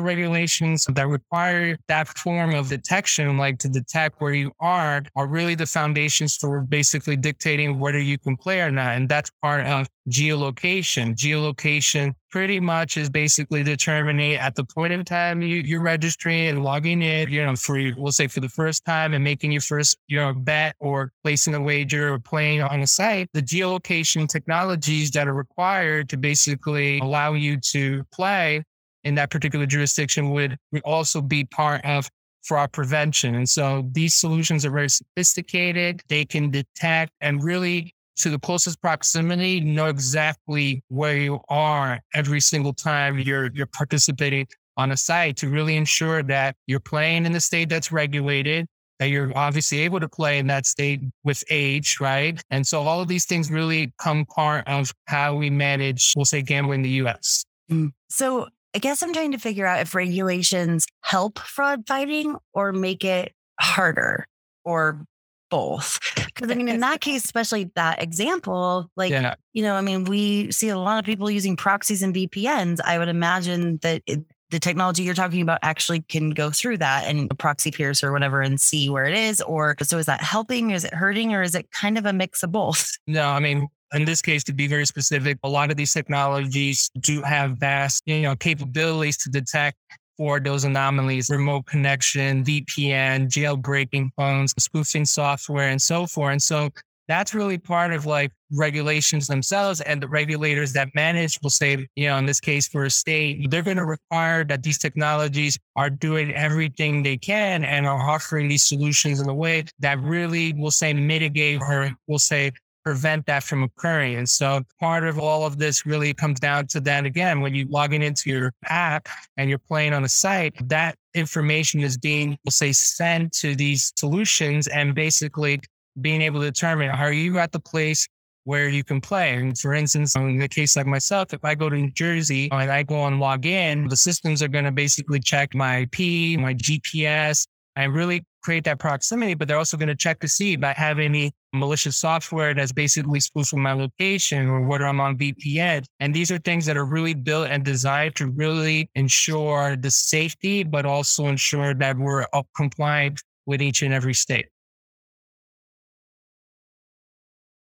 regulations 0.00 0.86
that 0.88 1.08
require 1.08 1.76
that 1.88 2.08
form 2.08 2.54
of 2.54 2.68
detection, 2.68 3.36
like 3.38 3.58
to 3.58 3.68
detect 3.68 4.20
where 4.20 4.34
you 4.34 4.52
are, 4.60 5.02
are 5.16 5.26
really 5.26 5.54
the 5.54 5.66
foundations 5.66 6.36
for 6.36 6.60
basically 6.60 7.16
dictating 7.16 7.78
whether 7.78 7.98
you 7.98 8.18
can 8.18 8.36
play 8.36 8.60
or 8.60 8.70
not. 8.70 8.96
And 8.96 9.08
that's 9.08 9.30
part 9.42 9.66
of 9.66 9.88
geolocation. 10.08 11.14
Geolocation 11.14 12.14
pretty 12.30 12.60
much 12.60 12.96
is 12.96 13.10
basically 13.10 13.62
determining 13.62 14.34
at 14.34 14.54
the 14.54 14.64
point 14.64 14.92
in 14.92 15.04
time 15.04 15.42
you, 15.42 15.56
you're 15.56 15.82
registering 15.82 16.48
and 16.48 16.62
logging 16.62 17.02
in, 17.02 17.28
you 17.28 17.44
know, 17.44 17.56
for, 17.56 17.78
we'll 17.96 18.12
say 18.12 18.26
for 18.26 18.40
the 18.40 18.48
first 18.48 18.84
time 18.84 19.14
and 19.14 19.24
making 19.24 19.52
your 19.52 19.60
first, 19.60 19.96
you 20.08 20.16
know, 20.16 20.32
bet 20.32 20.74
or 20.78 21.12
placing 21.22 21.54
a 21.54 21.60
wager 21.60 22.14
or 22.14 22.18
playing 22.18 22.62
on 22.62 22.80
a 22.80 22.86
site, 22.86 23.28
the 23.34 23.42
geolocation 23.42 24.28
technologies 24.28 25.10
that 25.10 25.28
are 25.28 25.34
required 25.34 26.08
to 26.08 26.16
basically 26.16 26.98
allow 27.00 27.32
you 27.32 27.56
to 27.58 28.04
play 28.12 28.62
in 29.04 29.14
that 29.14 29.30
particular 29.30 29.66
jurisdiction 29.66 30.30
would, 30.30 30.56
would 30.72 30.82
also 30.82 31.20
be 31.20 31.44
part 31.44 31.84
of 31.84 32.08
fraud 32.42 32.72
prevention. 32.72 33.34
And 33.34 33.48
so 33.48 33.88
these 33.92 34.14
solutions 34.14 34.64
are 34.64 34.70
very 34.70 34.88
sophisticated. 34.88 36.02
They 36.08 36.24
can 36.24 36.50
detect 36.50 37.12
and 37.20 37.42
really 37.42 37.94
to 38.22 38.30
the 38.30 38.38
closest 38.38 38.80
proximity, 38.80 39.60
know 39.60 39.86
exactly 39.86 40.82
where 40.88 41.16
you 41.16 41.40
are 41.48 42.00
every 42.14 42.40
single 42.40 42.72
time 42.72 43.18
you're 43.18 43.50
you're 43.52 43.66
participating 43.66 44.46
on 44.76 44.92
a 44.92 44.96
site 44.96 45.36
to 45.36 45.48
really 45.48 45.76
ensure 45.76 46.22
that 46.22 46.56
you're 46.66 46.80
playing 46.80 47.26
in 47.26 47.32
the 47.32 47.40
state 47.40 47.68
that's 47.68 47.92
regulated, 47.92 48.66
that 48.98 49.10
you're 49.10 49.36
obviously 49.36 49.80
able 49.80 50.00
to 50.00 50.08
play 50.08 50.38
in 50.38 50.46
that 50.46 50.64
state 50.66 51.00
with 51.24 51.44
age, 51.50 51.98
right? 52.00 52.42
And 52.50 52.66
so 52.66 52.82
all 52.82 53.00
of 53.00 53.08
these 53.08 53.26
things 53.26 53.50
really 53.50 53.92
come 54.00 54.24
part 54.24 54.66
of 54.66 54.92
how 55.06 55.34
we 55.34 55.50
manage, 55.50 56.14
we'll 56.16 56.24
say, 56.24 56.42
gambling 56.42 56.80
in 56.80 56.82
the 56.82 57.06
US. 57.06 57.44
Mm. 57.70 57.92
So 58.08 58.48
I 58.74 58.78
guess 58.78 59.02
I'm 59.02 59.12
trying 59.12 59.32
to 59.32 59.38
figure 59.38 59.66
out 59.66 59.80
if 59.80 59.94
regulations 59.94 60.86
help 61.02 61.38
fraud 61.38 61.82
fighting 61.86 62.36
or 62.54 62.72
make 62.72 63.04
it 63.04 63.32
harder 63.60 64.26
or 64.64 65.04
both. 65.50 65.98
Because 66.40 66.54
I 66.54 66.54
mean, 66.56 66.68
in 66.68 66.80
that 66.80 67.02
case, 67.02 67.22
especially 67.24 67.70
that 67.74 68.02
example, 68.02 68.90
like, 68.96 69.10
yeah. 69.10 69.34
you 69.52 69.62
know, 69.62 69.74
I 69.74 69.82
mean, 69.82 70.04
we 70.04 70.50
see 70.50 70.70
a 70.70 70.78
lot 70.78 70.98
of 70.98 71.04
people 71.04 71.30
using 71.30 71.54
proxies 71.54 72.02
and 72.02 72.14
VPNs. 72.14 72.78
I 72.82 72.98
would 72.98 73.08
imagine 73.08 73.78
that 73.82 74.02
it, 74.06 74.20
the 74.48 74.58
technology 74.58 75.02
you're 75.02 75.14
talking 75.14 75.42
about 75.42 75.58
actually 75.62 76.00
can 76.00 76.30
go 76.30 76.50
through 76.50 76.78
that 76.78 77.04
and 77.06 77.30
proxy 77.38 77.70
pierce 77.70 78.02
or 78.02 78.10
whatever 78.10 78.40
and 78.40 78.58
see 78.58 78.88
where 78.88 79.04
it 79.04 79.14
is. 79.14 79.42
Or 79.42 79.76
so 79.82 79.98
is 79.98 80.06
that 80.06 80.22
helping? 80.22 80.70
Is 80.70 80.84
it 80.84 80.94
hurting? 80.94 81.34
Or 81.34 81.42
is 81.42 81.54
it 81.54 81.70
kind 81.72 81.98
of 81.98 82.06
a 82.06 82.12
mix 82.12 82.42
of 82.42 82.52
both? 82.52 82.90
No, 83.06 83.28
I 83.28 83.40
mean, 83.40 83.66
in 83.92 84.04
this 84.04 84.22
case, 84.22 84.44
to 84.44 84.52
be 84.52 84.68
very 84.68 84.86
specific, 84.86 85.38
a 85.42 85.48
lot 85.48 85.70
of 85.70 85.76
these 85.76 85.92
technologies 85.92 86.90
do 87.00 87.22
have 87.22 87.58
vast, 87.58 88.02
you 88.06 88.22
know, 88.22 88.36
capabilities 88.36 89.16
to 89.18 89.30
detect 89.30 89.76
for 90.20 90.38
those 90.38 90.64
anomalies, 90.64 91.30
remote 91.30 91.64
connection, 91.64 92.44
VPN, 92.44 93.26
jailbreaking 93.26 94.10
phones, 94.18 94.52
spoofing 94.58 95.06
software, 95.06 95.70
and 95.70 95.80
so 95.80 96.06
forth. 96.06 96.32
And 96.32 96.42
so 96.42 96.68
that's 97.08 97.32
really 97.32 97.56
part 97.56 97.90
of 97.94 98.04
like 98.04 98.30
regulations 98.52 99.28
themselves 99.28 99.80
and 99.80 100.02
the 100.02 100.08
regulators 100.08 100.74
that 100.74 100.94
manage 100.94 101.38
will 101.42 101.48
say, 101.48 101.88
you 101.96 102.06
know, 102.06 102.18
in 102.18 102.26
this 102.26 102.38
case 102.38 102.68
for 102.68 102.84
a 102.84 102.90
state, 102.90 103.50
they're 103.50 103.62
going 103.62 103.78
to 103.78 103.86
require 103.86 104.44
that 104.44 104.62
these 104.62 104.76
technologies 104.76 105.58
are 105.74 105.88
doing 105.88 106.34
everything 106.34 107.02
they 107.02 107.16
can 107.16 107.64
and 107.64 107.86
are 107.86 108.10
offering 108.10 108.46
these 108.46 108.64
solutions 108.64 109.22
in 109.22 109.28
a 109.30 109.34
way 109.34 109.64
that 109.78 109.98
really 110.00 110.52
will 110.52 110.70
say 110.70 110.92
mitigate 110.92 111.62
or 111.62 111.92
will 112.08 112.18
say 112.18 112.52
prevent 112.84 113.26
that 113.26 113.42
from 113.42 113.62
occurring. 113.62 114.16
And 114.16 114.28
so 114.28 114.62
part 114.78 115.04
of 115.04 115.18
all 115.18 115.44
of 115.44 115.58
this 115.58 115.84
really 115.86 116.14
comes 116.14 116.40
down 116.40 116.66
to 116.68 116.80
that 116.80 117.04
again, 117.04 117.40
when 117.40 117.54
you 117.54 117.66
logging 117.68 118.02
into 118.02 118.30
your 118.30 118.52
app 118.64 119.08
and 119.36 119.48
you're 119.48 119.58
playing 119.58 119.92
on 119.92 120.04
a 120.04 120.08
site, 120.08 120.54
that 120.68 120.96
information 121.14 121.80
is 121.80 121.96
being, 121.96 122.38
we'll 122.44 122.52
say, 122.52 122.72
sent 122.72 123.32
to 123.34 123.54
these 123.54 123.92
solutions 123.96 124.66
and 124.68 124.94
basically 124.94 125.60
being 126.00 126.22
able 126.22 126.40
to 126.40 126.46
determine 126.46 126.90
are 126.90 127.12
you 127.12 127.38
at 127.38 127.52
the 127.52 127.60
place 127.60 128.08
where 128.44 128.68
you 128.68 128.82
can 128.82 129.00
play. 129.00 129.34
And 129.34 129.56
for 129.58 129.74
instance, 129.74 130.16
in 130.16 130.38
the 130.38 130.48
case 130.48 130.76
like 130.76 130.86
myself, 130.86 131.34
if 131.34 131.44
I 131.44 131.54
go 131.54 131.68
to 131.68 131.76
New 131.76 131.90
Jersey 131.90 132.48
and 132.50 132.70
I 132.70 132.82
go 132.82 133.06
and 133.06 133.20
log 133.20 133.44
in, 133.44 133.88
the 133.88 133.96
systems 133.96 134.42
are 134.42 134.48
going 134.48 134.64
to 134.64 134.72
basically 134.72 135.20
check 135.20 135.54
my 135.54 135.80
IP, 135.80 136.40
my 136.40 136.54
GPS, 136.54 137.46
and 137.76 137.94
really 137.94 138.24
create 138.42 138.64
that 138.64 138.78
proximity, 138.78 139.34
but 139.34 139.48
they're 139.48 139.58
also 139.58 139.76
going 139.76 139.88
to 139.88 139.94
check 139.94 140.20
to 140.20 140.28
see 140.28 140.54
if 140.54 140.64
I 140.64 140.72
have 140.72 140.98
any 140.98 141.32
malicious 141.52 141.96
software 141.96 142.54
that's 142.54 142.72
basically 142.72 143.20
spoofing 143.20 143.60
my 143.60 143.72
location 143.72 144.48
or 144.48 144.66
whether 144.66 144.86
I'm 144.86 145.00
on 145.00 145.18
VPN. 145.18 145.84
And 145.98 146.14
these 146.14 146.30
are 146.30 146.38
things 146.38 146.66
that 146.66 146.76
are 146.76 146.84
really 146.84 147.14
built 147.14 147.48
and 147.48 147.64
designed 147.64 148.16
to 148.16 148.28
really 148.28 148.90
ensure 148.94 149.76
the 149.76 149.90
safety, 149.90 150.62
but 150.62 150.86
also 150.86 151.26
ensure 151.26 151.74
that 151.74 151.98
we're 151.98 152.26
up 152.32 152.46
compliant 152.56 153.22
with 153.46 153.60
each 153.60 153.82
and 153.82 153.92
every 153.92 154.14
state. 154.14 154.46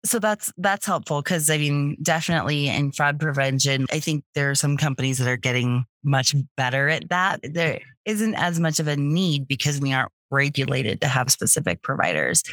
So 0.05 0.19
that's 0.19 0.53
that's 0.57 0.85
helpful 0.85 1.21
because 1.21 1.49
I 1.49 1.57
mean, 1.57 1.97
definitely 2.01 2.69
in 2.69 2.93
fraud 2.93 3.19
prevention, 3.19 3.87
I 3.91 3.99
think 3.99 4.23
there 4.35 4.49
are 4.49 4.55
some 4.55 4.77
companies 4.77 5.17
that 5.17 5.27
are 5.27 5.37
getting 5.37 5.85
much 6.03 6.33
better 6.55 6.87
at 6.87 7.09
that. 7.09 7.41
There 7.43 7.79
isn't 8.05 8.35
as 8.35 8.59
much 8.59 8.79
of 8.79 8.87
a 8.87 8.95
need 8.95 9.47
because 9.47 9.81
we 9.81 9.91
aren't 9.91 10.11
regulated 10.31 11.01
to 11.01 11.07
have 11.07 11.31
specific 11.31 11.81
providers 11.81 12.43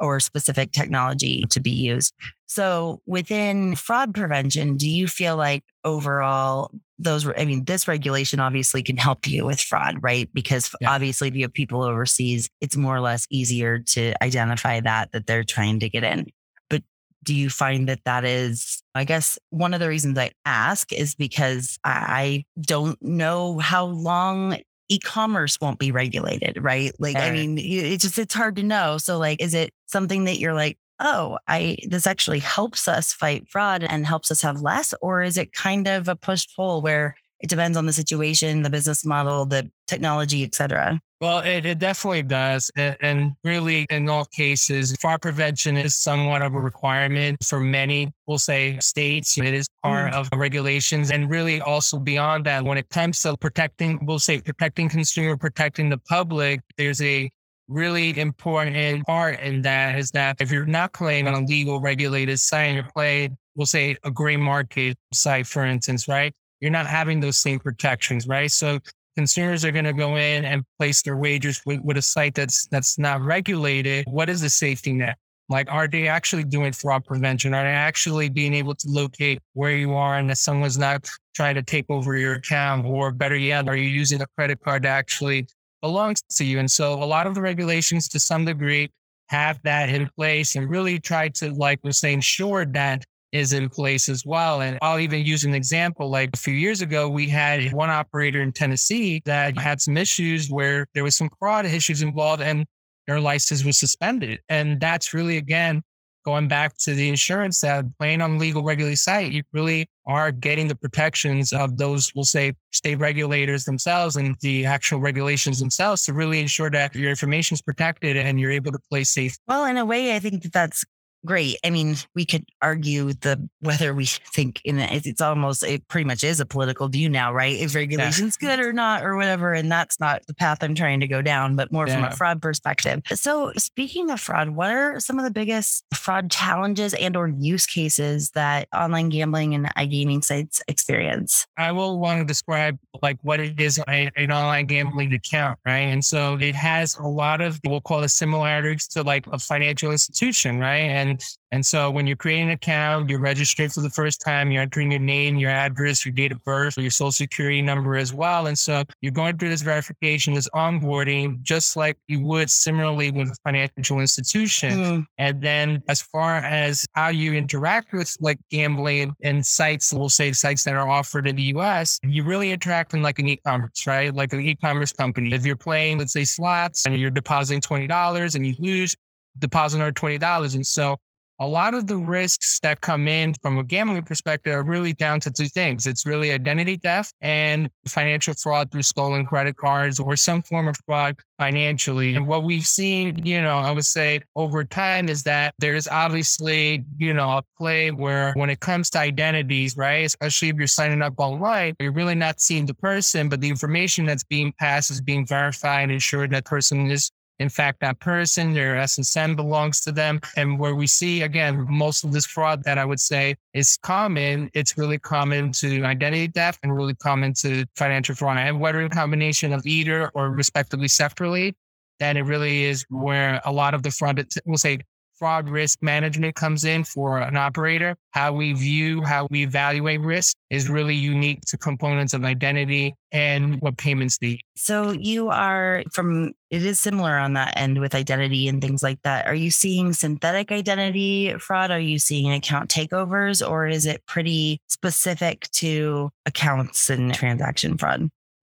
or 0.00 0.20
specific 0.20 0.72
technology 0.72 1.44
to 1.50 1.60
be 1.60 1.70
used. 1.70 2.14
So 2.46 3.00
within 3.06 3.74
fraud 3.74 4.14
prevention, 4.14 4.76
do 4.76 4.88
you 4.88 5.08
feel 5.08 5.36
like 5.36 5.64
overall 5.84 6.70
those, 7.00 7.28
I 7.28 7.44
mean, 7.44 7.64
this 7.64 7.88
regulation 7.88 8.40
obviously 8.40 8.82
can 8.82 8.96
help 8.96 9.26
you 9.26 9.44
with 9.44 9.60
fraud, 9.60 9.96
right? 10.00 10.28
Because 10.32 10.74
yeah. 10.80 10.92
obviously 10.92 11.28
if 11.28 11.34
you 11.34 11.42
have 11.42 11.52
people 11.52 11.82
overseas, 11.82 12.48
it's 12.60 12.76
more 12.76 12.96
or 12.96 13.00
less 13.00 13.26
easier 13.30 13.80
to 13.80 14.14
identify 14.22 14.80
that, 14.80 15.12
that 15.12 15.26
they're 15.26 15.44
trying 15.44 15.80
to 15.80 15.88
get 15.88 16.04
in. 16.04 16.26
But 16.70 16.82
do 17.24 17.34
you 17.34 17.50
find 17.50 17.88
that 17.88 18.04
that 18.04 18.24
is, 18.24 18.82
I 18.94 19.04
guess 19.04 19.38
one 19.50 19.74
of 19.74 19.80
the 19.80 19.88
reasons 19.88 20.16
I 20.16 20.30
ask 20.44 20.92
is 20.92 21.14
because 21.14 21.78
I 21.84 22.44
don't 22.60 23.00
know 23.02 23.58
how 23.58 23.86
long 23.86 24.58
e-commerce 24.88 25.60
won't 25.60 25.78
be 25.78 25.92
regulated, 25.92 26.62
right? 26.62 26.92
Like, 26.98 27.16
right. 27.16 27.24
I 27.24 27.30
mean, 27.30 27.58
it's 27.58 28.04
just, 28.04 28.18
it's 28.18 28.34
hard 28.34 28.56
to 28.56 28.62
know. 28.62 28.98
So 28.98 29.18
like, 29.18 29.40
is 29.40 29.54
it 29.54 29.72
something 29.86 30.24
that 30.24 30.38
you're 30.38 30.54
like, 30.54 30.78
oh, 31.00 31.38
I, 31.46 31.76
this 31.86 32.06
actually 32.06 32.40
helps 32.40 32.88
us 32.88 33.12
fight 33.12 33.48
fraud 33.48 33.84
and 33.84 34.06
helps 34.06 34.30
us 34.30 34.42
have 34.42 34.60
less? 34.60 34.94
Or 35.00 35.22
is 35.22 35.36
it 35.36 35.52
kind 35.52 35.86
of 35.86 36.08
a 36.08 36.16
push 36.16 36.46
pull 36.56 36.82
where 36.82 37.16
it 37.40 37.48
depends 37.48 37.76
on 37.76 37.86
the 37.86 37.92
situation, 37.92 38.62
the 38.62 38.70
business 38.70 39.04
model, 39.04 39.46
the 39.46 39.70
technology, 39.86 40.42
et 40.42 40.54
cetera? 40.54 41.00
Well, 41.20 41.40
it, 41.40 41.66
it 41.66 41.80
definitely 41.80 42.22
does. 42.22 42.70
And 42.76 43.32
really, 43.42 43.86
in 43.90 44.08
all 44.08 44.24
cases, 44.24 44.94
fraud 45.00 45.20
prevention 45.20 45.76
is 45.76 45.96
somewhat 45.96 46.42
of 46.42 46.54
a 46.54 46.60
requirement 46.60 47.42
for 47.44 47.58
many, 47.58 48.12
we'll 48.28 48.38
say, 48.38 48.78
states. 48.78 49.36
It 49.36 49.52
is 49.52 49.66
part 49.82 50.12
mm. 50.12 50.16
of 50.16 50.28
regulations. 50.38 51.10
And 51.10 51.28
really, 51.28 51.60
also 51.60 51.98
beyond 51.98 52.46
that, 52.46 52.64
when 52.64 52.78
it 52.78 52.88
comes 52.90 53.20
to 53.22 53.36
protecting, 53.36 53.98
we'll 54.06 54.20
say, 54.20 54.40
protecting 54.40 54.88
consumer, 54.88 55.36
protecting 55.36 55.88
the 55.88 55.98
public, 55.98 56.60
there's 56.76 57.02
a 57.02 57.28
really 57.66 58.18
important 58.18 59.04
part 59.04 59.40
in 59.40 59.60
that 59.62 59.98
is 59.98 60.10
that 60.12 60.36
if 60.40 60.50
you're 60.52 60.66
not 60.66 60.92
playing 60.92 61.26
on 61.26 61.34
a 61.34 61.44
legal 61.44 61.80
regulated 61.80 62.38
site, 62.38 62.74
you're 62.74 62.88
playing, 62.94 63.36
we'll 63.56 63.66
say, 63.66 63.96
a 64.04 64.10
gray 64.10 64.36
market 64.36 64.96
site, 65.12 65.46
for 65.48 65.64
instance, 65.64 66.06
right? 66.06 66.32
You're 66.60 66.70
not 66.70 66.86
having 66.86 67.20
those 67.20 67.38
same 67.38 67.58
protections, 67.58 68.26
right? 68.26 68.50
So 68.50 68.78
consumers 69.16 69.64
are 69.64 69.72
going 69.72 69.84
to 69.84 69.92
go 69.92 70.16
in 70.16 70.44
and 70.44 70.64
place 70.78 71.02
their 71.02 71.16
wagers 71.16 71.60
with, 71.66 71.80
with 71.82 71.96
a 71.96 72.02
site 72.02 72.34
that's 72.34 72.66
that's 72.68 72.98
not 72.98 73.20
regulated, 73.20 74.04
what 74.08 74.28
is 74.28 74.40
the 74.40 74.50
safety 74.50 74.92
net? 74.92 75.16
Like, 75.48 75.70
are 75.70 75.88
they 75.88 76.08
actually 76.08 76.44
doing 76.44 76.72
fraud 76.72 77.04
prevention? 77.04 77.54
Are 77.54 77.62
they 77.62 77.70
actually 77.70 78.28
being 78.28 78.52
able 78.52 78.74
to 78.74 78.88
locate 78.88 79.40
where 79.54 79.74
you 79.74 79.94
are 79.94 80.18
and 80.18 80.28
that 80.28 80.38
someone's 80.38 80.76
not 80.76 81.08
trying 81.34 81.54
to 81.54 81.62
take 81.62 81.86
over 81.88 82.16
your 82.16 82.34
account? 82.34 82.84
Or 82.84 83.10
better 83.12 83.36
yet, 83.36 83.66
are 83.66 83.76
you 83.76 83.88
using 83.88 84.20
a 84.20 84.26
credit 84.36 84.60
card 84.62 84.82
that 84.82 84.90
actually 84.90 85.46
belongs 85.80 86.22
to 86.36 86.44
you? 86.44 86.58
And 86.58 86.70
so 86.70 87.02
a 87.02 87.04
lot 87.04 87.26
of 87.26 87.34
the 87.34 87.40
regulations 87.40 88.08
to 88.08 88.20
some 88.20 88.44
degree 88.44 88.90
have 89.28 89.58
that 89.62 89.88
in 89.88 90.08
place 90.16 90.54
and 90.54 90.68
really 90.68 90.98
try 90.98 91.28
to, 91.28 91.50
like 91.54 91.80
we're 91.82 91.92
saying, 91.92 92.16
ensure 92.16 92.66
that 92.66 93.04
is 93.32 93.52
in 93.52 93.68
place 93.68 94.08
as 94.08 94.24
well. 94.24 94.60
And 94.62 94.78
I'll 94.82 94.98
even 94.98 95.24
use 95.24 95.44
an 95.44 95.54
example. 95.54 96.10
Like 96.10 96.30
a 96.34 96.38
few 96.38 96.54
years 96.54 96.80
ago, 96.80 97.08
we 97.08 97.28
had 97.28 97.72
one 97.72 97.90
operator 97.90 98.40
in 98.40 98.52
Tennessee 98.52 99.22
that 99.24 99.58
had 99.58 99.80
some 99.80 99.96
issues 99.96 100.48
where 100.48 100.86
there 100.94 101.04
was 101.04 101.16
some 101.16 101.30
fraud 101.38 101.66
issues 101.66 102.02
involved 102.02 102.42
and 102.42 102.64
their 103.06 103.20
license 103.20 103.64
was 103.64 103.78
suspended. 103.78 104.40
And 104.48 104.80
that's 104.80 105.14
really, 105.14 105.38
again, 105.38 105.82
going 106.24 106.46
back 106.48 106.76
to 106.76 106.94
the 106.94 107.08
insurance 107.08 107.60
that 107.62 107.84
playing 107.98 108.20
on 108.20 108.38
legal 108.38 108.62
regulated 108.62 108.98
site, 108.98 109.32
you 109.32 109.42
really 109.52 109.88
are 110.06 110.30
getting 110.30 110.68
the 110.68 110.74
protections 110.74 111.52
of 111.52 111.78
those, 111.78 112.12
we'll 112.14 112.24
say, 112.24 112.52
state 112.70 112.96
regulators 112.96 113.64
themselves 113.64 114.16
and 114.16 114.36
the 114.42 114.66
actual 114.66 115.00
regulations 115.00 115.58
themselves 115.58 116.04
to 116.04 116.12
really 116.12 116.40
ensure 116.40 116.70
that 116.70 116.94
your 116.94 117.08
information 117.08 117.54
is 117.54 117.62
protected 117.62 118.16
and 118.16 118.38
you're 118.38 118.50
able 118.50 118.72
to 118.72 118.78
play 118.90 119.04
safe. 119.04 119.38
Well, 119.46 119.64
in 119.64 119.78
a 119.78 119.86
way, 119.86 120.14
I 120.14 120.18
think 120.18 120.42
that 120.42 120.52
that's 120.52 120.84
great. 121.24 121.56
I 121.64 121.70
mean, 121.70 121.96
we 122.14 122.24
could 122.24 122.44
argue 122.62 123.12
the 123.12 123.48
whether 123.60 123.94
we 123.94 124.04
think 124.34 124.60
in 124.64 124.78
it, 124.78 125.06
it's 125.06 125.20
almost 125.20 125.62
it 125.64 125.86
pretty 125.88 126.04
much 126.04 126.24
is 126.24 126.40
a 126.40 126.46
political 126.46 126.88
view 126.88 127.08
now, 127.08 127.32
right? 127.32 127.58
If 127.58 127.74
regulation's 127.74 128.36
yeah. 128.40 128.56
good 128.56 128.64
or 128.64 128.72
not 128.72 129.04
or 129.04 129.16
whatever, 129.16 129.52
and 129.52 129.70
that's 129.70 130.00
not 130.00 130.26
the 130.26 130.34
path 130.34 130.58
I'm 130.62 130.74
trying 130.74 131.00
to 131.00 131.08
go 131.08 131.22
down, 131.22 131.56
but 131.56 131.72
more 131.72 131.86
yeah. 131.86 131.94
from 131.94 132.04
a 132.04 132.10
fraud 132.16 132.42
perspective. 132.42 133.02
So, 133.14 133.52
speaking 133.56 134.10
of 134.10 134.20
fraud, 134.20 134.50
what 134.50 134.70
are 134.70 135.00
some 135.00 135.18
of 135.18 135.24
the 135.24 135.30
biggest 135.30 135.84
fraud 135.94 136.30
challenges 136.30 136.94
and 136.94 137.16
or 137.16 137.28
use 137.28 137.66
cases 137.66 138.30
that 138.30 138.68
online 138.74 139.08
gambling 139.08 139.54
and 139.54 139.66
iGaming 139.76 140.24
sites 140.24 140.62
experience? 140.68 141.46
I 141.56 141.72
will 141.72 141.98
want 141.98 142.20
to 142.20 142.24
describe 142.24 142.78
like 143.02 143.18
what 143.22 143.40
it 143.40 143.60
is 143.60 143.80
an 143.86 144.32
online 144.32 144.66
gambling 144.66 145.12
account, 145.12 145.58
right? 145.64 145.78
And 145.78 146.04
so 146.04 146.36
it 146.40 146.54
has 146.54 146.96
a 146.96 147.06
lot 147.06 147.40
of 147.40 147.60
we'll 147.64 147.80
call 147.80 148.02
it 148.02 148.08
similarities 148.08 148.86
to 148.88 149.02
like 149.02 149.26
a 149.28 149.38
financial 149.38 149.90
institution, 149.90 150.58
right? 150.58 150.78
And 150.78 151.07
and 151.08 151.22
and 151.50 151.64
so 151.64 151.90
when 151.90 152.06
you're 152.06 152.16
creating 152.16 152.48
an 152.48 152.50
account, 152.50 153.08
you're 153.08 153.20
registering 153.20 153.70
for 153.70 153.80
the 153.80 153.90
first 153.90 154.20
time, 154.20 154.50
you're 154.50 154.62
entering 154.62 154.90
your 154.90 155.00
name, 155.00 155.36
your 155.36 155.50
address, 155.50 156.04
your 156.04 156.12
date 156.12 156.32
of 156.32 156.44
birth, 156.44 156.76
or 156.76 156.82
your 156.82 156.90
social 156.90 157.12
security 157.12 157.62
number 157.62 157.96
as 157.96 158.12
well. 158.12 158.46
And 158.46 158.58
so 158.58 158.82
you're 159.00 159.12
going 159.12 159.38
through 159.38 159.48
this 159.48 159.62
verification, 159.62 160.34
this 160.34 160.48
onboarding, 160.50 161.40
just 161.42 161.76
like 161.76 161.96
you 162.06 162.20
would 162.20 162.50
similarly 162.50 163.10
with 163.10 163.28
a 163.28 163.36
financial 163.44 164.00
institution. 164.00 164.70
Mm. 164.78 165.06
And 165.16 165.40
then 165.40 165.82
as 165.88 166.02
far 166.02 166.36
as 166.36 166.84
how 166.92 167.08
you 167.08 167.32
interact 167.32 167.92
with 167.92 168.14
like 168.20 168.38
gambling 168.50 169.14
and 169.22 169.44
sites, 169.44 169.92
we'll 169.92 170.10
say 170.10 170.32
sites 170.32 170.64
that 170.64 170.74
are 170.74 170.88
offered 170.88 171.26
in 171.26 171.36
the 171.36 171.44
US, 171.54 171.98
you 172.02 172.24
really 172.24 172.52
interact 172.52 172.92
in 172.92 173.02
like 173.02 173.18
an 173.18 173.28
e-commerce, 173.28 173.86
right? 173.86 174.14
Like 174.14 174.34
an 174.34 174.40
e-commerce 174.40 174.92
company. 174.92 175.32
If 175.32 175.46
you're 175.46 175.56
playing, 175.56 175.98
let's 175.98 176.12
say 176.12 176.24
slots 176.24 176.84
and 176.84 176.94
you're 176.98 177.10
depositing 177.10 177.62
$20 177.62 178.34
and 178.34 178.46
you 178.46 178.54
lose, 178.58 178.94
deposit 179.38 179.76
another 179.76 179.92
$20. 179.92 180.54
And 180.54 180.66
so 180.66 180.98
a 181.40 181.46
lot 181.46 181.74
of 181.74 181.86
the 181.86 181.96
risks 181.96 182.58
that 182.60 182.80
come 182.80 183.06
in 183.06 183.32
from 183.42 183.58
a 183.58 183.64
gambling 183.64 184.02
perspective 184.02 184.52
are 184.52 184.64
really 184.64 184.92
down 184.92 185.20
to 185.20 185.30
two 185.30 185.46
things. 185.46 185.86
It's 185.86 186.04
really 186.04 186.32
identity 186.32 186.76
theft 186.76 187.14
and 187.20 187.70
financial 187.86 188.34
fraud 188.34 188.72
through 188.72 188.82
stolen 188.82 189.24
credit 189.24 189.56
cards 189.56 190.00
or 190.00 190.16
some 190.16 190.42
form 190.42 190.66
of 190.66 190.76
fraud 190.84 191.16
financially. 191.38 192.16
And 192.16 192.26
what 192.26 192.42
we've 192.42 192.66
seen, 192.66 193.24
you 193.24 193.40
know, 193.40 193.56
I 193.56 193.70
would 193.70 193.84
say 193.84 194.20
over 194.34 194.64
time 194.64 195.08
is 195.08 195.22
that 195.24 195.54
there's 195.60 195.86
obviously, 195.86 196.84
you 196.96 197.14
know, 197.14 197.38
a 197.38 197.42
play 197.56 197.92
where 197.92 198.32
when 198.34 198.50
it 198.50 198.58
comes 198.58 198.90
to 198.90 198.98
identities, 198.98 199.76
right, 199.76 200.04
especially 200.04 200.48
if 200.48 200.56
you're 200.56 200.66
signing 200.66 201.02
up 201.02 201.14
online, 201.18 201.76
you're 201.78 201.92
really 201.92 202.16
not 202.16 202.40
seeing 202.40 202.66
the 202.66 202.74
person, 202.74 203.28
but 203.28 203.40
the 203.40 203.48
information 203.48 204.06
that's 204.06 204.24
being 204.24 204.52
passed 204.58 204.90
is 204.90 205.00
being 205.00 205.24
verified 205.24 205.84
and 205.84 205.92
ensured 205.92 206.32
that 206.32 206.46
person 206.46 206.90
is 206.90 207.12
in 207.38 207.48
fact, 207.48 207.80
that 207.80 208.00
person, 208.00 208.52
their 208.52 208.74
SSN 208.74 209.36
belongs 209.36 209.80
to 209.82 209.92
them. 209.92 210.20
And 210.36 210.58
where 210.58 210.74
we 210.74 210.86
see, 210.86 211.22
again, 211.22 211.66
most 211.68 212.04
of 212.04 212.12
this 212.12 212.26
fraud 212.26 212.64
that 212.64 212.78
I 212.78 212.84
would 212.84 213.00
say 213.00 213.36
is 213.54 213.78
common, 213.82 214.50
it's 214.54 214.76
really 214.76 214.98
common 214.98 215.52
to 215.52 215.84
identity 215.84 216.28
theft 216.28 216.60
and 216.62 216.74
really 216.74 216.94
common 216.94 217.34
to 217.34 217.64
financial 217.76 218.14
fraud. 218.14 218.38
And 218.38 218.60
whether 218.60 218.80
a 218.82 218.88
combination 218.88 219.52
of 219.52 219.66
either 219.66 220.08
or 220.14 220.30
respectively 220.30 220.88
separately, 220.88 221.54
then 222.00 222.16
it 222.16 222.22
really 222.22 222.64
is 222.64 222.84
where 222.88 223.40
a 223.44 223.52
lot 223.52 223.74
of 223.74 223.82
the 223.82 223.90
fraud, 223.90 224.24
we'll 224.44 224.58
say 224.58 224.78
fraud 225.18 225.48
risk 225.48 225.82
management 225.82 226.34
comes 226.34 226.64
in 226.64 226.84
for 226.84 227.18
an 227.18 227.36
operator. 227.36 227.96
How 228.10 228.32
we 228.32 228.52
view, 228.52 229.02
how 229.02 229.26
we 229.30 229.42
evaluate 229.42 230.00
risk 230.00 230.36
is 230.50 230.68
really 230.68 230.94
unique 230.94 231.40
to 231.48 231.58
components 231.58 232.14
of 232.14 232.24
identity 232.24 232.94
and 233.12 233.60
what 233.60 233.76
payments 233.76 234.20
need. 234.20 234.40
So 234.56 234.92
you 234.92 235.28
are 235.30 235.82
from 235.92 236.32
it 236.50 236.64
is 236.64 236.80
similar 236.80 237.18
on 237.18 237.34
that 237.34 237.54
end 237.56 237.78
with 237.78 237.94
identity 237.94 238.48
and 238.48 238.62
things 238.62 238.82
like 238.82 239.02
that. 239.02 239.26
Are 239.26 239.34
you 239.34 239.50
seeing 239.50 239.92
synthetic 239.92 240.50
identity 240.50 241.34
fraud? 241.38 241.70
Are 241.70 241.80
you 241.80 241.98
seeing 241.98 242.32
account 242.32 242.70
takeovers 242.70 243.46
or 243.46 243.66
is 243.66 243.86
it 243.86 244.04
pretty 244.06 244.60
specific 244.68 245.48
to 245.52 246.10
accounts 246.24 246.88
and 246.88 247.12
transaction 247.12 247.76
fraud? 247.76 248.08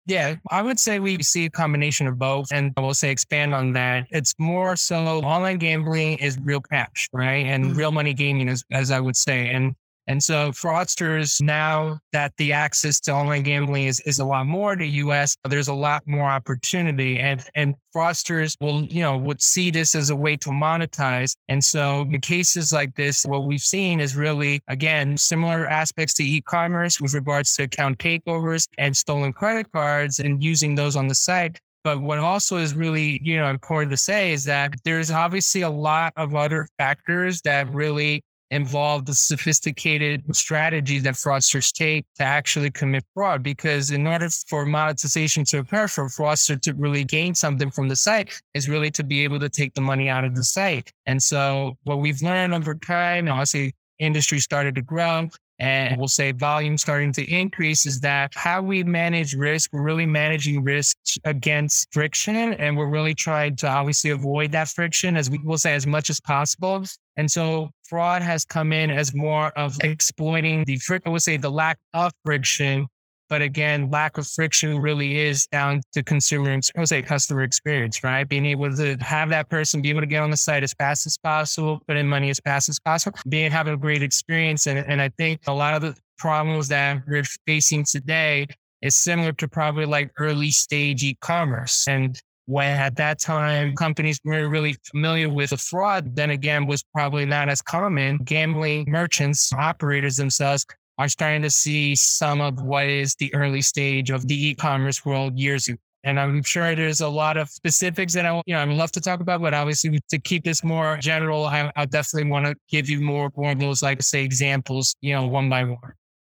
Yeah, 0.10 0.38
I 0.50 0.64
would 0.64 0.80
say 0.80 0.98
we 0.98 1.22
see 1.22 1.46
a 1.46 1.52
combination 1.52 2.08
of 2.08 2.18
both. 2.18 2.48
And 2.52 2.74
I 2.78 2.82
will 2.82 2.96
say 2.96 3.12
expand 3.12 3.54
on 3.54 3.74
that. 3.74 4.08
It's 4.10 4.34
more 4.40 4.76
so 4.76 4.98
online 5.22 5.60
gambling 5.60 6.18
is 6.18 6.40
real 6.40 6.62
cash, 6.62 7.08
right? 7.14 7.46
And 7.46 7.64
mm-hmm. 7.66 7.78
real 7.78 7.92
money 7.92 8.16
gaming, 8.16 8.50
as, 8.50 8.64
as 8.72 8.90
I 8.90 9.00
would 9.00 9.16
say. 9.16 9.50
And 9.50 9.76
and 10.10 10.24
so 10.24 10.50
fraudsters, 10.50 11.40
now 11.40 12.00
that 12.14 12.34
the 12.38 12.52
access 12.52 13.00
to 13.02 13.12
online 13.12 13.44
gambling 13.44 13.86
is, 13.86 14.00
is 14.08 14.18
a 14.18 14.26
lot 14.26 14.48
more 14.48 14.76
to 14.76 14.80
the 14.80 14.90
US, 15.06 15.38
there's 15.48 15.68
a 15.68 15.74
lot 15.74 16.02
more 16.08 16.28
opportunity 16.28 17.20
and, 17.20 17.46
and 17.54 17.76
fraudsters 17.96 18.56
will, 18.60 18.86
you 18.86 19.04
know, 19.04 19.16
would 19.20 19.40
see 19.40 19.70
this 19.70 19.94
as 19.94 20.10
a 20.10 20.16
way 20.16 20.36
to 20.38 20.50
monetize. 20.50 21.36
And 21.48 21.64
so 21.64 22.08
in 22.12 22.22
cases 22.22 22.74
like 22.74 22.96
this, 22.96 23.24
what 23.24 23.46
we've 23.46 23.62
seen 23.62 24.00
is 24.00 24.16
really, 24.16 24.62
again, 24.68 25.16
similar 25.16 25.68
aspects 25.68 26.16
to 26.16 26.24
e-commerce 26.24 27.00
with 27.00 27.14
regards 27.14 27.56
to 27.58 27.64
account 27.64 28.00
takeovers 28.00 28.68
and 28.80 28.98
stolen 28.98 29.32
credit 29.32 29.72
cards 29.72 30.18
and 30.18 30.44
using 30.44 30.74
those 30.74 30.96
on 30.96 31.08
the 31.08 31.14
site. 31.14 31.60
But 31.84 32.02
what 32.02 32.18
also 32.18 32.58
is 32.58 32.74
really, 32.74 33.22
you 33.24 33.38
know, 33.38 33.48
important 33.48 33.92
to 33.92 33.98
say 33.98 34.34
is 34.34 34.44
that 34.46 34.74
there's 34.84 35.12
obviously 35.12 35.62
a 35.62 35.70
lot 35.70 36.14
of 36.18 36.34
other 36.34 36.68
factors 36.80 37.42
that 37.44 37.72
really 37.72 38.24
involve 38.52 39.06
the 39.06 39.14
sophisticated 39.14 40.24
strategies 40.36 41.04
that 41.04 41.14
fraudsters 41.14 41.72
take 41.72 42.06
to 42.18 42.24
actually 42.24 42.72
commit 42.72 43.04
fraud. 43.14 43.44
Because 43.44 43.92
in 43.92 44.08
order 44.08 44.30
for 44.48 44.66
monetization 44.66 45.44
to 45.46 45.60
occur, 45.60 45.88
for 45.88 46.06
a 46.06 46.10
fraudster 46.10 46.60
to 46.62 46.74
really 46.74 47.04
gain 47.04 47.36
something 47.36 47.70
from 47.72 47.88
the 47.88 47.96
site, 47.96 48.42
is 48.54 48.70
really 48.70 48.92
to 48.92 49.04
be 49.04 49.24
able 49.24 49.40
to 49.40 49.50
take 49.50 49.74
the 49.74 49.82
money 49.82 50.10
out 50.10 50.24
of 50.24 50.36
the 50.36 50.44
site. 50.44 50.92
And 51.06 51.22
so 51.22 51.78
what 51.84 52.00
we've 52.00 52.22
learned 52.22 52.54
over 52.54 52.76
time, 52.76 53.28
obviously 53.28 53.76
industry 54.00 54.40
started 54.40 54.76
to 54.76 54.82
grow 54.82 55.30
and 55.60 55.98
we'll 55.98 56.08
say 56.08 56.32
volume 56.32 56.78
starting 56.78 57.12
to 57.14 57.30
increase 57.30 57.86
is 57.86 58.00
that 58.00 58.34
how 58.34 58.62
we 58.62 58.84
manage 58.84 59.34
risk, 59.34 59.74
we're 59.74 59.82
really 59.82 60.06
managing 60.06 60.64
risk 60.64 60.96
against 61.26 61.92
friction. 61.92 62.54
And 62.54 62.78
we're 62.78 62.90
really 62.90 63.14
trying 63.14 63.58
to 63.58 63.68
obviously 63.68 64.12
avoid 64.12 64.54
that 64.54 64.70
friction 64.70 65.18
as 65.18 65.30
we 65.30 65.40
will 65.40 65.58
say 65.58 65.74
as 65.74 65.86
much 65.86 66.10
as 66.10 66.22
possible. 66.22 66.86
And 67.20 67.30
so 67.30 67.70
fraud 67.84 68.22
has 68.22 68.46
come 68.46 68.72
in 68.72 68.90
as 68.90 69.14
more 69.14 69.50
of 69.58 69.76
exploiting 69.84 70.64
the, 70.64 70.78
friction, 70.78 71.10
I 71.10 71.12
would 71.12 71.22
say 71.22 71.36
the 71.36 71.52
lack 71.52 71.78
of 71.94 72.14
friction 72.24 72.88
but 73.30 73.44
again, 73.44 73.92
lack 73.92 74.18
of 74.18 74.28
friction 74.28 74.80
really 74.80 75.20
is 75.20 75.46
down 75.48 75.82
to 75.94 76.02
consumer, 76.02 76.52
I 76.52 76.80
would 76.80 76.90
say 76.90 77.04
customer 77.04 77.44
experience, 77.44 78.04
right? 78.04 78.28
Being 78.28 78.48
able 78.48 78.76
to 78.76 78.98
have 79.02 79.30
that 79.30 79.50
person 79.50 79.84
be 79.84 79.92
able 79.92 80.02
to 80.02 80.08
get 80.08 80.24
on 80.24 80.32
the 80.32 80.38
site 80.38 80.64
as 80.64 80.74
fast 80.74 81.06
as 81.06 81.16
possible, 81.18 81.80
put 81.88 81.96
in 81.96 82.08
money 82.08 82.32
as 82.32 82.40
fast 82.40 82.70
as 82.70 82.80
possible, 82.80 83.20
being 83.30 83.52
having 83.52 83.76
a 83.76 83.78
great 83.78 84.02
experience. 84.02 84.66
And, 84.66 84.80
and 84.80 85.00
I 85.00 85.10
think 85.10 85.42
a 85.46 85.54
lot 85.54 85.76
of 85.76 85.84
the 85.84 85.96
problems 86.18 86.70
that 86.70 87.04
we're 87.08 87.24
facing 87.46 87.86
today 87.86 88.48
is 88.82 88.96
similar 88.96 89.32
to 89.34 89.48
probably 89.48 89.86
like 89.86 90.12
early 90.18 90.50
stage 90.50 91.04
e-commerce. 91.04 91.88
And 91.88 92.20
when 92.50 92.80
at 92.80 92.96
that 92.96 93.20
time 93.20 93.76
companies 93.76 94.20
weren't 94.26 94.50
really 94.50 94.76
familiar 94.90 95.30
with 95.30 95.52
the 95.52 95.58
fraud, 95.58 96.16
then 96.16 96.32
again 96.32 96.66
was 96.66 96.84
probably 96.96 97.24
not 97.24 97.48
as 97.48 97.62
common. 97.62 98.18
Gambling 98.24 98.86
merchants, 98.88 99.54
operators 99.54 100.18
themselves 100.18 100.66
are 100.98 101.08
starting 101.08 101.44
to 101.44 101.52
see 101.52 101.96
some 101.96 102.42
of 102.42 102.60
what 102.64 102.88
is 102.88 103.14
the 103.16 103.32
early 103.36 103.62
stage 103.62 104.10
of 104.10 104.28
the 104.28 104.48
e-commerce 104.48 105.06
world 105.06 105.38
years 105.38 105.68
ago. 105.68 105.78
And 106.04 106.20
I'm 106.20 106.42
sure 106.42 106.76
there's 106.76 107.02
a 107.02 107.08
lot 107.08 107.38
of 107.38 107.50
specifics 107.50 108.14
that 108.14 108.26
I, 108.26 108.42
you 108.48 108.56
know, 108.56 108.62
I'd 108.62 108.70
love 108.70 108.92
to 108.94 109.02
talk 109.02 109.20
about, 109.20 109.42
but 109.42 109.54
obviously 109.54 110.00
to 110.10 110.18
keep 110.18 110.44
this 110.44 110.64
more 110.64 110.98
general, 110.98 111.46
I, 111.46 111.72
I 111.76 111.86
definitely 111.86 112.32
want 112.32 112.48
to 112.48 112.56
give 112.68 112.90
you 112.90 113.00
more, 113.00 113.30
more 113.36 113.52
of 113.52 113.60
those, 113.60 113.84
like 113.84 114.02
say 114.02 114.24
examples, 114.24 114.96
you 115.02 115.14
know, 115.14 115.28
one 115.28 115.50
by 115.50 115.66
one. 115.66 115.78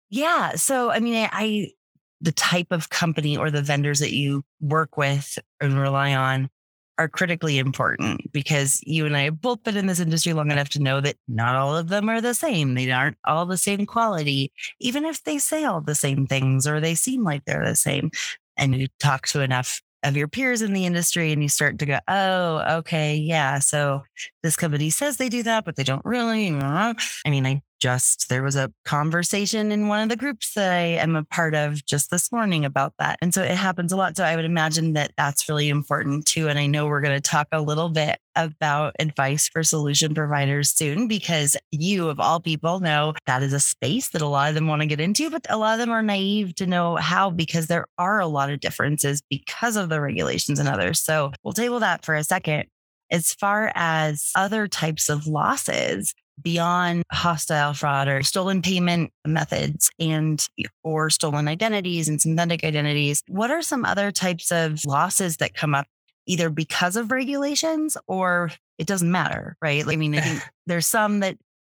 Yeah. 0.10 0.56
So, 0.56 0.92
I 0.92 1.00
mean, 1.00 1.16
I, 1.16 1.30
I 1.32 1.72
the 2.22 2.32
type 2.32 2.68
of 2.72 2.90
company 2.90 3.38
or 3.38 3.52
the 3.52 3.62
vendors 3.62 4.00
that 4.00 4.14
you 4.14 4.44
work 4.60 4.98
with 4.98 5.38
and 5.62 5.80
rely 5.80 6.14
on 6.14 6.50
are 6.98 7.08
critically 7.08 7.60
important 7.60 8.32
because 8.32 8.82
you 8.84 9.06
and 9.06 9.16
I 9.16 9.24
have 9.24 9.40
both 9.40 9.64
been 9.64 9.78
in 9.78 9.86
this 9.86 10.00
industry 10.00 10.34
long 10.34 10.52
enough 10.52 10.70
to 10.70 10.82
know 10.82 11.00
that 11.02 11.16
not 11.28 11.56
all 11.56 11.78
of 11.78 11.90
them 11.90 12.10
are 12.10 12.22
the 12.22 12.34
same. 12.34 12.74
They 12.74 12.90
aren't 12.92 13.18
all 13.26 13.46
the 13.46 13.58
same 13.58 13.86
quality, 13.86 14.52
even 14.80 15.06
if 15.06 15.24
they 15.24 15.38
say 15.38 15.64
all 15.64 15.82
the 15.82 15.96
same 15.96 16.26
things 16.26 16.66
or 16.66 16.80
they 16.80 16.96
seem 16.96 17.24
like 17.24 17.46
they're 17.46 17.66
the 17.66 17.76
same. 17.76 18.10
And 18.58 18.76
you 18.76 18.88
talk 19.00 19.28
to 19.28 19.42
enough 19.42 19.82
of 20.04 20.18
your 20.18 20.28
peers 20.28 20.62
in 20.62 20.74
the 20.74 20.86
industry 20.86 21.32
and 21.32 21.42
you 21.42 21.50
start 21.50 21.78
to 21.80 21.86
go, 21.86 22.00
oh, 22.08 22.78
okay, 22.78 23.16
yeah. 23.16 23.60
So 23.60 24.04
this 24.42 24.56
company 24.56 24.90
says 24.90 25.18
they 25.18 25.30
do 25.30 25.44
that, 25.44 25.66
but 25.66 25.76
they 25.76 25.84
don't 25.84 26.06
really. 26.06 26.50
I 26.50 26.96
mean, 27.28 27.46
I 27.46 27.62
just 27.80 28.30
there 28.30 28.44
was 28.44 28.56
a 28.56 28.72
conversation 28.86 29.72
in 29.72 29.88
one 29.88 30.02
of 30.02 30.10
the 30.10 30.16
groups 30.16 30.54
that 30.54 30.72
I 30.72 30.86
am 31.02 31.16
a 31.16 31.24
part 31.24 31.56
of 31.56 31.86
just 31.86 32.10
this 32.10 32.32
morning 32.32 32.66
about 32.66 32.94
that. 33.00 33.20
And 33.22 33.34
so 33.34 33.44
it 33.44 33.56
happens 33.56 33.92
a 33.92 33.98
lot. 33.98 34.18
So 34.18 34.24
I 34.24 34.36
would 34.36 34.46
imagine 34.46 34.94
that 34.94 35.12
that's 35.18 35.48
really 35.48 35.70
important 35.70 36.26
too. 36.26 36.48
And 36.50 36.58
I 36.58 36.68
know 36.68 36.88
we're 36.88 37.02
going 37.02 37.16
to 37.16 37.22
talk 37.22 37.48
a 37.52 37.62
little 37.62 37.90
bit 37.90 38.20
about 38.36 38.96
advice 39.00 39.48
for 39.48 39.64
solution 39.64 40.14
providers 40.14 40.70
soon 40.70 41.08
because 41.08 41.56
you, 41.72 42.10
of 42.10 42.20
all 42.20 42.40
people, 42.40 42.80
know 42.80 43.14
that 43.26 43.44
is 43.44 43.54
a 43.54 43.60
space 43.60 44.10
that 44.10 44.22
a 44.22 44.28
lot 44.28 44.50
of 44.50 44.56
them 44.56 44.68
want 44.68 44.82
to 44.82 44.88
get 44.88 45.00
into, 45.00 45.30
but 45.30 45.46
a 45.50 45.58
lot 45.58 45.74
of 45.74 45.80
them 45.80 45.92
are 45.92 46.04
naive 46.04 46.56
to 46.56 46.68
know 46.68 46.96
how 46.96 47.30
because 47.30 47.68
there 47.68 47.88
are 47.98 48.20
a 48.20 48.28
lot 48.28 48.52
of 48.52 48.60
differences 48.60 49.22
because 49.30 49.76
of 49.76 49.90
the 49.90 50.00
regulations 50.00 50.60
and 50.60 50.70
others. 50.70 51.00
So 51.00 51.32
we'll 51.44 51.54
table 51.54 51.80
that 51.80 52.06
for 52.06 52.16
a 52.16 52.24
second. 52.24 52.66
As 53.10 53.34
far 53.34 53.72
as 53.74 54.32
other 54.36 54.68
types 54.68 55.08
of 55.08 55.28
losses, 55.28 56.14
beyond 56.42 57.04
hostile 57.12 57.74
fraud 57.74 58.08
or 58.08 58.24
stolen 58.24 58.62
payment 58.62 59.12
methods 59.26 59.90
and 60.00 60.48
or 60.84 61.10
stolen 61.10 61.48
identities 61.48 62.08
and 62.08 62.22
synthetic 62.22 62.64
identities 62.64 63.24
what 63.28 63.52
are 63.52 63.62
some 63.62 63.84
other 63.86 64.12
types 64.12 64.52
of 64.52 64.80
losses 64.86 65.38
that 65.38 65.54
come 65.54 65.74
up 65.74 65.88
either 66.28 66.50
because 66.50 66.96
of 66.96 67.12
regulations 67.12 67.98
or 68.08 68.52
it 68.78 68.88
doesn't 68.88 69.12
matter 69.12 69.56
right? 69.62 69.88
I 69.88 69.96
mean 69.96 70.16
I 70.16 70.22
think 70.22 70.42
there's 70.68 70.88
some 70.88 71.22
that 71.22 71.38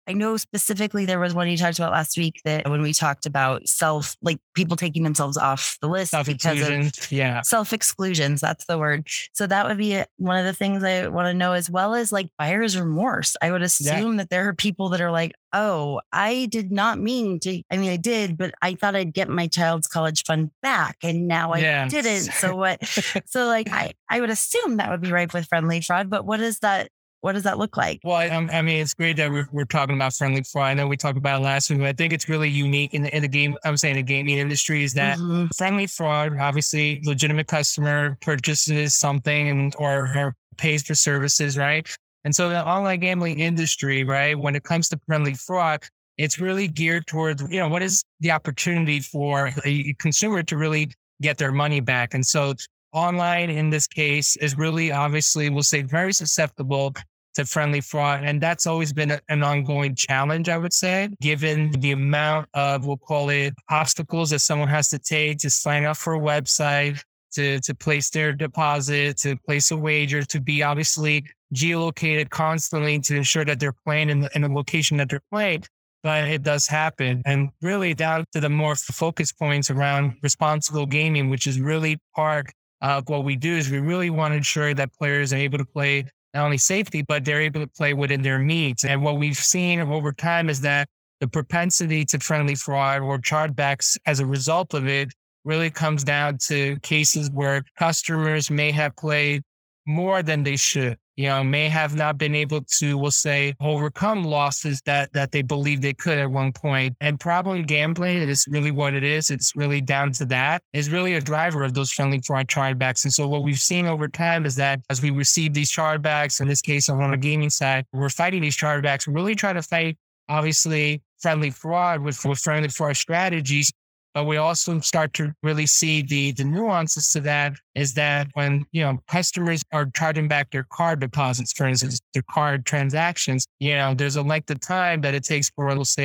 I 0.10 0.14
know 0.14 0.38
specifically 0.38 1.06
there 1.06 1.20
was 1.20 1.36
one 1.36 1.48
you 1.48 1.56
talked 1.56 1.78
about 1.78 1.92
last 1.92 2.18
week 2.18 2.42
that 2.44 2.68
when 2.68 2.82
we 2.82 2.94
talked 2.94 3.28
about 3.28 3.70
self, 3.70 4.18
like 4.24 4.40
people 4.56 4.76
taking 4.76 5.04
themselves 5.04 5.38
off 5.38 5.78
the 5.82 5.88
list 5.88 6.16
because 6.26 6.68
of 6.68 7.12
yeah. 7.12 7.42
self 7.42 7.74
exclusions. 7.74 8.42
That's 8.42 8.66
the 8.66 8.80
word. 8.80 9.08
So 9.34 9.46
that 9.46 9.68
would 9.68 9.78
be 9.78 10.02
one 10.18 10.40
of 10.40 10.46
the 10.46 10.54
things 10.54 10.84
I 10.84 11.10
want 11.10 11.28
to 11.28 11.36
know, 11.36 11.54
as 11.54 11.70
well 11.70 11.94
as 11.94 12.12
like 12.12 12.32
buyer's 12.40 12.80
remorse. 12.80 13.38
I 13.40 13.52
would 13.52 13.62
assume 13.62 14.14
yeah. 14.14 14.18
that 14.18 14.32
there 14.32 14.48
are 14.48 14.56
people 14.56 14.90
that 14.90 15.02
are 15.02 15.12
like, 15.12 15.34
oh, 15.54 16.02
I 16.12 16.48
did 16.48 16.72
not 16.72 17.00
mean 17.00 17.40
to. 17.42 17.62
I 17.70 17.78
mean, 17.78 17.92
I 17.92 17.98
did, 17.98 18.36
but 18.36 18.56
I 18.64 18.74
thought 18.74 18.96
I'd 18.96 19.14
get 19.14 19.30
my 19.30 19.46
child's 19.46 19.86
college 19.86 20.24
fund 20.26 20.50
back, 20.64 20.98
and 21.04 21.28
now 21.28 21.54
I 21.54 21.60
yeah. 21.60 21.88
didn't. 21.88 22.34
So 22.34 22.56
what? 22.56 22.84
so 23.28 23.46
like, 23.46 23.70
I 23.72 23.94
I 24.10 24.22
would 24.22 24.32
assume 24.32 24.78
that 24.78 24.90
would 24.90 25.02
be 25.02 25.12
ripe 25.12 25.36
with 25.36 25.46
friendly 25.46 25.82
fraud. 25.82 26.10
But 26.10 26.26
what 26.26 26.40
is 26.40 26.60
that? 26.60 26.90
What 27.22 27.34
does 27.34 27.44
that 27.44 27.58
look 27.58 27.76
like? 27.76 28.00
Well, 28.04 28.16
I, 28.16 28.28
I 28.28 28.62
mean, 28.62 28.82
it's 28.82 28.94
great 28.94 29.18
that 29.18 29.30
we're, 29.30 29.48
we're, 29.52 29.66
talking 29.66 29.96
about 29.96 30.14
friendly 30.14 30.44
fraud. 30.44 30.68
I 30.68 30.74
know 30.74 30.88
we 30.88 30.96
talked 30.96 31.18
about 31.18 31.42
it 31.42 31.44
last 31.44 31.70
week, 31.70 31.80
but 31.80 31.88
I 31.88 31.94
think 31.94 32.14
it's 32.14 32.30
really 32.30 32.50
unique 32.50 32.94
in 32.94 33.04
the, 33.04 33.16
in 33.16 33.22
the 33.22 33.28
game. 33.28 33.58
I'm 33.66 33.76
saying 33.76 33.96
the 33.96 34.04
gaming 34.04 34.38
industry 34.38 34.84
is 34.84 34.94
that 34.94 35.18
mm-hmm. 35.18 35.48
friendly 35.58 35.86
fraud, 35.86 36.38
obviously, 36.40 37.02
legitimate 37.04 37.48
customer 37.48 38.18
purchases 38.22 38.96
something 38.96 39.50
and 39.50 39.76
or, 39.78 40.18
or 40.18 40.36
pays 40.58 40.84
for 40.84 40.96
services, 40.96 41.58
right? 41.58 41.88
And 42.24 42.36
so 42.36 42.50
the 42.50 42.66
online 42.66 43.00
gambling 43.00 43.40
industry, 43.40 44.04
right, 44.04 44.38
when 44.38 44.56
it 44.56 44.64
comes 44.64 44.90
to 44.90 45.00
friendly 45.06 45.34
fraud, 45.34 45.84
it's 46.18 46.40
really 46.40 46.68
geared 46.68 47.08
towards, 47.08 47.42
you 47.50 47.60
know, 47.60 47.70
what 47.70 47.82
is 47.82 48.04
the 48.20 48.32
opportunity 48.32 49.00
for 49.00 49.52
a 49.66 49.94
consumer 50.00 50.44
to 50.44 50.58
really 50.58 50.92
get 51.22 51.38
their 51.38 51.52
money 51.52 51.80
back? 51.80 52.14
And 52.14 52.26
so 52.26 52.54
online 52.94 53.50
in 53.50 53.70
this 53.70 53.88
case 53.88 54.36
is 54.38 54.58
really 54.58 54.92
obviously 54.92 55.50
we'll 55.50 55.64
say 55.64 55.82
very 55.82 56.14
susceptible 56.14 56.94
to 57.36 57.46
friendly 57.46 57.82
fraud 57.82 58.24
and 58.24 58.42
that's 58.42 58.66
always 58.66 58.92
been 58.92 59.12
a, 59.12 59.20
an 59.30 59.44
ongoing 59.44 59.94
challenge 59.94 60.50
i 60.50 60.58
would 60.58 60.74
say 60.74 61.10
given 61.22 61.72
the 61.80 61.92
amount 61.92 62.48
of 62.54 62.86
we'll 62.86 62.98
call 62.98 63.30
it 63.30 63.54
obstacles 63.70 64.32
that 64.32 64.40
someone 64.40 64.68
has 64.68 64.90
to 64.90 64.98
take 64.98 65.38
to 65.38 65.50
sign 65.50 65.86
up 65.86 65.98
for 65.98 66.16
a 66.16 66.20
website 66.20 67.02
to 67.32 67.60
to 67.60 67.76
place 67.76 68.10
their 68.10 68.34
deposit 68.34 69.18
to 69.18 69.36
place 69.46 69.70
a 69.70 69.78
wager 69.78 70.24
to 70.24 70.42
be 70.42 70.64
obviously 70.64 71.24
geolocated 71.54 72.30
constantly 72.30 73.00
to 73.00 73.16
ensure 73.16 73.46
that 73.46 73.60
they're 73.60 73.76
playing 73.86 74.10
in 74.10 74.22
the, 74.22 74.30
in 74.36 74.42
the 74.42 74.50
location 74.50 74.98
that 74.98 75.10
they're 75.10 75.22
playing 75.32 75.64
but 76.04 76.28
it 76.28 76.44
does 76.44 76.68
happen. 76.68 77.22
And 77.26 77.50
really 77.62 77.94
down 77.94 78.26
to 78.32 78.40
the 78.40 78.50
more 78.50 78.76
focus 78.76 79.32
points 79.32 79.70
around 79.70 80.16
responsible 80.24 80.86
gaming, 80.86 81.30
which 81.30 81.48
is 81.48 81.60
really 81.60 81.98
part 82.16 82.52
uh, 82.82 83.02
what 83.08 83.24
we 83.24 83.36
do 83.36 83.56
is 83.56 83.70
we 83.70 83.80
really 83.80 84.10
want 84.10 84.32
to 84.32 84.38
ensure 84.38 84.74
that 84.74 84.94
players 84.94 85.34
are 85.34 85.38
able 85.38 85.58
to 85.58 85.66
play 85.66 86.06
not 86.34 86.46
only 86.46 86.58
safety, 86.58 87.02
but 87.02 87.26
they're 87.26 87.42
able 87.42 87.62
to 87.62 87.68
play 87.68 87.94
within 87.94 88.22
their 88.22 88.40
means. 88.40 88.86
And 88.86 89.04
what 89.04 89.18
we've 89.18 89.38
seen 89.38 89.80
over 89.80 90.12
time 90.12 90.50
is 90.50 90.62
that 90.62 90.88
the 91.20 91.28
propensity 91.28 92.06
to 92.06 92.20
friendly 92.20 92.56
fraud 92.56 93.02
or 93.02 93.18
chargebacks 93.18 93.98
as 94.06 94.20
a 94.20 94.26
result 94.26 94.74
of 94.74 94.88
it 94.88 95.10
really 95.44 95.70
comes 95.70 96.04
down 96.04 96.38
to 96.38 96.78
cases 96.82 97.30
where 97.32 97.64
customers 97.78 98.52
may 98.52 98.72
have 98.72 98.96
played 98.96 99.42
more 99.90 100.24
than 100.24 100.44
they 100.44 100.56
should 100.56 100.98
you 101.20 101.28
know, 101.28 101.44
may 101.44 101.68
have 101.68 101.96
not 101.96 102.18
been 102.18 102.34
able 102.34 102.62
to, 102.78 102.98
we'll 102.98 103.12
say, 103.12 103.54
overcome 103.60 104.24
losses 104.24 104.82
that 104.86 105.12
that 105.12 105.34
they 105.34 105.42
believe 105.42 105.82
they 105.82 105.94
could 105.94 106.18
at 106.18 106.32
one 106.32 106.54
point. 106.54 106.96
And 107.02 107.20
problem 107.20 107.64
gambling 107.64 108.20
is 108.20 108.48
really 108.50 108.72
what 108.72 108.94
it 108.94 109.04
is. 109.04 109.30
It's 109.30 109.54
really 109.54 109.82
down 109.82 110.14
to 110.14 110.26
that. 110.28 110.64
Is 110.72 110.90
really 110.90 111.16
a 111.16 111.20
driver 111.20 111.66
of 111.66 111.74
those 111.74 111.92
friendly 111.92 112.22
fraud 112.26 112.48
chargebacks. 112.48 113.04
And 113.04 113.14
so 113.14 113.28
what 113.28 113.44
we've 113.44 113.60
seen 113.60 113.86
over 113.86 114.08
time 114.08 114.46
is 114.46 114.56
that 114.56 114.80
as 114.90 115.02
we 115.02 115.12
receive 115.12 115.54
these 115.54 115.70
chargebacks, 115.70 116.40
in 116.40 116.48
this 116.48 116.62
case 116.62 116.88
on 116.88 117.12
the 117.12 117.18
gaming 117.18 117.50
side, 117.50 117.84
we're 117.92 118.08
fighting 118.08 118.42
these 118.42 118.56
chargebacks. 118.56 119.06
We're 119.06 119.16
really 119.16 119.36
trying 119.36 119.56
to 119.56 119.62
fight 119.62 119.98
obviously 120.30 121.02
friendly 121.18 121.50
fraud 121.50 122.00
with, 122.00 122.24
with 122.24 122.40
friendly 122.40 122.70
fraud 122.70 122.96
strategies 122.96 123.74
but 124.14 124.26
we 124.26 124.38
also 124.38 124.80
start 124.80 125.14
to 125.14 125.34
really 125.44 125.66
see 125.66 126.02
the 126.02 126.32
the 126.34 126.44
nuances 126.44 127.12
to 127.12 127.22
that 127.22 127.54
is 127.76 127.94
that 127.94 128.28
when 128.34 128.66
you 128.72 128.82
know 128.82 129.00
customers 129.08 129.62
are 129.72 129.90
charging 129.96 130.28
back 130.28 130.52
their 130.52 130.66
card 130.72 131.00
deposits, 131.00 131.54
for 131.54 131.68
instance, 131.68 132.00
their 132.14 132.24
card 132.30 132.66
transactions, 132.66 133.46
you 133.60 133.76
know, 133.76 133.94
there's 133.94 134.16
a 134.16 134.22
length 134.22 134.50
of 134.52 134.60
time 134.60 135.02
that 135.02 135.14
it 135.14 135.24
takes 135.24 135.50
for 135.50 135.74
let's 135.76 135.96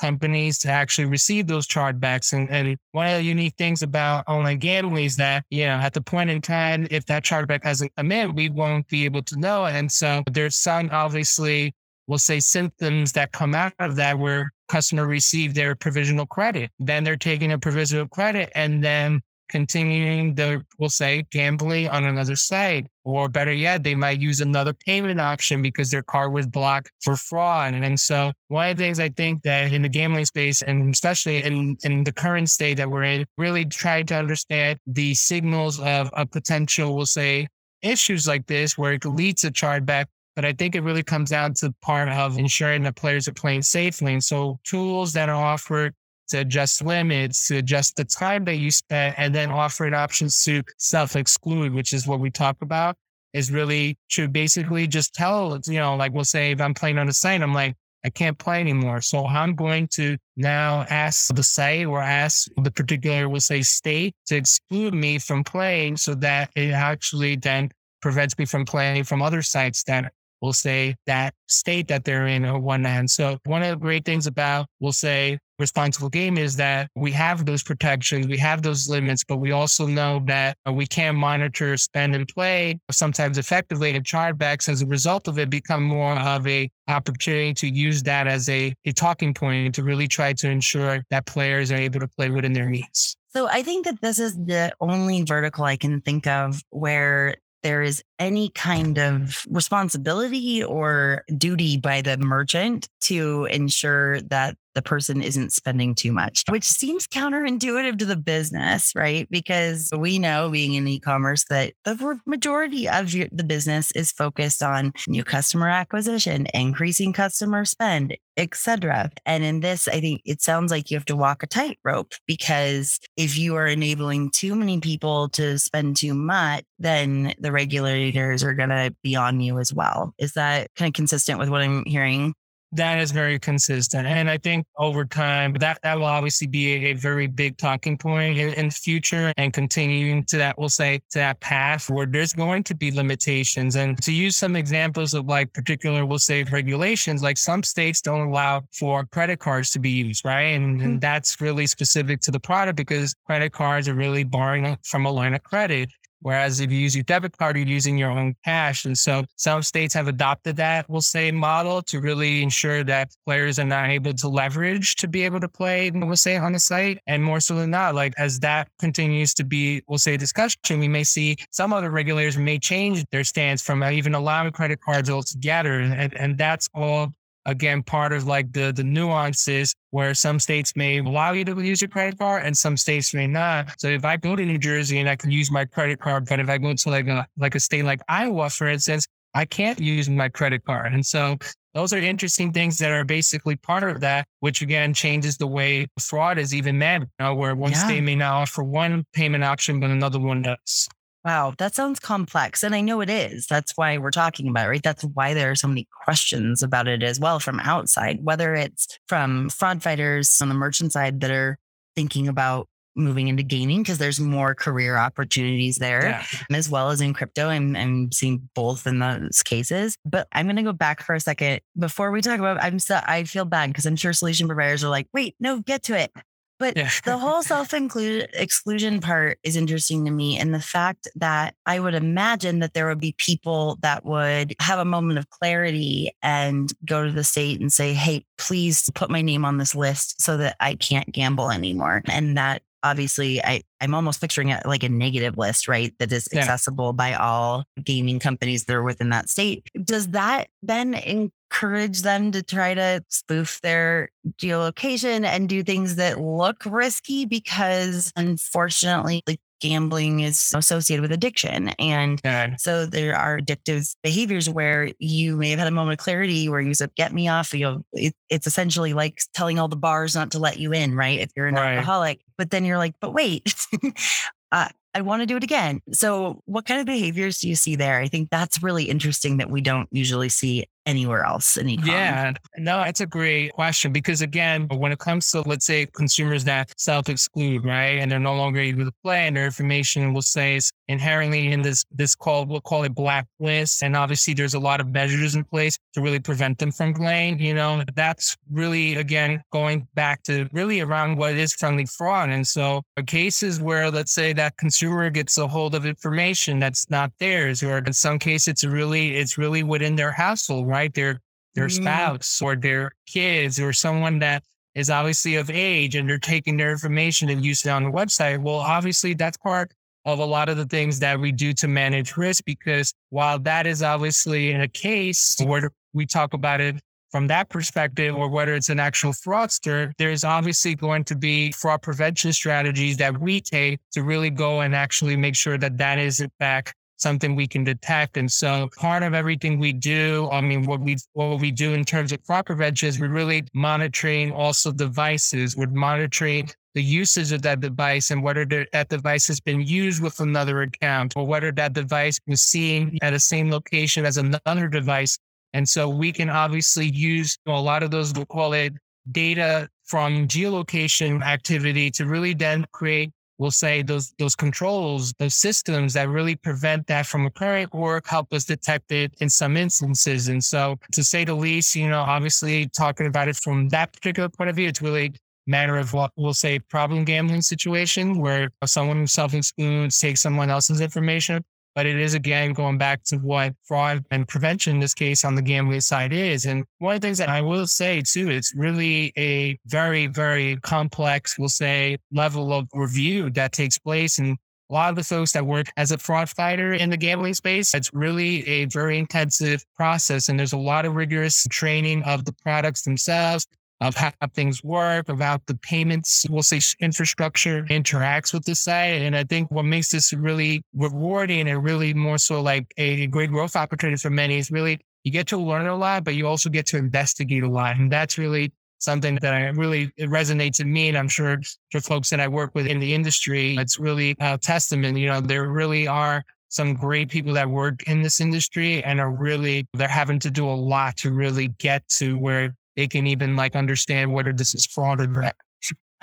companies 0.00 0.58
to 0.58 0.68
actually 0.68 1.06
receive 1.06 1.46
those 1.46 1.66
chargebacks. 1.66 2.32
And, 2.32 2.50
and 2.50 2.76
one 2.92 3.06
of 3.06 3.18
the 3.18 3.22
unique 3.22 3.54
things 3.56 3.82
about 3.82 4.24
online 4.28 4.58
gambling 4.58 5.04
is 5.04 5.16
that, 5.16 5.44
you 5.50 5.66
know, 5.66 5.74
at 5.74 5.92
the 5.92 6.00
point 6.00 6.30
in 6.30 6.40
time, 6.40 6.86
if 6.90 7.06
that 7.06 7.24
chargeback 7.24 7.64
hasn't 7.64 7.94
come 7.96 8.12
in, 8.12 8.34
we 8.34 8.50
won't 8.50 8.86
be 8.88 9.04
able 9.04 9.22
to 9.22 9.38
know. 9.38 9.66
And 9.66 9.90
so 9.90 10.22
there's 10.30 10.56
some 10.56 10.88
obviously 10.92 11.74
we'll 12.06 12.18
say 12.18 12.40
symptoms 12.40 13.12
that 13.12 13.32
come 13.32 13.54
out 13.54 13.72
of 13.78 13.96
that 13.96 14.18
where 14.18 14.52
customer 14.68 15.06
receive 15.06 15.54
their 15.54 15.74
provisional 15.74 16.26
credit. 16.26 16.70
Then 16.78 17.04
they're 17.04 17.16
taking 17.16 17.52
a 17.52 17.58
provisional 17.58 18.08
credit 18.08 18.50
and 18.54 18.82
then 18.82 19.20
continuing 19.48 20.34
the, 20.34 20.64
we'll 20.78 20.88
say, 20.88 21.24
gambling 21.30 21.88
on 21.88 22.04
another 22.04 22.34
site. 22.34 22.86
Or 23.04 23.28
better 23.28 23.52
yet, 23.52 23.82
they 23.82 23.94
might 23.94 24.18
use 24.18 24.40
another 24.40 24.72
payment 24.72 25.20
option 25.20 25.60
because 25.60 25.90
their 25.90 26.02
card 26.02 26.32
was 26.32 26.46
blocked 26.46 26.90
for 27.02 27.16
fraud. 27.16 27.74
And, 27.74 28.00
so 28.00 28.32
one 28.48 28.70
of 28.70 28.76
the 28.76 28.82
things 28.82 28.98
I 28.98 29.10
think 29.10 29.42
that 29.42 29.72
in 29.72 29.82
the 29.82 29.88
gambling 29.88 30.24
space, 30.24 30.62
and 30.62 30.92
especially 30.92 31.42
in, 31.42 31.76
in 31.84 32.04
the 32.04 32.12
current 32.12 32.48
state 32.48 32.78
that 32.78 32.90
we're 32.90 33.04
in, 33.04 33.26
really 33.36 33.66
try 33.66 34.02
to 34.02 34.14
understand 34.16 34.78
the 34.86 35.14
signals 35.14 35.78
of 35.80 36.10
a 36.14 36.24
potential, 36.24 36.96
we'll 36.96 37.06
say, 37.06 37.46
issues 37.82 38.26
like 38.26 38.46
this 38.46 38.78
where 38.78 38.94
it 38.94 39.04
leads 39.04 39.16
lead 39.16 39.36
to 39.36 39.50
chargeback 39.50 40.06
but 40.34 40.44
I 40.44 40.52
think 40.52 40.74
it 40.74 40.82
really 40.82 41.02
comes 41.02 41.30
down 41.30 41.54
to 41.54 41.72
part 41.80 42.08
of 42.08 42.38
ensuring 42.38 42.82
that 42.82 42.96
players 42.96 43.28
are 43.28 43.32
playing 43.32 43.62
safely. 43.62 44.12
And 44.12 44.24
so 44.24 44.58
tools 44.64 45.12
that 45.12 45.28
are 45.28 45.42
offered 45.42 45.94
to 46.28 46.38
adjust 46.38 46.84
limits, 46.84 47.48
to 47.48 47.58
adjust 47.58 47.96
the 47.96 48.04
time 48.04 48.44
that 48.46 48.56
you 48.56 48.70
spend, 48.70 49.14
and 49.18 49.34
then 49.34 49.50
offering 49.50 49.94
options 49.94 50.42
to 50.44 50.62
self 50.78 51.16
exclude, 51.16 51.72
which 51.72 51.92
is 51.92 52.06
what 52.06 52.20
we 52.20 52.30
talk 52.30 52.56
about, 52.62 52.96
is 53.32 53.52
really 53.52 53.98
to 54.10 54.28
basically 54.28 54.86
just 54.86 55.14
tell, 55.14 55.60
you 55.66 55.78
know, 55.78 55.96
like 55.96 56.12
we'll 56.12 56.24
say 56.24 56.52
if 56.52 56.60
I'm 56.60 56.74
playing 56.74 56.98
on 56.98 57.08
a 57.08 57.12
site, 57.12 57.42
I'm 57.42 57.54
like, 57.54 57.76
I 58.04 58.10
can't 58.10 58.36
play 58.36 58.60
anymore. 58.60 59.00
So 59.00 59.26
I'm 59.26 59.54
going 59.54 59.88
to 59.92 60.18
now 60.36 60.84
ask 60.90 61.34
the 61.34 61.42
site 61.42 61.86
or 61.86 62.02
ask 62.02 62.48
the 62.62 62.70
particular, 62.70 63.28
we'll 63.28 63.40
say 63.40 63.62
state 63.62 64.14
to 64.26 64.36
exclude 64.36 64.92
me 64.92 65.18
from 65.18 65.42
playing 65.42 65.96
so 65.96 66.14
that 66.16 66.50
it 66.54 66.72
actually 66.72 67.36
then 67.36 67.70
prevents 68.02 68.36
me 68.38 68.44
from 68.44 68.66
playing 68.66 69.04
from 69.04 69.22
other 69.22 69.40
sites 69.40 69.82
that 69.84 70.12
we'll 70.40 70.52
say 70.52 70.94
that 71.06 71.34
state 71.48 71.88
that 71.88 72.04
they're 72.04 72.26
in 72.26 72.44
on 72.44 72.62
one 72.62 72.84
hand. 72.84 73.10
So 73.10 73.38
one 73.44 73.62
of 73.62 73.70
the 73.70 73.76
great 73.76 74.04
things 74.04 74.26
about, 74.26 74.66
we'll 74.80 74.92
say, 74.92 75.38
responsible 75.58 76.08
game 76.08 76.36
is 76.36 76.56
that 76.56 76.88
we 76.96 77.12
have 77.12 77.46
those 77.46 77.62
protections, 77.62 78.26
we 78.26 78.38
have 78.38 78.62
those 78.62 78.88
limits, 78.88 79.22
but 79.24 79.36
we 79.36 79.52
also 79.52 79.86
know 79.86 80.20
that 80.26 80.56
we 80.72 80.86
can 80.86 81.14
monitor 81.14 81.76
spend 81.76 82.14
and 82.14 82.26
play 82.28 82.78
sometimes 82.90 83.38
effectively 83.38 83.94
and 83.94 84.04
chargebacks 84.04 84.68
as 84.68 84.82
a 84.82 84.86
result 84.86 85.28
of 85.28 85.38
it 85.38 85.50
become 85.50 85.82
more 85.82 86.18
of 86.18 86.46
a 86.46 86.68
opportunity 86.88 87.54
to 87.54 87.68
use 87.68 88.02
that 88.02 88.26
as 88.26 88.48
a, 88.48 88.74
a 88.84 88.92
talking 88.92 89.32
point 89.32 89.74
to 89.74 89.82
really 89.82 90.08
try 90.08 90.32
to 90.32 90.48
ensure 90.48 91.04
that 91.10 91.24
players 91.26 91.70
are 91.70 91.76
able 91.76 92.00
to 92.00 92.08
play 92.08 92.30
within 92.30 92.52
their 92.52 92.68
means. 92.68 93.16
So 93.34 93.48
I 93.48 93.62
think 93.62 93.84
that 93.86 94.00
this 94.00 94.20
is 94.20 94.36
the 94.36 94.72
only 94.80 95.22
vertical 95.22 95.64
I 95.64 95.76
can 95.76 96.00
think 96.00 96.26
of 96.26 96.62
where 96.70 97.36
there 97.64 97.82
is 97.82 98.04
any 98.20 98.50
kind 98.50 98.98
of 98.98 99.44
responsibility 99.50 100.62
or 100.62 101.24
duty 101.36 101.78
by 101.78 102.02
the 102.02 102.16
merchant 102.18 102.88
to 103.00 103.46
ensure 103.46 104.20
that 104.20 104.56
the 104.74 104.82
person 104.82 105.22
isn't 105.22 105.52
spending 105.52 105.94
too 105.94 106.12
much, 106.12 106.44
which 106.48 106.64
seems 106.64 107.06
counterintuitive 107.06 107.98
to 107.98 108.04
the 108.04 108.16
business, 108.16 108.92
right? 108.94 109.28
Because 109.30 109.90
we 109.96 110.18
know 110.18 110.50
being 110.50 110.74
in 110.74 110.86
e-commerce 110.88 111.44
that 111.50 111.74
the 111.84 112.20
majority 112.26 112.88
of 112.88 113.10
the 113.10 113.44
business 113.44 113.90
is 113.92 114.12
focused 114.12 114.62
on 114.62 114.92
new 115.08 115.24
customer 115.24 115.68
acquisition, 115.68 116.46
increasing 116.54 117.12
customer 117.12 117.64
spend, 117.64 118.16
etc. 118.36 119.10
And 119.26 119.44
in 119.44 119.60
this, 119.60 119.88
I 119.88 120.00
think 120.00 120.22
it 120.24 120.42
sounds 120.42 120.70
like 120.70 120.90
you 120.90 120.96
have 120.96 121.04
to 121.06 121.16
walk 121.16 121.42
a 121.42 121.46
tightrope 121.46 122.14
because 122.26 122.98
if 123.16 123.38
you 123.38 123.54
are 123.56 123.66
enabling 123.66 124.30
too 124.30 124.54
many 124.54 124.80
people 124.80 125.28
to 125.30 125.58
spend 125.58 125.96
too 125.96 126.14
much, 126.14 126.64
then 126.78 127.34
the 127.38 127.52
regulators 127.52 128.42
are 128.42 128.54
going 128.54 128.70
to 128.70 128.94
be 129.02 129.14
on 129.16 129.40
you 129.40 129.58
as 129.58 129.72
well. 129.72 130.14
Is 130.18 130.32
that 130.32 130.68
kind 130.76 130.88
of 130.88 130.94
consistent 130.94 131.38
with 131.38 131.48
what 131.48 131.62
I'm 131.62 131.84
hearing? 131.84 132.34
That 132.74 132.98
is 132.98 133.12
very 133.12 133.38
consistent. 133.38 134.06
And 134.06 134.28
I 134.28 134.38
think 134.38 134.66
over 134.78 135.04
time, 135.04 135.54
that, 135.54 135.78
that 135.82 135.98
will 135.98 136.06
obviously 136.06 136.46
be 136.46 136.86
a, 136.86 136.94
very 136.94 137.26
big 137.26 137.56
talking 137.56 137.98
point 137.98 138.38
in, 138.38 138.52
in, 138.54 138.68
the 138.68 138.74
future 138.74 139.32
and 139.36 139.52
continuing 139.52 140.24
to 140.24 140.38
that, 140.38 140.58
we'll 140.58 140.68
say, 140.68 140.98
to 141.10 141.18
that 141.18 141.40
path 141.40 141.90
where 141.90 142.06
there's 142.06 142.32
going 142.32 142.62
to 142.64 142.74
be 142.74 142.90
limitations. 142.90 143.76
And 143.76 144.00
to 144.02 144.12
use 144.12 144.36
some 144.36 144.56
examples 144.56 145.12
of 145.12 145.26
like 145.26 145.52
particular, 145.52 146.06
we'll 146.06 146.18
say, 146.18 146.44
regulations, 146.44 147.22
like 147.22 147.36
some 147.36 147.62
states 147.62 148.00
don't 148.00 148.28
allow 148.28 148.62
for 148.72 149.04
credit 149.06 149.38
cards 149.38 149.70
to 149.72 149.78
be 149.78 149.90
used, 149.90 150.24
right? 150.24 150.54
And, 150.54 150.80
and 150.80 150.80
mm-hmm. 150.80 150.98
that's 151.00 151.40
really 151.40 151.66
specific 151.66 152.20
to 152.22 152.30
the 152.30 152.40
product 152.40 152.76
because 152.76 153.14
credit 153.26 153.52
cards 153.52 153.88
are 153.88 153.94
really 153.94 154.24
borrowing 154.24 154.76
from 154.82 155.06
a 155.06 155.10
line 155.10 155.34
of 155.34 155.42
credit. 155.42 155.90
Whereas 156.24 156.60
if 156.60 156.72
you 156.72 156.78
use 156.78 156.96
your 156.96 157.04
debit 157.04 157.36
card, 157.36 157.54
you're 157.58 157.66
using 157.66 157.98
your 157.98 158.10
own 158.10 158.34
cash. 158.46 158.86
And 158.86 158.96
so 158.96 159.24
some 159.36 159.62
states 159.62 159.92
have 159.92 160.08
adopted 160.08 160.56
that, 160.56 160.88
we'll 160.88 161.02
say, 161.02 161.30
model 161.30 161.82
to 161.82 162.00
really 162.00 162.42
ensure 162.42 162.82
that 162.84 163.10
players 163.26 163.58
are 163.58 163.66
not 163.66 163.90
able 163.90 164.14
to 164.14 164.28
leverage 164.28 164.96
to 164.96 165.06
be 165.06 165.22
able 165.22 165.38
to 165.40 165.48
play, 165.48 165.90
we'll 165.90 166.16
say, 166.16 166.38
on 166.38 166.52
the 166.52 166.58
site. 166.58 166.98
And 167.06 167.22
more 167.22 167.40
so 167.40 167.56
than 167.56 167.70
not, 167.70 167.94
like 167.94 168.14
as 168.16 168.40
that 168.40 168.68
continues 168.78 169.34
to 169.34 169.44
be, 169.44 169.82
we'll 169.86 169.98
say, 169.98 170.16
discussion, 170.16 170.80
we 170.80 170.88
may 170.88 171.04
see 171.04 171.36
some 171.50 171.74
other 171.74 171.90
regulators 171.90 172.38
may 172.38 172.58
change 172.58 173.04
their 173.12 173.24
stance 173.24 173.60
from 173.60 173.84
even 173.84 174.14
allowing 174.14 174.50
credit 174.52 174.80
cards 174.80 175.10
altogether. 175.10 175.78
And, 175.78 176.14
and 176.14 176.38
that's 176.38 176.70
all 176.72 177.12
again 177.46 177.82
part 177.82 178.12
of 178.12 178.26
like 178.26 178.52
the 178.52 178.72
the 178.72 178.84
nuances 178.84 179.74
where 179.90 180.14
some 180.14 180.38
states 180.38 180.74
may 180.76 180.98
allow 180.98 181.32
you 181.32 181.44
to 181.44 181.60
use 181.60 181.80
your 181.80 181.88
credit 181.88 182.18
card 182.18 182.44
and 182.44 182.56
some 182.56 182.76
states 182.76 183.14
may 183.14 183.26
not. 183.26 183.80
So 183.80 183.88
if 183.88 184.04
I 184.04 184.16
go 184.16 184.36
to 184.36 184.44
New 184.44 184.58
Jersey 184.58 184.98
and 184.98 185.08
I 185.08 185.16
can 185.16 185.30
use 185.30 185.50
my 185.50 185.64
credit 185.64 186.00
card, 186.00 186.26
but 186.26 186.40
if 186.40 186.48
I 186.48 186.58
go 186.58 186.74
to 186.74 186.90
like 186.90 187.08
a 187.08 187.26
like 187.36 187.54
a 187.54 187.60
state 187.60 187.84
like 187.84 188.00
Iowa, 188.08 188.50
for 188.50 188.66
instance, 188.66 189.06
I 189.34 189.44
can't 189.44 189.80
use 189.80 190.08
my 190.08 190.28
credit 190.28 190.64
card. 190.64 190.92
And 190.92 191.04
so 191.04 191.38
those 191.74 191.92
are 191.92 191.98
interesting 191.98 192.52
things 192.52 192.78
that 192.78 192.92
are 192.92 193.04
basically 193.04 193.56
part 193.56 193.82
of 193.82 194.00
that, 194.00 194.28
which 194.40 194.62
again 194.62 194.94
changes 194.94 195.36
the 195.36 195.46
way 195.46 195.88
fraud 196.00 196.38
is 196.38 196.54
even 196.54 196.78
managed, 196.78 197.10
you 197.18 197.26
know, 197.26 197.34
where 197.34 197.54
one 197.54 197.72
yeah. 197.72 197.84
state 197.84 198.00
may 198.02 198.14
not 198.14 198.32
offer 198.32 198.62
one 198.62 199.04
payment 199.12 199.42
option, 199.42 199.80
but 199.80 199.90
another 199.90 200.20
one 200.20 200.42
does. 200.42 200.88
Wow, 201.24 201.54
that 201.58 201.74
sounds 201.74 202.00
complex. 202.00 202.62
And 202.62 202.74
I 202.74 202.82
know 202.82 203.00
it 203.00 203.08
is. 203.08 203.46
That's 203.46 203.72
why 203.76 203.96
we're 203.96 204.10
talking 204.10 204.48
about 204.48 204.66
it, 204.66 204.68
right? 204.68 204.82
That's 204.82 205.04
why 205.04 205.32
there 205.32 205.50
are 205.50 205.54
so 205.56 205.68
many 205.68 205.88
questions 206.04 206.62
about 206.62 206.86
it 206.86 207.02
as 207.02 207.18
well 207.18 207.40
from 207.40 207.60
outside, 207.60 208.18
whether 208.22 208.54
it's 208.54 208.98
from 209.08 209.48
fraud 209.48 209.82
fighters 209.82 210.40
on 210.42 210.50
the 210.50 210.54
merchant 210.54 210.92
side 210.92 211.20
that 211.20 211.30
are 211.30 211.58
thinking 211.96 212.28
about 212.28 212.68
moving 212.96 213.28
into 213.28 213.42
gaming 213.42 213.82
because 213.82 213.98
there's 213.98 214.20
more 214.20 214.54
career 214.54 214.96
opportunities 214.96 215.76
there 215.76 216.06
yeah. 216.06 216.24
as 216.52 216.68
well 216.68 216.90
as 216.90 217.00
in 217.00 217.12
crypto. 217.12 217.48
I'm, 217.48 217.74
I'm 217.74 218.12
seeing 218.12 218.48
both 218.54 218.86
in 218.86 218.98
those 218.98 219.42
cases. 219.42 219.96
But 220.04 220.28
I'm 220.32 220.46
going 220.46 220.56
to 220.56 220.62
go 220.62 220.72
back 220.72 221.02
for 221.02 221.14
a 221.14 221.20
second 221.20 221.60
before 221.78 222.10
we 222.10 222.20
talk 222.20 222.38
about. 222.38 222.62
I'm 222.62 222.78
so 222.78 223.00
I 223.04 223.24
feel 223.24 223.44
bad 223.44 223.70
because 223.70 223.86
I'm 223.86 223.96
sure 223.96 224.12
solution 224.12 224.46
providers 224.46 224.84
are 224.84 224.90
like, 224.90 225.08
wait, 225.12 225.34
no, 225.40 225.60
get 225.60 225.84
to 225.84 225.98
it. 225.98 226.12
But 226.58 226.76
yeah. 226.76 226.90
the 227.04 227.18
whole 227.18 227.42
self 227.42 227.74
inclusion 227.74 228.28
exclusion 228.34 229.00
part 229.00 229.38
is 229.42 229.56
interesting 229.56 230.04
to 230.04 230.10
me. 230.10 230.38
And 230.38 230.54
the 230.54 230.60
fact 230.60 231.08
that 231.16 231.54
I 231.66 231.80
would 231.80 231.94
imagine 231.94 232.60
that 232.60 232.74
there 232.74 232.86
would 232.88 233.00
be 233.00 233.14
people 233.18 233.78
that 233.82 234.04
would 234.04 234.54
have 234.60 234.78
a 234.78 234.84
moment 234.84 235.18
of 235.18 235.30
clarity 235.30 236.12
and 236.22 236.72
go 236.84 237.04
to 237.04 237.10
the 237.10 237.24
state 237.24 237.60
and 237.60 237.72
say, 237.72 237.92
hey, 237.92 238.24
please 238.38 238.90
put 238.94 239.10
my 239.10 239.22
name 239.22 239.44
on 239.44 239.58
this 239.58 239.74
list 239.74 240.20
so 240.22 240.36
that 240.36 240.56
I 240.60 240.74
can't 240.74 241.10
gamble 241.12 241.50
anymore. 241.50 242.02
And 242.08 242.36
that 242.36 242.62
obviously 242.84 243.42
I, 243.42 243.62
I'm 243.80 243.94
almost 243.94 244.20
picturing 244.20 244.50
it 244.50 244.66
like 244.66 244.82
a 244.82 244.88
negative 244.88 245.38
list, 245.38 245.66
right? 245.66 245.92
That 245.98 246.12
is 246.12 246.28
Yeah. 246.30 246.40
accessible 246.40 246.92
by 246.92 247.14
all 247.14 247.64
gaming 247.82 248.18
companies 248.20 248.64
that 248.64 248.74
are 248.74 248.82
within 248.82 249.08
that 249.08 249.28
state. 249.30 249.68
Does 249.82 250.08
that 250.08 250.48
then 250.62 251.30
encourage 251.54 252.02
them 252.02 252.32
to 252.32 252.42
try 252.42 252.74
to 252.74 253.02
spoof 253.08 253.60
their 253.62 254.10
geolocation 254.38 255.24
and 255.24 255.48
do 255.48 255.62
things 255.62 255.96
that 255.96 256.20
look 256.20 256.64
risky? 256.66 257.24
Because 257.26 258.12
unfortunately, 258.16 259.22
like 259.26 259.40
gambling 259.60 260.20
is 260.20 260.52
associated 260.54 261.00
with 261.02 261.12
addiction. 261.12 261.68
And 261.78 262.20
Yeah. 262.24 262.56
so 262.58 262.86
there 262.86 263.16
are 263.16 263.38
addictive 263.38 263.94
behaviors 264.02 264.50
where 264.50 264.90
you 264.98 265.36
may 265.36 265.50
have 265.50 265.58
had 265.60 265.68
a 265.68 265.70
moment 265.70 265.98
of 266.00 266.04
clarity 266.04 266.48
where 266.48 266.60
you 266.60 266.74
said, 266.74 266.90
"Get 266.96 267.12
me 267.12 267.28
off." 267.28 267.54
You 267.54 267.60
know, 267.60 267.84
it, 267.92 268.14
it's 268.28 268.46
essentially 268.46 268.92
like 268.92 269.20
telling 269.32 269.58
all 269.58 269.68
the 269.68 269.76
bars 269.76 270.14
not 270.14 270.32
to 270.32 270.38
let 270.38 270.58
you 270.58 270.72
in, 270.72 270.94
right? 270.94 271.20
If 271.20 271.30
you're 271.36 271.46
an 271.46 271.54
Right. 271.54 271.76
alcoholic, 271.76 272.20
but 272.36 272.50
then 272.50 272.64
you're 272.64 272.78
like, 272.78 272.94
"But 273.00 273.12
wait, 273.14 273.54
uh, 274.52 274.68
I 274.94 275.00
want 275.02 275.22
to 275.22 275.26
do 275.26 275.36
it 275.36 275.44
again." 275.44 275.80
So, 275.92 276.42
what 276.46 276.66
kind 276.66 276.80
of 276.80 276.86
behaviors 276.86 277.38
do 277.38 277.48
you 277.48 277.54
see 277.56 277.76
there? 277.76 277.98
I 278.00 278.08
think 278.08 278.30
that's 278.30 278.62
really 278.62 278.84
interesting 278.84 279.38
that 279.38 279.50
we 279.50 279.60
don't 279.60 279.88
usually 279.92 280.28
see 280.28 280.66
anywhere 280.86 281.24
else 281.24 281.56
in 281.56 281.68
e-com. 281.68 281.88
Yeah, 281.88 282.32
no, 282.58 282.82
it's 282.82 283.00
a 283.00 283.06
great 283.06 283.52
question 283.52 283.92
because 283.92 284.20
again, 284.20 284.68
when 284.68 284.92
it 284.92 284.98
comes 284.98 285.30
to 285.30 285.40
let's 285.42 285.66
say 285.66 285.86
consumers 285.86 286.44
that 286.44 286.72
self-exclude, 286.78 287.64
right, 287.64 287.98
and 287.98 288.10
they're 288.10 288.18
no 288.18 288.34
longer 288.34 288.60
able 288.60 288.84
to 288.84 288.92
play, 289.02 289.26
and 289.26 289.36
their 289.36 289.46
information 289.46 290.12
will 290.12 290.22
say 290.22 290.60
inherently 290.88 291.52
in 291.52 291.62
this 291.62 291.84
this 291.90 292.14
called 292.14 292.48
we'll 292.48 292.60
call 292.60 292.82
it 292.84 292.94
blacklist, 292.94 293.82
and 293.82 293.96
obviously 293.96 294.34
there's 294.34 294.54
a 294.54 294.58
lot 294.58 294.80
of 294.80 294.88
measures 294.88 295.34
in 295.34 295.44
place 295.44 295.78
to 295.94 296.00
really 296.00 296.20
prevent 296.20 296.58
them 296.58 296.70
from 296.72 296.94
playing. 296.94 297.38
You 297.40 297.54
know, 297.54 297.82
that's 297.94 298.36
really 298.50 298.96
again 298.96 299.42
going 299.52 299.86
back 299.94 300.22
to 300.24 300.48
really 300.52 300.80
around 300.80 301.16
what 301.16 301.34
is 301.34 301.54
friendly 301.54 301.86
fraud, 301.86 302.30
and 302.30 302.46
so 302.46 302.82
cases 303.06 303.60
where 303.60 303.90
let's 303.90 304.12
say 304.12 304.32
that 304.32 304.56
consumer 304.56 305.10
gets 305.10 305.36
a 305.38 305.46
hold 305.48 305.74
of 305.74 305.86
information 305.86 306.58
that's 306.58 306.88
not 306.90 307.12
theirs, 307.18 307.62
or 307.62 307.78
in 307.78 307.92
some 307.92 308.18
cases 308.18 308.48
it's 308.48 308.64
really 308.64 309.16
it's 309.16 309.38
really 309.38 309.62
within 309.62 309.96
their 309.96 310.12
household 310.12 310.66
right? 310.68 310.92
Their 310.94 311.20
their 311.54 311.68
Mhm. 311.68 311.82
spouse 311.82 312.42
or 312.42 312.56
their 312.56 312.90
kids 313.06 313.60
or 313.60 313.72
someone 313.72 314.18
that 314.18 314.42
is 314.74 314.90
obviously 314.90 315.36
of 315.36 315.48
age 315.50 315.94
and 315.94 316.08
they're 316.10 316.18
taking 316.18 316.56
their 316.56 316.72
information 316.72 317.28
and 317.28 317.44
using 317.44 317.70
it 317.70 317.72
on 317.74 317.84
the 317.84 317.90
website. 317.90 318.42
Well, 318.42 318.56
obviously 318.56 319.14
that's 319.14 319.36
part 319.36 319.70
of 320.04 320.18
a 320.18 320.24
lot 320.24 320.48
of 320.48 320.56
the 320.56 320.66
things 320.66 320.98
that 321.00 321.18
we 321.18 321.32
do 321.32 321.52
to 321.54 321.68
manage 321.68 322.16
risk 322.16 322.44
because 322.44 322.92
while 323.10 323.38
that 323.38 323.66
is 323.66 323.82
obviously 323.82 324.50
in 324.50 324.60
a 324.60 324.68
case 324.68 325.36
where 325.44 325.70
we 325.92 326.04
talk 326.04 326.34
about 326.34 326.60
it 326.60 326.76
from 327.10 327.28
that 327.28 327.48
perspective 327.48 328.14
or 328.14 328.28
whether 328.28 328.54
it's 328.54 328.70
an 328.70 328.80
actual 328.80 329.12
fraudster, 329.12 329.92
there's 329.98 330.24
obviously 330.24 330.74
going 330.74 331.04
to 331.04 331.14
be 331.14 331.52
fraud 331.52 331.80
prevention 331.80 332.32
strategies 332.32 332.96
that 332.96 333.18
we 333.20 333.40
take 333.40 333.78
to 333.92 334.02
really 334.02 334.30
go 334.30 334.62
and 334.62 334.74
actually 334.74 335.16
make 335.16 335.36
sure 335.36 335.56
that 335.56 335.78
that 335.78 335.98
is 335.98 336.20
in 336.20 336.30
fact 336.40 336.74
something 336.96 337.36
we 337.36 337.46
can 337.46 337.62
detect. 337.62 338.16
And 338.16 338.30
so 338.30 338.68
part 338.76 339.02
of 339.02 339.14
everything 339.14 339.58
we 339.58 339.72
do, 339.72 340.28
I 340.32 340.40
mean, 340.40 340.66
what 340.66 340.80
we 340.80 340.96
what 341.12 341.40
we 341.40 341.52
do 341.52 341.72
in 341.72 341.84
terms 341.84 342.10
of 342.12 342.18
fraud 342.24 342.46
prevention 342.46 342.88
is 342.88 342.98
we're 342.98 343.08
really 343.08 343.44
monitoring 343.54 344.32
also 344.32 344.72
devices. 344.72 345.56
We're 345.56 345.68
monitoring 345.68 346.50
the 346.74 346.82
usage 346.82 347.32
of 347.32 347.42
that 347.42 347.60
device 347.60 348.10
and 348.10 348.22
whether 348.22 348.44
that 348.44 348.88
device 348.88 349.26
has 349.28 349.40
been 349.40 349.60
used 349.60 350.02
with 350.02 350.20
another 350.20 350.62
account 350.62 351.14
or 351.16 351.26
whether 351.26 351.52
that 351.52 351.72
device 351.72 352.18
was 352.26 352.42
seen 352.42 352.98
at 353.02 353.10
the 353.10 353.20
same 353.20 353.50
location 353.50 354.04
as 354.04 354.16
another 354.16 354.68
device. 354.68 355.18
And 355.52 355.68
so 355.68 355.88
we 355.88 356.12
can 356.12 356.30
obviously 356.30 356.86
use 356.86 357.38
you 357.46 357.52
know, 357.52 357.58
a 357.58 357.60
lot 357.60 357.82
of 357.82 357.90
those, 357.90 358.12
we'll 358.12 358.26
call 358.26 358.52
it 358.54 358.72
data 359.12 359.68
from 359.84 360.26
geolocation 360.26 361.22
activity 361.22 361.90
to 361.92 362.06
really 362.06 362.34
then 362.34 362.64
create 362.72 363.12
we'll 363.38 363.50
say 363.50 363.82
those 363.82 364.14
those 364.18 364.34
controls, 364.34 365.12
those 365.18 365.34
systems 365.34 365.94
that 365.94 366.08
really 366.08 366.36
prevent 366.36 366.86
that 366.86 367.06
from 367.06 367.26
occurring 367.26 367.68
or 367.72 368.00
help 368.06 368.32
us 368.32 368.44
detect 368.44 368.92
it 368.92 369.12
in 369.20 369.28
some 369.28 369.56
instances. 369.56 370.28
And 370.28 370.42
so 370.42 370.78
to 370.92 371.02
say 371.02 371.24
the 371.24 371.34
least, 371.34 371.74
you 371.74 371.88
know, 371.88 372.00
obviously 372.00 372.68
talking 372.68 373.06
about 373.06 373.28
it 373.28 373.36
from 373.36 373.68
that 373.70 373.92
particular 373.92 374.28
point 374.28 374.50
of 374.50 374.56
view, 374.56 374.68
it's 374.68 374.82
really 374.82 375.14
matter 375.46 375.76
of 375.76 375.92
what 375.92 376.10
we'll 376.16 376.34
say 376.34 376.58
problem 376.58 377.04
gambling 377.04 377.42
situation 377.42 378.18
where 378.18 378.50
someone 378.64 378.98
who 378.98 379.06
self-excludes 379.06 379.98
takes 379.98 380.20
someone 380.20 380.50
else's 380.50 380.80
information. 380.80 381.44
But 381.74 381.86
it 381.86 381.98
is 381.98 382.14
again 382.14 382.52
going 382.52 382.78
back 382.78 383.02
to 383.06 383.16
what 383.16 383.52
fraud 383.64 384.04
and 384.12 384.28
prevention 384.28 384.74
in 384.74 384.80
this 384.80 384.94
case 384.94 385.24
on 385.24 385.34
the 385.34 385.42
gambling 385.42 385.80
side 385.80 386.12
is. 386.12 386.44
And 386.44 386.64
one 386.78 386.94
of 386.94 387.00
the 387.00 387.06
things 387.08 387.18
that 387.18 387.28
I 387.28 387.40
will 387.40 387.66
say 387.66 388.00
too, 388.00 388.30
it's 388.30 388.54
really 388.54 389.12
a 389.18 389.58
very, 389.66 390.06
very 390.06 390.56
complex, 390.62 391.36
we'll 391.36 391.48
say, 391.48 391.98
level 392.12 392.52
of 392.52 392.68
review 392.74 393.28
that 393.30 393.50
takes 393.50 393.76
place. 393.76 394.20
And 394.20 394.38
a 394.70 394.72
lot 394.72 394.90
of 394.90 394.96
the 394.96 395.02
folks 395.02 395.32
that 395.32 395.44
work 395.44 395.66
as 395.76 395.90
a 395.90 395.98
fraud 395.98 396.28
fighter 396.28 396.74
in 396.74 396.90
the 396.90 396.96
gambling 396.96 397.34
space, 397.34 397.74
it's 397.74 397.92
really 397.92 398.46
a 398.46 398.66
very 398.66 398.96
intensive 398.96 399.64
process. 399.74 400.28
And 400.28 400.38
there's 400.38 400.52
a 400.52 400.58
lot 400.58 400.84
of 400.84 400.94
rigorous 400.94 401.44
training 401.50 402.04
of 402.04 402.24
the 402.24 402.32
products 402.32 402.82
themselves, 402.82 403.48
of 403.84 403.94
how 403.94 404.10
things 404.32 404.64
work, 404.64 405.08
about 405.08 405.44
the 405.46 405.54
payments, 405.56 406.24
we'll 406.30 406.42
say 406.42 406.60
infrastructure 406.80 407.64
interacts 407.64 408.32
with 408.32 408.44
the 408.44 408.54
site. 408.54 409.02
And 409.02 409.14
I 409.14 409.24
think 409.24 409.50
what 409.50 409.64
makes 409.64 409.90
this 409.90 410.12
really 410.12 410.62
rewarding 410.74 411.48
and 411.48 411.62
really 411.62 411.92
more 411.92 412.18
so 412.18 412.40
like 412.40 412.72
a 412.78 413.06
great 413.08 413.30
growth 413.30 413.56
opportunity 413.56 413.98
for 413.98 414.10
many 414.10 414.38
is 414.38 414.50
really 414.50 414.80
you 415.04 415.12
get 415.12 415.26
to 415.28 415.36
learn 415.36 415.66
a 415.66 415.76
lot, 415.76 416.02
but 416.02 416.14
you 416.14 416.26
also 416.26 416.48
get 416.48 416.64
to 416.66 416.78
investigate 416.78 417.42
a 417.42 417.48
lot. 417.48 417.76
And 417.76 417.92
that's 417.92 418.16
really 418.16 418.52
something 418.78 419.16
that 419.16 419.34
I 419.34 419.48
really 419.48 419.88
resonates 420.00 420.60
in 420.60 420.72
me. 420.72 420.88
And 420.88 420.96
I'm 420.96 421.08
sure 421.08 421.38
for 421.70 421.80
folks 421.80 422.08
that 422.10 422.20
I 422.20 422.28
work 422.28 422.54
with 422.54 422.66
in 422.66 422.80
the 422.80 422.94
industry, 422.94 423.54
it's 423.56 423.78
really 423.78 424.16
a 424.20 424.38
testament. 424.38 424.96
You 424.96 425.08
know, 425.08 425.20
there 425.20 425.50
really 425.50 425.86
are 425.86 426.24
some 426.48 426.74
great 426.74 427.10
people 427.10 427.34
that 427.34 427.50
work 427.50 427.82
in 427.82 428.00
this 428.00 428.20
industry 428.20 428.82
and 428.82 428.98
are 428.98 429.10
really, 429.10 429.66
they're 429.74 429.88
having 429.88 430.20
to 430.20 430.30
do 430.30 430.48
a 430.48 430.54
lot 430.54 430.96
to 430.98 431.10
really 431.10 431.48
get 431.58 431.86
to 431.88 432.16
where 432.16 432.54
they 432.76 432.88
can 432.88 433.06
even 433.06 433.36
like 433.36 433.56
understand 433.56 434.12
whether 434.12 434.32
this 434.32 434.54
is 434.54 434.66
fraud 434.66 435.00
or 435.00 435.06
not. 435.06 435.36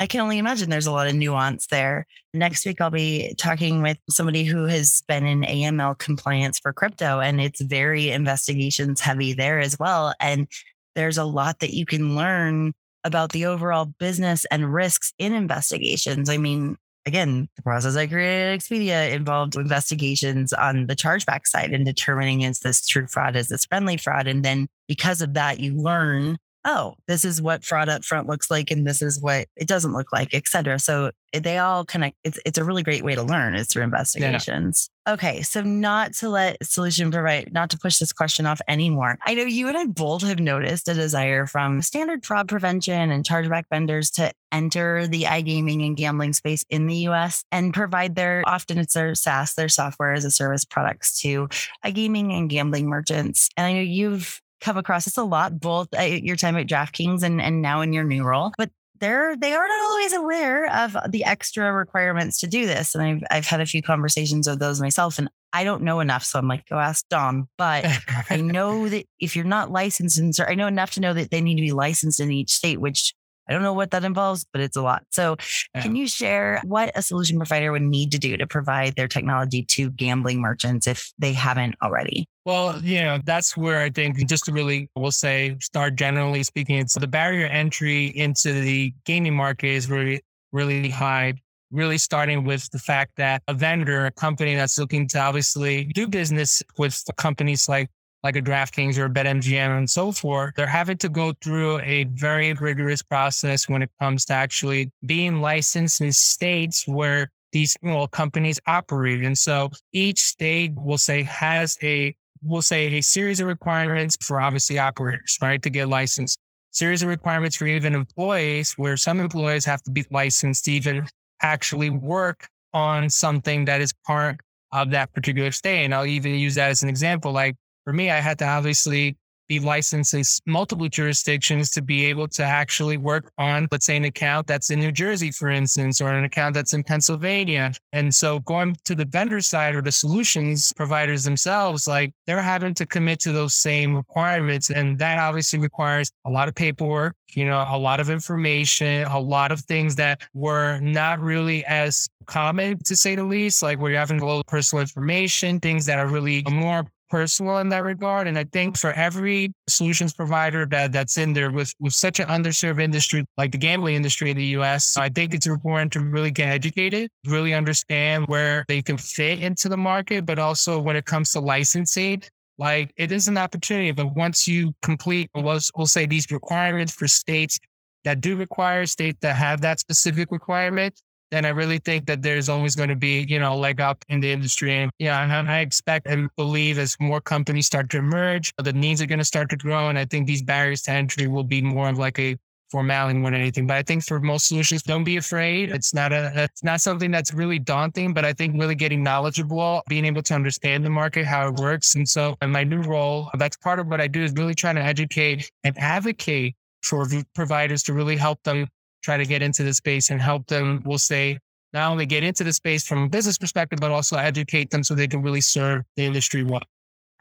I 0.01 0.07
can 0.07 0.21
only 0.21 0.39
imagine 0.39 0.71
there's 0.71 0.87
a 0.87 0.91
lot 0.91 1.07
of 1.07 1.13
nuance 1.13 1.67
there. 1.67 2.07
Next 2.33 2.65
week, 2.65 2.81
I'll 2.81 2.89
be 2.89 3.35
talking 3.37 3.83
with 3.83 3.99
somebody 4.09 4.43
who 4.45 4.65
has 4.65 5.03
been 5.07 5.27
in 5.27 5.41
AML 5.41 5.99
compliance 5.99 6.57
for 6.57 6.73
crypto, 6.73 7.19
and 7.19 7.39
it's 7.39 7.61
very 7.61 8.09
investigations 8.09 8.99
heavy 8.99 9.33
there 9.33 9.59
as 9.59 9.77
well. 9.77 10.15
And 10.19 10.47
there's 10.95 11.19
a 11.19 11.23
lot 11.23 11.59
that 11.59 11.75
you 11.75 11.85
can 11.85 12.15
learn 12.15 12.73
about 13.03 13.31
the 13.31 13.45
overall 13.45 13.85
business 13.85 14.43
and 14.45 14.73
risks 14.73 15.13
in 15.19 15.33
investigations. 15.33 16.29
I 16.29 16.37
mean, 16.37 16.77
again, 17.05 17.47
the 17.55 17.61
process 17.61 17.95
I 17.95 18.07
created 18.07 18.53
at 18.53 18.59
Expedia 18.59 19.11
involved 19.11 19.55
investigations 19.55 20.51
on 20.51 20.87
the 20.87 20.95
chargeback 20.95 21.45
side 21.45 21.73
and 21.73 21.85
determining 21.85 22.41
is 22.41 22.59
this 22.59 22.85
true 22.85 23.05
fraud, 23.07 23.35
is 23.35 23.49
this 23.49 23.65
friendly 23.65 23.97
fraud? 23.97 24.25
And 24.25 24.43
then 24.43 24.67
because 24.87 25.21
of 25.21 25.35
that, 25.35 25.59
you 25.59 25.75
learn 25.75 26.37
oh, 26.65 26.95
this 27.07 27.25
is 27.25 27.41
what 27.41 27.63
fraud 27.63 27.89
up 27.89 28.03
front 28.03 28.27
looks 28.27 28.51
like, 28.51 28.71
and 28.71 28.85
this 28.85 29.01
is 29.01 29.19
what 29.19 29.47
it 29.55 29.67
doesn't 29.67 29.93
look 29.93 30.11
like, 30.11 30.33
et 30.33 30.47
cetera. 30.47 30.77
So 30.79 31.11
eh, 31.33 31.39
they 31.39 31.57
all 31.57 31.85
connect. 31.85 32.17
It's, 32.23 32.39
it's 32.45 32.57
a 32.57 32.63
really 32.63 32.83
great 32.83 33.03
way 33.03 33.15
to 33.15 33.23
learn 33.23 33.55
is 33.55 33.67
through 33.67 33.83
investigations. 33.83 34.89
Yeah. 35.07 35.13
Okay. 35.13 35.41
So 35.41 35.61
not 35.61 36.13
to 36.15 36.29
let 36.29 36.63
solution 36.63 37.09
provide, 37.09 37.51
not 37.51 37.71
to 37.71 37.77
push 37.77 37.97
this 37.97 38.13
question 38.13 38.45
off 38.45 38.61
anymore. 38.67 39.17
I 39.25 39.33
know 39.33 39.43
you 39.43 39.67
and 39.67 39.77
I 39.77 39.85
both 39.85 40.21
have 40.21 40.39
noticed 40.39 40.87
a 40.87 40.93
desire 40.93 41.47
from 41.47 41.81
standard 41.81 42.23
fraud 42.23 42.47
prevention 42.47 43.09
and 43.09 43.25
chargeback 43.25 43.63
vendors 43.71 44.11
to 44.11 44.31
enter 44.51 45.07
the 45.07 45.23
iGaming 45.23 45.85
and 45.85 45.97
gambling 45.97 46.33
space 46.33 46.63
in 46.69 46.85
the 46.85 46.97
US 47.07 47.43
and 47.51 47.73
provide 47.73 48.15
their, 48.15 48.43
often 48.45 48.77
it's 48.77 48.93
their 48.93 49.15
SaaS, 49.15 49.55
their 49.55 49.69
software 49.69 50.13
as 50.13 50.25
a 50.25 50.31
service 50.31 50.65
products 50.65 51.19
to 51.21 51.49
iGaming 51.83 52.37
and 52.37 52.49
gambling 52.49 52.87
merchants. 52.87 53.49
And 53.57 53.65
I 53.65 53.73
know 53.73 53.81
you've 53.81 54.41
come 54.61 54.77
across 54.77 55.05
this 55.05 55.17
a 55.17 55.23
lot, 55.23 55.59
both 55.59 55.93
at 55.93 56.23
your 56.23 56.35
time 56.35 56.55
at 56.55 56.67
DraftKings 56.67 57.23
and, 57.23 57.41
and 57.41 57.61
now 57.61 57.81
in 57.81 57.91
your 57.91 58.03
new 58.03 58.23
role. 58.23 58.53
But 58.57 58.69
they're 58.99 59.35
they 59.35 59.53
are 59.53 59.67
not 59.67 59.83
always 59.89 60.13
aware 60.13 60.71
of 60.73 60.95
the 61.09 61.25
extra 61.25 61.73
requirements 61.73 62.39
to 62.39 62.47
do 62.47 62.65
this. 62.65 62.95
And 62.95 63.03
I've 63.03 63.23
I've 63.29 63.47
had 63.47 63.59
a 63.59 63.65
few 63.65 63.81
conversations 63.81 64.47
of 64.47 64.59
those 64.59 64.79
myself, 64.79 65.17
and 65.19 65.29
I 65.51 65.63
don't 65.63 65.81
know 65.81 65.99
enough. 65.99 66.23
So 66.23 66.39
I'm 66.39 66.47
like, 66.47 66.67
go 66.69 66.77
ask 66.77 67.05
Dom. 67.09 67.49
But 67.57 67.85
I 68.29 68.37
know 68.41 68.87
that 68.87 69.05
if 69.19 69.35
you're 69.35 69.43
not 69.43 69.71
licensed 69.71 70.19
in, 70.19 70.31
I 70.47 70.55
know 70.55 70.67
enough 70.67 70.91
to 70.91 71.01
know 71.01 71.13
that 71.13 71.31
they 71.31 71.41
need 71.41 71.55
to 71.55 71.61
be 71.61 71.73
licensed 71.73 72.19
in 72.19 72.31
each 72.31 72.53
state, 72.53 72.79
which 72.79 73.13
I 73.51 73.53
don't 73.53 73.63
know 73.63 73.73
what 73.73 73.91
that 73.91 74.05
involves, 74.05 74.45
but 74.53 74.61
it's 74.61 74.77
a 74.77 74.81
lot. 74.81 75.03
So, 75.09 75.35
yeah. 75.75 75.81
can 75.81 75.97
you 75.97 76.07
share 76.07 76.61
what 76.63 76.89
a 76.95 77.01
solution 77.01 77.37
provider 77.37 77.73
would 77.73 77.81
need 77.81 78.13
to 78.13 78.17
do 78.17 78.37
to 78.37 78.47
provide 78.47 78.95
their 78.95 79.09
technology 79.09 79.63
to 79.63 79.89
gambling 79.89 80.39
merchants 80.39 80.87
if 80.87 81.11
they 81.19 81.33
haven't 81.33 81.75
already? 81.83 82.25
Well, 82.45 82.81
you 82.81 83.01
know, 83.01 83.19
that's 83.25 83.57
where 83.57 83.81
I 83.81 83.89
think 83.89 84.25
just 84.29 84.45
to 84.45 84.53
really, 84.53 84.89
we'll 84.95 85.11
say, 85.11 85.57
start 85.59 85.95
generally 85.95 86.43
speaking, 86.43 86.77
it's 86.77 86.93
the 86.93 87.07
barrier 87.07 87.47
entry 87.47 88.05
into 88.05 88.53
the 88.53 88.93
gaming 89.03 89.35
market 89.35 89.67
is 89.67 89.89
really, 89.89 90.21
really 90.53 90.89
high. 90.89 91.33
Really 91.71 91.97
starting 91.97 92.43
with 92.43 92.69
the 92.71 92.79
fact 92.79 93.13
that 93.15 93.43
a 93.47 93.53
vendor, 93.53 94.05
a 94.05 94.11
company 94.11 94.55
that's 94.55 94.77
looking 94.77 95.07
to 95.09 95.19
obviously 95.19 95.85
do 95.85 96.07
business 96.07 96.61
with 96.77 97.01
companies 97.17 97.69
like 97.69 97.89
like 98.23 98.35
a 98.35 98.41
DraftKings 98.41 98.97
or 98.97 99.05
a 99.05 99.09
BetMGM 99.09 99.77
and 99.77 99.89
so 99.89 100.11
forth, 100.11 100.53
they're 100.55 100.67
having 100.67 100.97
to 100.97 101.09
go 101.09 101.33
through 101.41 101.79
a 101.79 102.03
very 102.05 102.53
rigorous 102.53 103.01
process 103.01 103.67
when 103.67 103.81
it 103.81 103.89
comes 103.99 104.25
to 104.25 104.33
actually 104.33 104.91
being 105.05 105.41
licensed 105.41 106.01
in 106.01 106.11
states 106.11 106.87
where 106.87 107.31
these 107.51 107.75
well, 107.81 108.07
companies 108.07 108.59
operate. 108.67 109.23
And 109.23 109.37
so 109.37 109.71
each 109.91 110.19
state 110.19 110.73
will 110.75 110.97
say 110.97 111.23
has 111.23 111.77
a 111.83 112.15
we'll 112.43 112.61
say 112.61 112.97
a 112.97 113.01
series 113.01 113.39
of 113.39 113.47
requirements 113.47 114.17
for 114.21 114.41
obviously 114.41 114.79
operators, 114.79 115.37
right, 115.41 115.61
to 115.61 115.69
get 115.69 115.87
licensed. 115.87 116.39
Series 116.71 117.03
of 117.03 117.09
requirements 117.09 117.55
for 117.55 117.67
even 117.67 117.93
employees, 117.93 118.73
where 118.77 118.97
some 118.97 119.19
employees 119.19 119.65
have 119.65 119.83
to 119.83 119.91
be 119.91 120.05
licensed 120.09 120.65
to 120.65 120.71
even 120.71 121.07
actually 121.41 121.89
work 121.89 122.47
on 122.73 123.09
something 123.09 123.65
that 123.65 123.81
is 123.81 123.93
part 124.07 124.37
of 124.71 124.89
that 124.91 125.13
particular 125.13 125.51
state. 125.51 125.83
And 125.83 125.93
I'll 125.93 126.05
even 126.05 126.33
use 126.33 126.55
that 126.55 126.69
as 126.69 126.81
an 126.81 126.89
example. 126.89 127.31
Like 127.31 127.55
for 127.83 127.93
me, 127.93 128.11
I 128.11 128.19
had 128.19 128.39
to 128.39 128.47
obviously 128.47 129.17
be 129.51 129.59
licensed 129.59 130.13
in 130.13 130.23
multiple 130.45 130.87
jurisdictions 130.87 131.71
to 131.71 131.81
be 131.81 132.05
able 132.05 132.25
to 132.25 132.41
actually 132.41 132.95
work 132.95 133.33
on, 133.37 133.67
let's 133.69 133.85
say, 133.85 133.97
an 133.97 134.05
account 134.05 134.47
that's 134.47 134.69
in 134.69 134.79
New 134.79 134.93
Jersey, 134.93 135.29
for 135.29 135.49
instance, 135.49 135.99
or 135.99 136.09
an 136.09 136.23
account 136.23 136.53
that's 136.53 136.71
in 136.71 136.83
Pennsylvania. 136.83 137.73
And 137.91 138.15
so 138.15 138.39
going 138.39 138.77
to 138.85 138.95
the 138.95 139.03
vendor 139.03 139.41
side 139.41 139.75
or 139.75 139.81
the 139.81 139.91
solutions 139.91 140.71
providers 140.77 141.25
themselves, 141.25 141.85
like 141.85 142.13
they're 142.27 142.41
having 142.41 142.73
to 142.75 142.85
commit 142.85 143.19
to 143.21 143.33
those 143.33 143.53
same 143.53 143.93
requirements. 143.93 144.69
And 144.69 144.97
that 144.99 145.19
obviously 145.19 145.59
requires 145.59 146.09
a 146.23 146.29
lot 146.29 146.47
of 146.47 146.55
paperwork, 146.55 147.17
you 147.33 147.43
know, 147.43 147.65
a 147.67 147.77
lot 147.77 147.99
of 147.99 148.09
information, 148.09 149.03
a 149.03 149.19
lot 149.19 149.51
of 149.51 149.59
things 149.65 149.97
that 149.97 150.21
were 150.33 150.79
not 150.79 151.19
really 151.19 151.65
as 151.65 152.07
common 152.25 152.81
to 152.85 152.95
say 152.95 153.15
the 153.15 153.25
least, 153.25 153.61
like 153.61 153.81
where 153.81 153.91
you're 153.91 153.99
having 153.99 154.21
a 154.21 154.25
little 154.25 154.45
personal 154.45 154.81
information, 154.81 155.59
things 155.59 155.85
that 155.87 155.99
are 155.99 156.07
really 156.07 156.41
more 156.49 156.85
personal 157.11 157.57
in 157.57 157.69
that 157.69 157.83
regard. 157.83 158.27
And 158.27 158.37
I 158.39 158.45
think 158.45 158.77
for 158.77 158.93
every 158.93 159.53
solutions 159.67 160.13
provider 160.13 160.65
that, 160.67 160.93
that's 160.93 161.17
in 161.17 161.33
there 161.33 161.51
with, 161.51 161.73
with 161.79 161.93
such 161.93 162.19
an 162.19 162.27
underserved 162.27 162.81
industry 162.81 163.25
like 163.37 163.51
the 163.51 163.57
gambling 163.57 163.95
industry 163.95 164.31
in 164.31 164.37
the 164.37 164.45
US, 164.57 164.97
I 164.97 165.09
think 165.09 165.33
it's 165.33 165.45
important 165.45 165.91
to 165.93 165.99
really 165.99 166.31
get 166.31 166.47
educated, 166.47 167.11
really 167.27 167.53
understand 167.53 168.27
where 168.27 168.65
they 168.67 168.81
can 168.81 168.97
fit 168.97 169.41
into 169.41 169.69
the 169.69 169.77
market, 169.77 170.25
but 170.25 170.39
also 170.39 170.79
when 170.79 170.95
it 170.95 171.05
comes 171.05 171.31
to 171.33 171.41
licensing, 171.41 172.23
like 172.57 172.93
it 172.95 173.11
is 173.11 173.27
an 173.27 173.37
opportunity. 173.37 173.91
But 173.91 174.15
once 174.15 174.47
you 174.47 174.73
complete, 174.81 175.29
we'll, 175.35 175.59
we'll 175.75 175.87
say 175.87 176.05
these 176.05 176.31
requirements 176.31 176.93
for 176.93 177.07
states 177.07 177.59
that 178.05 178.21
do 178.21 178.35
require 178.35 178.85
states 178.85 179.19
that 179.21 179.35
have 179.35 179.61
that 179.61 179.79
specific 179.79 180.31
requirement, 180.31 180.99
then 181.31 181.45
I 181.45 181.49
really 181.49 181.79
think 181.79 182.05
that 182.07 182.21
there's 182.21 182.49
always 182.49 182.75
going 182.75 182.89
to 182.89 182.95
be, 182.95 183.25
you 183.27 183.39
know, 183.39 183.57
leg 183.57 183.81
up 183.81 184.03
in 184.09 184.19
the 184.19 184.31
industry. 184.31 184.73
And 184.73 184.91
yeah, 184.99 185.23
and 185.23 185.49
I 185.49 185.59
expect 185.59 186.07
and 186.07 186.29
believe 186.35 186.77
as 186.77 186.95
more 186.99 187.21
companies 187.21 187.65
start 187.65 187.89
to 187.91 187.97
emerge, 187.97 188.53
the 188.57 188.73
needs 188.73 189.01
are 189.01 189.05
going 189.05 189.19
to 189.19 189.25
start 189.25 189.49
to 189.51 189.57
grow. 189.57 189.89
And 189.89 189.97
I 189.97 190.05
think 190.05 190.27
these 190.27 190.43
barriers 190.43 190.81
to 190.83 190.91
entry 190.91 191.27
will 191.27 191.43
be 191.43 191.61
more 191.61 191.89
of 191.89 191.97
like 191.97 192.19
a 192.19 192.37
formality 192.71 193.19
more 193.19 193.31
than 193.31 193.41
anything. 193.41 193.67
But 193.67 193.77
I 193.77 193.83
think 193.83 194.03
for 194.03 194.19
most 194.19 194.47
solutions, 194.47 194.81
don't 194.83 195.03
be 195.03 195.17
afraid. 195.17 195.71
It's 195.71 195.93
not 195.93 196.13
a 196.13 196.31
it's 196.35 196.63
not 196.63 196.81
something 196.81 197.11
that's 197.11 197.33
really 197.33 197.59
daunting, 197.59 198.13
but 198.13 198.25
I 198.25 198.33
think 198.33 198.59
really 198.59 198.75
getting 198.75 199.03
knowledgeable, 199.03 199.83
being 199.87 200.05
able 200.05 200.23
to 200.23 200.33
understand 200.33 200.85
the 200.85 200.89
market, 200.89 201.25
how 201.25 201.47
it 201.49 201.55
works. 201.55 201.95
And 201.95 202.07
so 202.07 202.35
in 202.41 202.51
my 202.51 202.63
new 202.63 202.81
role, 202.81 203.29
that's 203.37 203.57
part 203.57 203.79
of 203.79 203.87
what 203.87 204.01
I 204.01 204.07
do 204.07 204.23
is 204.23 204.31
really 204.33 204.55
trying 204.55 204.75
to 204.75 204.83
educate 204.83 205.51
and 205.63 205.77
advocate 205.77 206.55
for 206.81 207.05
providers 207.35 207.83
to 207.83 207.93
really 207.93 208.17
help 208.17 208.41
them 208.43 208.67
try 209.01 209.17
to 209.17 209.25
get 209.25 209.41
into 209.41 209.63
the 209.63 209.73
space 209.73 210.09
and 210.09 210.21
help 210.21 210.47
them, 210.47 210.81
we'll 210.85 210.97
say, 210.97 211.37
not 211.73 211.91
only 211.91 212.05
get 212.05 212.23
into 212.23 212.43
the 212.43 212.53
space 212.53 212.85
from 212.85 213.03
a 213.03 213.09
business 213.09 213.37
perspective, 213.37 213.79
but 213.79 213.91
also 213.91 214.17
educate 214.17 214.69
them 214.69 214.83
so 214.83 214.93
they 214.93 215.07
can 215.07 215.21
really 215.21 215.41
serve 215.41 215.83
the 215.95 216.05
industry 216.05 216.43
well. 216.43 216.63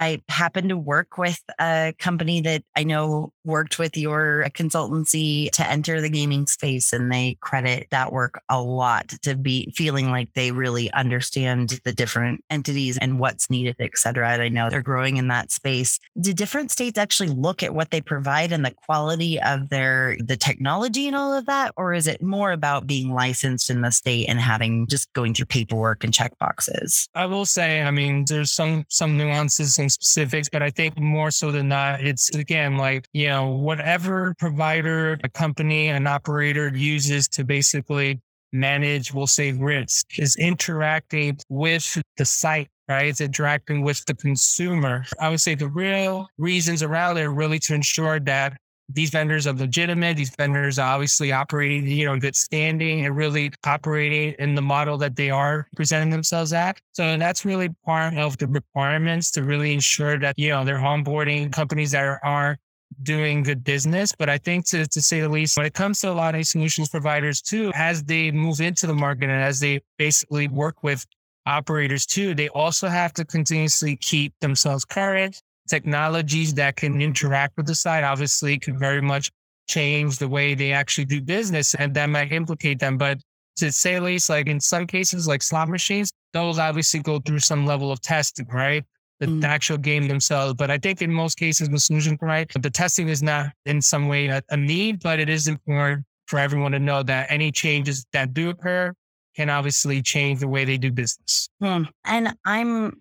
I 0.00 0.22
happen 0.28 0.68
to 0.70 0.76
work 0.78 1.18
with 1.18 1.40
a 1.60 1.94
company 1.98 2.40
that 2.40 2.64
I 2.74 2.84
know 2.84 3.32
worked 3.44 3.78
with 3.78 3.96
your 3.96 4.46
consultancy 4.50 5.50
to 5.52 5.66
enter 5.68 6.00
the 6.00 6.08
gaming 6.08 6.46
space, 6.46 6.92
and 6.92 7.12
they 7.12 7.36
credit 7.40 7.88
that 7.90 8.12
work 8.12 8.42
a 8.48 8.60
lot 8.60 9.08
to 9.22 9.36
be 9.36 9.72
feeling 9.76 10.10
like 10.10 10.32
they 10.34 10.52
really 10.52 10.90
understand 10.92 11.80
the 11.84 11.92
different 11.92 12.42
entities 12.50 12.98
and 12.98 13.18
what's 13.18 13.50
needed, 13.50 13.76
et 13.78 13.96
cetera. 13.96 14.30
And 14.30 14.42
I 14.42 14.48
know 14.48 14.70
they're 14.70 14.82
growing 14.82 15.18
in 15.18 15.28
that 15.28 15.52
space. 15.52 15.98
Do 16.20 16.32
different 16.32 16.70
states 16.70 16.98
actually 16.98 17.28
look 17.28 17.62
at 17.62 17.74
what 17.74 17.90
they 17.90 18.00
provide 18.00 18.52
and 18.52 18.64
the 18.64 18.70
quality 18.86 19.40
of 19.40 19.68
their 19.68 20.16
the 20.18 20.36
technology 20.36 21.06
and 21.06 21.16
all 21.16 21.34
of 21.34 21.46
that, 21.46 21.72
or 21.76 21.92
is 21.92 22.06
it 22.06 22.22
more 22.22 22.52
about 22.52 22.86
being 22.86 23.12
licensed 23.12 23.68
in 23.68 23.82
the 23.82 23.90
state 23.90 24.26
and 24.28 24.40
having 24.40 24.86
just 24.86 25.12
going 25.12 25.34
through 25.34 25.46
paperwork 25.46 26.04
and 26.04 26.14
check 26.14 26.38
boxes? 26.38 27.08
I 27.14 27.26
will 27.26 27.46
say, 27.46 27.82
I 27.82 27.90
mean, 27.90 28.24
there's 28.26 28.50
some 28.50 28.86
some 28.88 29.18
nuances 29.18 29.78
and 29.78 29.89
specifics, 29.90 30.48
but 30.48 30.62
I 30.62 30.70
think 30.70 30.98
more 30.98 31.30
so 31.30 31.50
than 31.50 31.68
not, 31.68 32.00
it's 32.00 32.34
again 32.34 32.76
like, 32.76 33.06
you 33.12 33.28
know, 33.28 33.48
whatever 33.48 34.34
provider, 34.38 35.18
a 35.24 35.28
company, 35.28 35.88
an 35.88 36.06
operator 36.06 36.68
uses 36.74 37.28
to 37.28 37.44
basically 37.44 38.20
manage, 38.52 39.12
we'll 39.14 39.26
say 39.26 39.52
risk, 39.52 40.18
is 40.18 40.36
interacting 40.36 41.38
with 41.48 42.00
the 42.16 42.24
site 42.24 42.68
right? 42.90 43.06
It's 43.06 43.20
interacting 43.20 43.82
with 43.82 44.04
the 44.06 44.14
consumer. 44.14 45.04
I 45.20 45.28
would 45.28 45.40
say 45.40 45.54
the 45.54 45.68
real 45.68 46.28
reasons 46.38 46.82
around 46.82 47.18
it 47.18 47.22
are 47.22 47.32
really 47.32 47.60
to 47.60 47.74
ensure 47.74 48.18
that 48.18 48.56
these 48.92 49.10
vendors 49.10 49.46
are 49.46 49.52
legitimate. 49.52 50.16
These 50.16 50.34
vendors 50.36 50.78
are 50.78 50.94
obviously 50.94 51.32
operating, 51.32 51.86
you 51.86 52.06
know, 52.06 52.18
good 52.18 52.36
standing 52.36 53.06
and 53.06 53.16
really 53.16 53.52
operating 53.64 54.34
in 54.38 54.54
the 54.54 54.62
model 54.62 54.98
that 54.98 55.16
they 55.16 55.30
are 55.30 55.68
presenting 55.76 56.10
themselves 56.10 56.52
at. 56.52 56.80
So 56.92 57.16
that's 57.16 57.44
really 57.44 57.68
part 57.84 58.16
of 58.16 58.36
the 58.38 58.46
requirements 58.46 59.30
to 59.32 59.42
really 59.42 59.72
ensure 59.72 60.18
that, 60.18 60.38
you 60.38 60.50
know, 60.50 60.64
they're 60.64 60.78
onboarding 60.78 61.52
companies 61.52 61.92
that 61.92 62.04
are, 62.04 62.20
are 62.24 62.56
doing 63.02 63.42
good 63.42 63.62
business. 63.62 64.12
But 64.18 64.28
I 64.28 64.38
think 64.38 64.66
to, 64.66 64.86
to 64.86 65.02
say 65.02 65.20
the 65.20 65.28
least, 65.28 65.56
when 65.56 65.66
it 65.66 65.74
comes 65.74 66.00
to 66.00 66.10
a 66.10 66.12
lot 66.12 66.34
of 66.34 66.44
solutions 66.46 66.88
providers 66.88 67.40
too, 67.40 67.70
as 67.74 68.02
they 68.02 68.30
move 68.30 68.60
into 68.60 68.86
the 68.86 68.94
market 68.94 69.24
and 69.24 69.42
as 69.42 69.60
they 69.60 69.80
basically 69.98 70.48
work 70.48 70.82
with 70.82 71.06
operators 71.46 72.06
too, 72.06 72.34
they 72.34 72.48
also 72.48 72.88
have 72.88 73.12
to 73.14 73.24
continuously 73.24 73.96
keep 73.96 74.34
themselves 74.40 74.84
current 74.84 75.40
technologies 75.70 76.52
that 76.54 76.76
can 76.76 77.00
interact 77.00 77.56
with 77.56 77.66
the 77.66 77.74
site 77.74 78.04
obviously 78.04 78.58
could 78.58 78.78
very 78.78 79.00
much 79.00 79.30
change 79.68 80.18
the 80.18 80.28
way 80.28 80.54
they 80.54 80.72
actually 80.72 81.04
do 81.04 81.20
business 81.22 81.74
and 81.74 81.94
that 81.94 82.10
might 82.10 82.32
implicate 82.32 82.80
them. 82.80 82.98
But 82.98 83.18
to 83.56 83.70
say 83.70 83.94
at 83.94 84.02
least, 84.02 84.28
like 84.28 84.48
in 84.48 84.60
some 84.60 84.86
cases, 84.86 85.28
like 85.28 85.42
slot 85.42 85.68
machines, 85.68 86.10
those 86.32 86.58
obviously 86.58 87.00
go 87.00 87.20
through 87.20 87.38
some 87.38 87.64
level 87.66 87.92
of 87.92 88.00
testing, 88.00 88.46
right? 88.52 88.84
The, 89.20 89.26
mm. 89.26 89.40
the 89.40 89.46
actual 89.46 89.78
game 89.78 90.08
themselves. 90.08 90.54
But 90.54 90.70
I 90.70 90.78
think 90.78 91.02
in 91.02 91.12
most 91.12 91.38
cases 91.38 91.70
with 91.70 91.82
solution 91.82 92.18
right, 92.20 92.50
the 92.60 92.70
testing 92.70 93.08
is 93.08 93.22
not 93.22 93.46
in 93.66 93.80
some 93.80 94.08
way 94.08 94.26
a, 94.26 94.42
a 94.50 94.56
need, 94.56 95.00
but 95.02 95.20
it 95.20 95.28
is 95.28 95.46
important 95.46 96.04
for 96.26 96.38
everyone 96.38 96.72
to 96.72 96.78
know 96.78 97.02
that 97.02 97.30
any 97.30 97.52
changes 97.52 98.06
that 98.12 98.32
do 98.34 98.50
occur 98.50 98.92
can 99.36 99.50
obviously 99.50 100.02
change 100.02 100.40
the 100.40 100.48
way 100.48 100.64
they 100.64 100.78
do 100.78 100.90
business. 100.90 101.48
Hmm. 101.60 101.84
And 102.04 102.34
I'm 102.44 103.00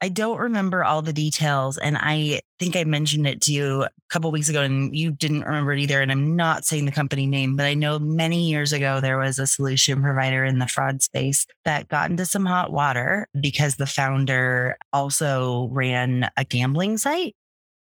I 0.00 0.08
don't 0.08 0.38
remember 0.38 0.84
all 0.84 1.02
the 1.02 1.12
details. 1.12 1.76
And 1.76 1.96
I 1.98 2.40
think 2.58 2.76
I 2.76 2.84
mentioned 2.84 3.26
it 3.26 3.40
to 3.42 3.52
you 3.52 3.82
a 3.82 3.90
couple 4.10 4.30
weeks 4.30 4.48
ago 4.48 4.62
and 4.62 4.96
you 4.96 5.10
didn't 5.10 5.42
remember 5.42 5.72
it 5.72 5.80
either. 5.80 6.00
And 6.00 6.12
I'm 6.12 6.36
not 6.36 6.64
saying 6.64 6.84
the 6.84 6.92
company 6.92 7.26
name, 7.26 7.56
but 7.56 7.66
I 7.66 7.74
know 7.74 7.98
many 7.98 8.48
years 8.48 8.72
ago 8.72 9.00
there 9.00 9.18
was 9.18 9.38
a 9.38 9.46
solution 9.46 10.00
provider 10.00 10.44
in 10.44 10.60
the 10.60 10.68
fraud 10.68 11.02
space 11.02 11.46
that 11.64 11.88
got 11.88 12.10
into 12.10 12.26
some 12.26 12.46
hot 12.46 12.72
water 12.72 13.26
because 13.40 13.76
the 13.76 13.86
founder 13.86 14.76
also 14.92 15.68
ran 15.72 16.30
a 16.36 16.44
gambling 16.44 16.96
site 16.96 17.34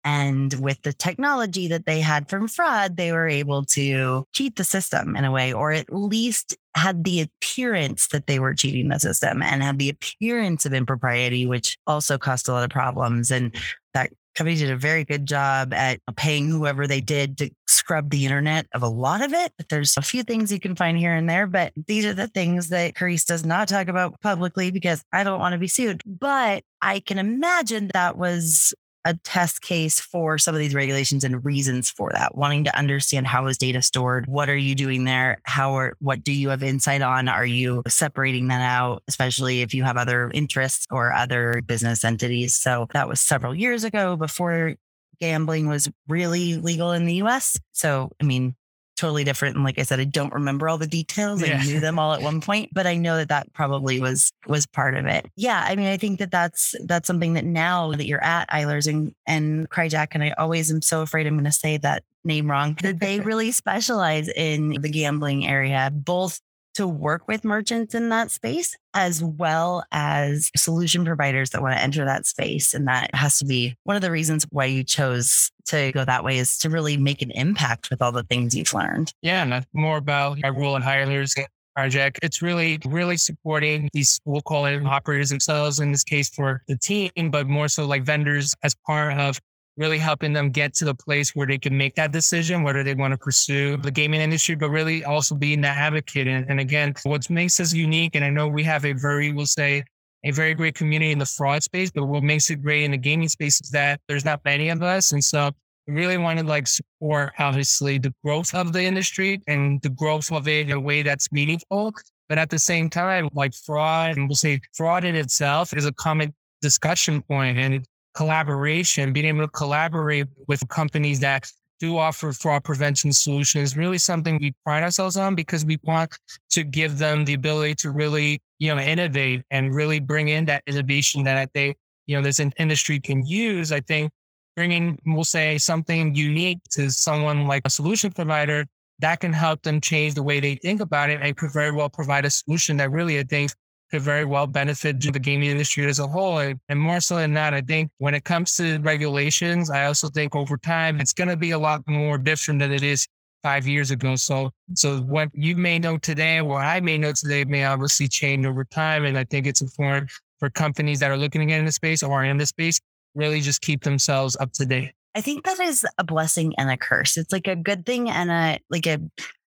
and 0.08 0.54
with 0.62 0.82
the 0.84 0.94
technology 0.94 1.68
that 1.68 1.86
they 1.86 2.00
had 2.00 2.30
from 2.30 2.48
fraud, 2.48 2.96
they 2.96 3.12
were 3.12 3.28
able 3.28 3.66
to 3.66 4.24
cheat 4.32 4.56
the 4.56 4.64
system 4.64 5.18
in 5.18 5.26
a 5.26 5.32
way, 5.34 5.52
or 5.52 5.74
at 5.74 5.92
least 5.92 6.56
had 6.78 7.04
the 7.04 7.20
appearance 7.20 8.08
that 8.08 8.26
they 8.26 8.40
were 8.40 8.54
cheating 8.54 8.88
the 8.88 9.00
system 9.00 9.42
and 9.42 9.62
had 9.62 9.80
the 9.80 9.90
appearance 9.90 10.66
of 10.66 10.74
impropriety, 10.74 11.46
which 11.46 11.78
also 11.88 12.18
caused 12.18 12.48
a 12.48 12.54
lot 12.54 12.64
of 12.64 12.70
problems. 12.70 13.32
And 13.32 13.54
that 13.94 14.10
company 14.34 14.56
did 14.56 14.72
a 14.72 14.78
very 14.78 15.04
good 15.04 15.26
job 15.26 15.74
at 15.74 16.00
paying 16.16 16.48
whoever 16.48 16.88
they 16.88 17.02
did 17.02 17.38
to 17.40 17.50
scrub 17.68 18.10
the 18.10 18.24
internet 18.24 18.66
of 18.74 18.84
a 18.84 18.88
lot 18.88 19.22
of 19.22 19.34
it. 19.34 19.52
But 19.58 19.68
there's 19.68 19.98
a 19.98 20.02
few 20.02 20.24
things 20.24 20.54
you 20.54 20.60
can 20.62 20.78
find 20.78 20.98
here 20.98 21.16
and 21.16 21.30
there. 21.30 21.48
But 21.48 21.74
these 21.86 22.06
are 22.06 22.14
the 22.14 22.28
things 22.30 22.70
that 22.70 22.94
Karisse 22.94 23.26
does 23.26 23.46
not 23.46 23.68
talk 23.68 23.90
about 23.90 24.22
publicly 24.22 24.72
because 24.72 25.04
I 25.12 25.26
don't 25.26 25.42
want 25.42 25.52
to 25.52 25.60
be 25.60 25.68
sued. 25.68 26.02
But 26.06 26.64
I 26.82 27.02
can 27.02 27.20
imagine 27.20 27.92
that 27.94 28.18
was 28.18 28.74
a 29.08 29.14
test 29.24 29.62
case 29.62 30.00
for 30.00 30.38
some 30.38 30.54
of 30.54 30.60
these 30.60 30.76
regulations 30.76 31.24
and 31.24 31.46
reasons 31.46 31.90
for 31.90 32.12
that 32.12 32.36
wanting 32.36 32.66
to 32.66 32.78
understand 32.78 33.26
how 33.26 33.48
is 33.48 33.58
data 33.58 33.82
stored 33.82 34.28
what 34.28 34.50
are 34.50 34.58
you 34.58 34.76
doing 34.76 35.06
there 35.06 35.38
how 35.44 35.74
are 35.76 35.96
what 36.00 36.24
do 36.24 36.34
you 36.34 36.50
have 36.50 36.62
insight 36.62 37.02
on 37.02 37.30
are 37.30 37.46
you 37.46 37.82
separating 37.88 38.50
that 38.50 38.62
out 38.62 39.02
especially 39.08 39.62
if 39.62 39.74
you 39.74 39.84
have 39.84 39.96
other 39.96 40.30
interests 40.34 40.86
or 40.92 41.14
other 41.14 41.62
business 41.66 42.04
entities. 42.04 42.54
So 42.54 42.88
that 42.94 43.08
was 43.08 43.22
several 43.22 43.56
years 43.56 43.84
ago 43.84 44.18
before 44.18 44.76
gambling 45.20 45.68
was 45.68 45.90
really 46.08 46.58
legal 46.58 46.92
in 46.92 47.06
the 47.06 47.16
US 47.16 47.58
so 47.72 48.12
i 48.22 48.26
mean 48.26 48.56
totally 48.98 49.24
different. 49.24 49.56
And 49.56 49.64
like 49.64 49.80
I 49.80 49.84
said, 49.84 50.00
I 50.00 50.04
don't 50.04 50.34
remember 50.34 50.68
all 50.68 50.78
the 50.78 50.88
details. 50.88 51.42
Yeah. 51.42 51.60
I 51.62 51.66
knew 51.66 51.80
them 51.80 52.00
all 52.00 52.14
at 52.14 52.22
one 52.22 52.42
point, 52.48 52.70
but 52.74 52.86
I 52.86 52.96
know 52.96 53.18
that 53.18 53.30
that 53.30 53.54
probably 53.54 54.00
was 54.02 54.32
was 54.48 54.66
part 54.66 54.96
of 54.96 55.06
it. 55.06 55.30
Yeah, 55.36 55.64
I 55.66 55.76
mean, 55.76 55.88
I 55.88 55.98
think 55.98 56.20
that 56.20 56.32
that's 56.32 56.76
that's 56.84 57.08
something 57.08 57.34
that 57.34 57.46
now 57.46 57.92
that 57.92 58.06
you're 58.06 58.24
at 58.24 58.50
Eilers 58.50 58.88
and 58.88 59.14
and 59.26 59.70
Krejcik, 59.70 60.10
and 60.12 60.24
I 60.24 60.32
always 60.32 60.72
am 60.72 60.82
so 60.82 61.02
afraid 61.02 61.28
I'm 61.28 61.36
going 61.36 61.46
to 61.46 61.52
say 61.52 61.78
that 61.78 62.04
name 62.26 62.52
wrong. 62.52 62.78
That 62.82 63.00
they 63.00 63.20
really 63.22 63.52
specialize 63.52 64.28
in 64.30 64.82
the 64.82 64.90
gambling 64.90 65.48
area, 65.48 65.90
both 65.94 66.40
to 66.78 66.88
work 66.88 67.28
with 67.28 67.44
merchants 67.44 67.96
in 67.96 68.10
that 68.10 68.30
space 68.30 68.78
as 68.94 69.24
well 69.24 69.84
as 69.92 70.52
solution 70.56 71.04
providers 71.04 71.50
that 71.50 71.62
want 71.62 71.76
to 71.76 71.82
enter 71.82 72.06
that 72.06 72.28
space. 72.28 72.76
And 72.76 72.88
that 72.88 73.14
has 73.16 73.40
to 73.40 73.46
be 73.46 73.76
one 73.84 73.96
of 73.96 74.04
the 74.04 74.12
reasons 74.12 74.46
why 74.52 74.66
you 74.66 74.84
chose 74.84 75.52
to 75.66 75.92
go 75.92 76.06
that 76.06 76.24
way 76.24 76.38
is 76.38 76.58
to 76.60 76.70
really 76.70 76.96
make 76.96 77.24
an 77.24 77.32
impact 77.32 77.90
with 77.90 78.02
all 78.02 78.12
the 78.12 78.24
things 78.24 78.56
you've 78.56 78.74
learned. 78.74 79.12
Yeah, 79.24 79.42
and 79.42 79.66
more 79.74 79.98
about 79.98 80.38
my 80.40 80.50
role 80.50 80.76
in 80.76 80.84
Eilers 80.84 81.34
project. 81.76 82.20
It's 82.24 82.42
really, 82.42 82.80
really 82.86 83.18
supporting 83.18 83.90
these, 83.94 84.20
we'll 84.26 84.42
call 84.42 84.66
it 84.66 84.84
operators 84.84 85.30
themselves 85.30 85.80
in 85.80 85.92
this 85.92 86.04
case 86.04 86.30
for 86.30 86.64
the 86.68 86.78
team, 86.78 87.12
but 87.30 87.48
more 87.48 87.68
so 87.68 87.86
like 87.86 88.04
vendors 88.04 88.56
as 88.64 88.76
part 88.86 89.14
of 89.18 89.40
really 89.78 89.98
helping 89.98 90.34
them 90.34 90.50
get 90.50 90.74
to 90.74 90.86
the 90.86 90.96
place 90.96 91.36
where 91.36 91.48
they 91.48 91.58
can 91.58 91.78
make 91.78 91.96
that 91.96 92.12
decision, 92.12 92.64
whether 92.64 92.84
they 92.84 92.96
want 92.96 93.12
to 93.12 93.18
pursue 93.18 93.78
the 93.78 93.92
gaming 93.92 94.22
industry, 94.22 94.56
but 94.56 94.70
really 94.70 95.06
also 95.06 95.36
being 95.36 95.62
that 95.62 95.78
advocate. 95.78 96.28
And, 96.28 96.50
and 96.50 96.60
again, 96.60 96.94
what 97.04 97.30
makes 97.30 97.60
us 97.60 97.74
unique, 97.74 98.16
and 98.16 98.26
I 98.26 98.30
know 98.30 98.48
we 98.48 98.64
have 98.64 98.86
a 98.86 98.94
very, 98.94 99.32
we'll 99.32 99.46
say, 99.46 99.84
a 100.24 100.32
very 100.32 100.56
great 100.56 100.76
community 100.76 101.12
in 101.12 101.20
the 101.20 101.26
fraud 101.26 101.64
space, 101.64 101.92
but 101.92 102.06
what 102.06 102.24
makes 102.24 102.50
it 102.50 102.62
great 102.62 102.84
in 102.84 102.92
the 102.92 102.98
gaming 102.98 103.30
space 103.30 103.62
is 103.62 103.70
that 103.70 104.02
there's 104.08 104.26
not 104.26 104.42
many 104.44 104.70
of 104.70 104.82
us. 104.82 105.12
And 105.12 105.24
so 105.24 105.52
we 105.88 105.94
really 105.94 106.18
want 106.18 106.40
to 106.40 106.46
like 106.46 106.68
support 106.68 107.34
obviously 107.40 107.98
the 107.98 108.14
growth 108.24 108.54
of 108.54 108.74
the 108.74 108.84
industry 108.84 109.42
and 109.48 109.82
the 109.84 109.90
growth 109.90 110.32
of 110.32 110.48
it 110.48 110.70
in 110.70 110.72
a 110.72 110.80
way 110.80 111.02
that's 111.04 111.32
meaningful. 111.32 111.94
But 112.28 112.38
at 112.38 112.50
the 112.50 112.60
same 112.60 112.90
time, 112.90 113.30
like 113.34 113.54
fraud, 113.54 114.18
and 114.18 114.28
we'll 114.28 114.36
say 114.36 114.60
fraud 114.74 115.06
in 115.06 115.16
itself 115.16 115.74
is 115.74 115.86
a 115.86 115.94
common 115.94 116.34
discussion 116.62 117.22
point 117.22 117.58
and 117.58 117.86
collaboration, 118.18 119.14
being 119.14 119.28
able 119.28 119.42
to 119.42 119.48
collaborate 119.48 120.26
with 120.48 120.68
companies 120.70 121.20
that 121.20 121.52
do 121.80 122.00
offer 122.00 122.34
fraud 122.34 122.64
prevention 122.64 123.14
solutions 123.14 123.72
is 123.72 123.78
really 123.78 124.00
something 124.00 124.40
we 124.42 124.52
pride 124.66 124.82
ourselves 124.82 125.16
on 125.16 125.36
because 125.36 125.64
we 125.64 125.78
want 125.84 126.18
to 126.50 126.64
give 126.64 126.98
them 126.98 127.26
the 127.26 127.36
ability 127.36 127.76
to 127.76 127.92
really, 127.92 128.42
you 128.58 128.74
know, 128.74 128.82
innovate 128.82 129.44
and 129.52 129.76
really 129.76 130.00
bring 130.00 130.30
in 130.30 130.46
that 130.46 130.64
innovation 130.66 131.24
that 131.26 131.52
they, 131.54 131.76
you 132.08 132.18
know, 132.18 132.24
this 132.24 132.40
industry 132.40 133.00
can 133.00 133.24
use. 133.24 133.72
I 133.72 133.82
think 133.82 134.12
bringing, 134.56 134.98
we'll 135.06 135.24
say 135.24 135.60
something 135.60 136.16
unique 136.16 136.58
to 136.72 136.90
someone 136.90 137.46
like 137.46 137.62
a 137.66 137.70
solution 137.70 138.12
provider 138.12 138.66
that 138.98 139.20
can 139.20 139.32
help 139.32 139.62
them 139.62 139.80
change 139.80 140.16
the 140.16 140.24
way 140.24 140.40
they 140.40 140.56
think 140.56 140.82
about 140.82 141.12
it 141.12 141.20
and 141.22 141.40
very 141.54 141.72
well 141.72 141.88
provide 141.88 142.26
a 142.26 142.32
solution 142.32 142.78
that 142.78 142.90
really, 142.90 143.20
I 143.20 143.24
think, 143.24 143.52
could 143.92 144.02
very 144.02 144.26
well 144.26 144.48
benefit 144.48 145.02
the 145.02 145.20
gaming 145.20 145.50
industry 145.50 145.86
as 145.86 146.00
a 146.00 146.08
whole. 146.08 146.40
And, 146.40 146.60
more 146.80 147.00
so 147.00 147.16
than 147.16 147.34
that, 147.34 147.54
I 147.54 147.62
think 147.62 147.92
when 147.98 148.14
it 148.14 148.24
comes 148.24 148.56
to 148.58 148.80
regulations, 148.80 149.70
I 149.70 149.86
also 149.86 150.10
think 150.10 150.36
over 150.36 150.58
time, 150.58 151.00
it's 151.00 151.14
going 151.14 151.30
to 151.30 151.38
be 151.38 151.52
a 151.52 151.60
lot 151.60 151.82
more 151.88 152.18
different 152.18 152.60
than 152.60 152.72
it 152.72 152.84
is 152.84 153.08
five 153.44 153.68
years 153.68 153.92
ago. 153.92 154.16
So, 154.16 154.52
so 154.74 154.98
what 155.00 155.30
you 155.34 155.56
may 155.56 155.80
know 155.80 155.98
today, 155.98 156.42
what 156.42 156.66
I 156.66 156.80
may 156.80 156.98
know 156.98 157.14
today 157.14 157.46
may 157.46 157.66
obviously 157.66 158.08
change 158.08 158.46
over 158.46 158.66
time. 158.66 159.06
And 159.06 159.18
I 159.18 159.24
think 159.24 159.48
it's 159.48 159.62
important 159.62 160.12
for 160.40 160.50
companies 160.50 161.00
that 161.00 161.12
are 161.12 161.18
looking 161.18 161.42
to 161.42 161.46
get 161.46 161.60
in 161.60 161.66
the 161.66 161.72
space 161.72 162.04
or 162.04 162.12
are 162.12 162.26
in 162.26 162.38
the 162.38 162.46
space, 162.46 162.80
really 163.16 163.42
just 163.42 163.62
keep 163.62 163.84
themselves 163.84 164.36
up 164.40 164.52
to 164.54 164.66
date. 164.66 164.92
I 165.16 165.22
think 165.22 165.46
that 165.46 165.60
is 165.60 165.86
a 165.98 166.04
blessing 166.04 166.54
and 166.58 166.70
a 166.70 166.78
curse. 166.78 167.18
It's 167.18 167.32
like 167.32 167.48
a 167.48 167.56
good 167.56 167.86
thing 167.86 168.08
and 168.10 168.30
a 168.30 168.60
like 168.70 168.86
a 168.86 169.00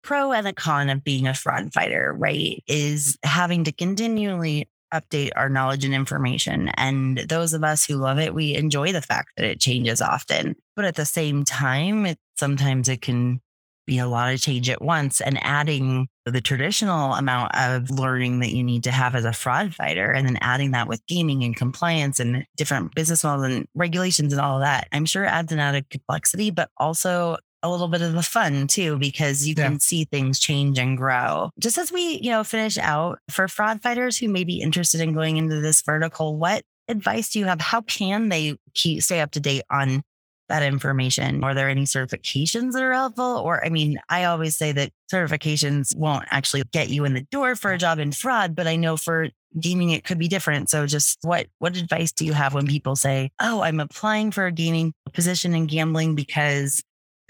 pro 0.03 0.33
and 0.33 0.47
a 0.47 0.53
con 0.53 0.91
of 0.91 1.05
being 1.05 1.27
a 1.27 1.35
fraud 1.35 1.73
fighter, 1.73 2.15
right, 2.17 2.63
is 2.67 3.19
having 3.23 3.65
to 3.65 3.73
continually 3.73 4.69
update 4.93 5.31
our 5.37 5.49
knowledge 5.49 5.85
and 5.85 5.95
information. 5.95 6.69
And 6.75 7.19
those 7.19 7.55
of 7.55 7.65
us 7.65 7.85
who 7.85 7.97
love 7.97 8.19
it, 8.19 8.35
we 8.35 8.55
enjoy 8.55 8.93
the 8.93 9.01
fact 9.01 9.31
that 9.37 9.47
it 9.47 9.61
changes 9.61 10.01
often. 10.03 10.55
But 10.77 10.85
at 10.85 10.97
the 10.97 11.07
same 11.07 11.45
time, 11.45 12.07
it 12.07 12.19
sometimes 12.37 12.89
it 12.89 13.01
can 13.01 13.41
be 13.87 13.99
a 13.99 14.07
lot 14.07 14.33
of 14.33 14.41
change 14.41 14.71
at 14.71 14.83
once 14.83 15.21
and 15.21 15.39
adding 15.43 16.09
the 16.25 16.41
traditional 16.41 17.15
amount 17.15 17.55
of 17.57 17.91
learning 17.91 18.41
that 18.41 18.53
you 18.53 18.63
need 18.63 18.85
to 18.85 18.93
have 18.93 19.15
as 19.15 19.25
a 19.25 19.33
fraud 19.33 19.75
fighter 19.75 20.11
and 20.11 20.27
then 20.27 20.39
adding 20.41 20.71
that 20.71 20.87
with 20.87 21.05
gaming 21.07 21.43
and 21.43 21.57
compliance 21.57 22.21
and 22.21 22.47
different 22.57 22.95
business 22.95 23.25
models 23.25 23.47
and 23.47 23.67
regulations 23.75 24.33
and 24.33 24.41
all 24.41 24.57
of 24.57 24.63
that 24.63 24.87
i'm 24.93 25.05
sure 25.05 25.25
adds 25.25 25.51
an 25.51 25.59
added 25.59 25.89
complexity 25.91 26.51
but 26.51 26.71
also 26.77 27.37
a 27.63 27.71
little 27.71 27.89
bit 27.89 28.03
of 28.03 28.13
the 28.13 28.23
fun 28.23 28.67
too, 28.67 28.99
because 28.99 29.47
you 29.47 29.55
can 29.55 29.79
see 29.81 30.05
things 30.05 30.39
change 30.39 30.79
and 30.79 30.97
grow. 30.97 31.51
Just 31.59 31.79
as 31.79 31.93
we, 31.93 32.19
you 32.23 32.31
know, 32.31 32.45
finish 32.45 32.79
out 32.79 33.19
for 33.31 33.49
fraud 33.49 33.83
fighters 33.83 34.17
who 34.17 34.29
may 34.29 34.45
be 34.45 34.61
interested 34.61 35.01
in 35.01 35.13
going 35.13 35.37
into 35.37 35.61
this 35.61 35.83
vertical, 35.83 36.37
what 36.37 36.63
advice 36.89 37.31
do 37.31 37.39
you 37.39 37.47
have? 37.47 37.61
How 37.61 37.81
can 37.83 38.29
they 38.29 38.57
keep 38.75 39.03
stay 39.03 39.21
up 39.21 39.31
to 39.33 39.41
date 39.41 39.63
on 39.71 40.03
that 40.49 40.63
information? 40.63 41.43
Are 41.45 41.55
there 41.55 41.69
any 41.69 41.85
certifications 41.85 42.73
that 42.73 42.83
are 42.83 42.93
helpful? 42.93 43.25
Or, 43.25 43.65
I 43.65 43.69
mean, 43.69 43.99
I 44.09 44.25
always 44.25 44.57
say 44.57 44.73
that 44.73 44.91
certifications 45.11 45.97
won't 45.97 46.27
actually 46.31 46.63
get 46.73 46.91
you 46.91 47.05
in 47.05 47.15
the 47.15 47.27
door 47.31 47.57
for 47.57 47.73
a 47.73 47.79
job 47.79 47.99
in 47.99 48.13
fraud, 48.13 48.55
but 48.55 48.67
I 48.67 48.77
know 48.77 48.97
for 48.97 49.29
gaming 49.59 49.91
it 49.91 50.05
could 50.05 50.19
be 50.19 50.29
different. 50.29 50.71
So 50.71 50.87
just 50.87 51.19
what 51.23 51.47
what 51.59 51.77
advice 51.77 52.13
do 52.13 52.25
you 52.25 52.33
have 52.33 52.55
when 52.55 52.67
people 52.67 52.97
say, 52.97 53.31
"Oh, 53.41 53.61
I'm 53.61 53.81
applying 53.81 54.31
for 54.31 54.47
a 54.47 54.53
gaming 54.53 54.93
position 55.13 55.55
in 55.55 55.67
gambling 55.67 56.15
because 56.15 56.83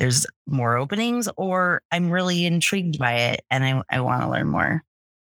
there's 0.02 0.26
more 0.48 0.76
openings 0.76 1.28
or 1.36 1.80
I'm 1.92 2.10
really 2.10 2.44
intrigued 2.44 2.98
by 2.98 3.12
it 3.12 3.44
and 3.52 3.64
I, 3.64 3.82
I 3.88 4.00
want 4.00 4.22
to 4.22 4.28
learn 4.28 4.48
more. 4.48 4.82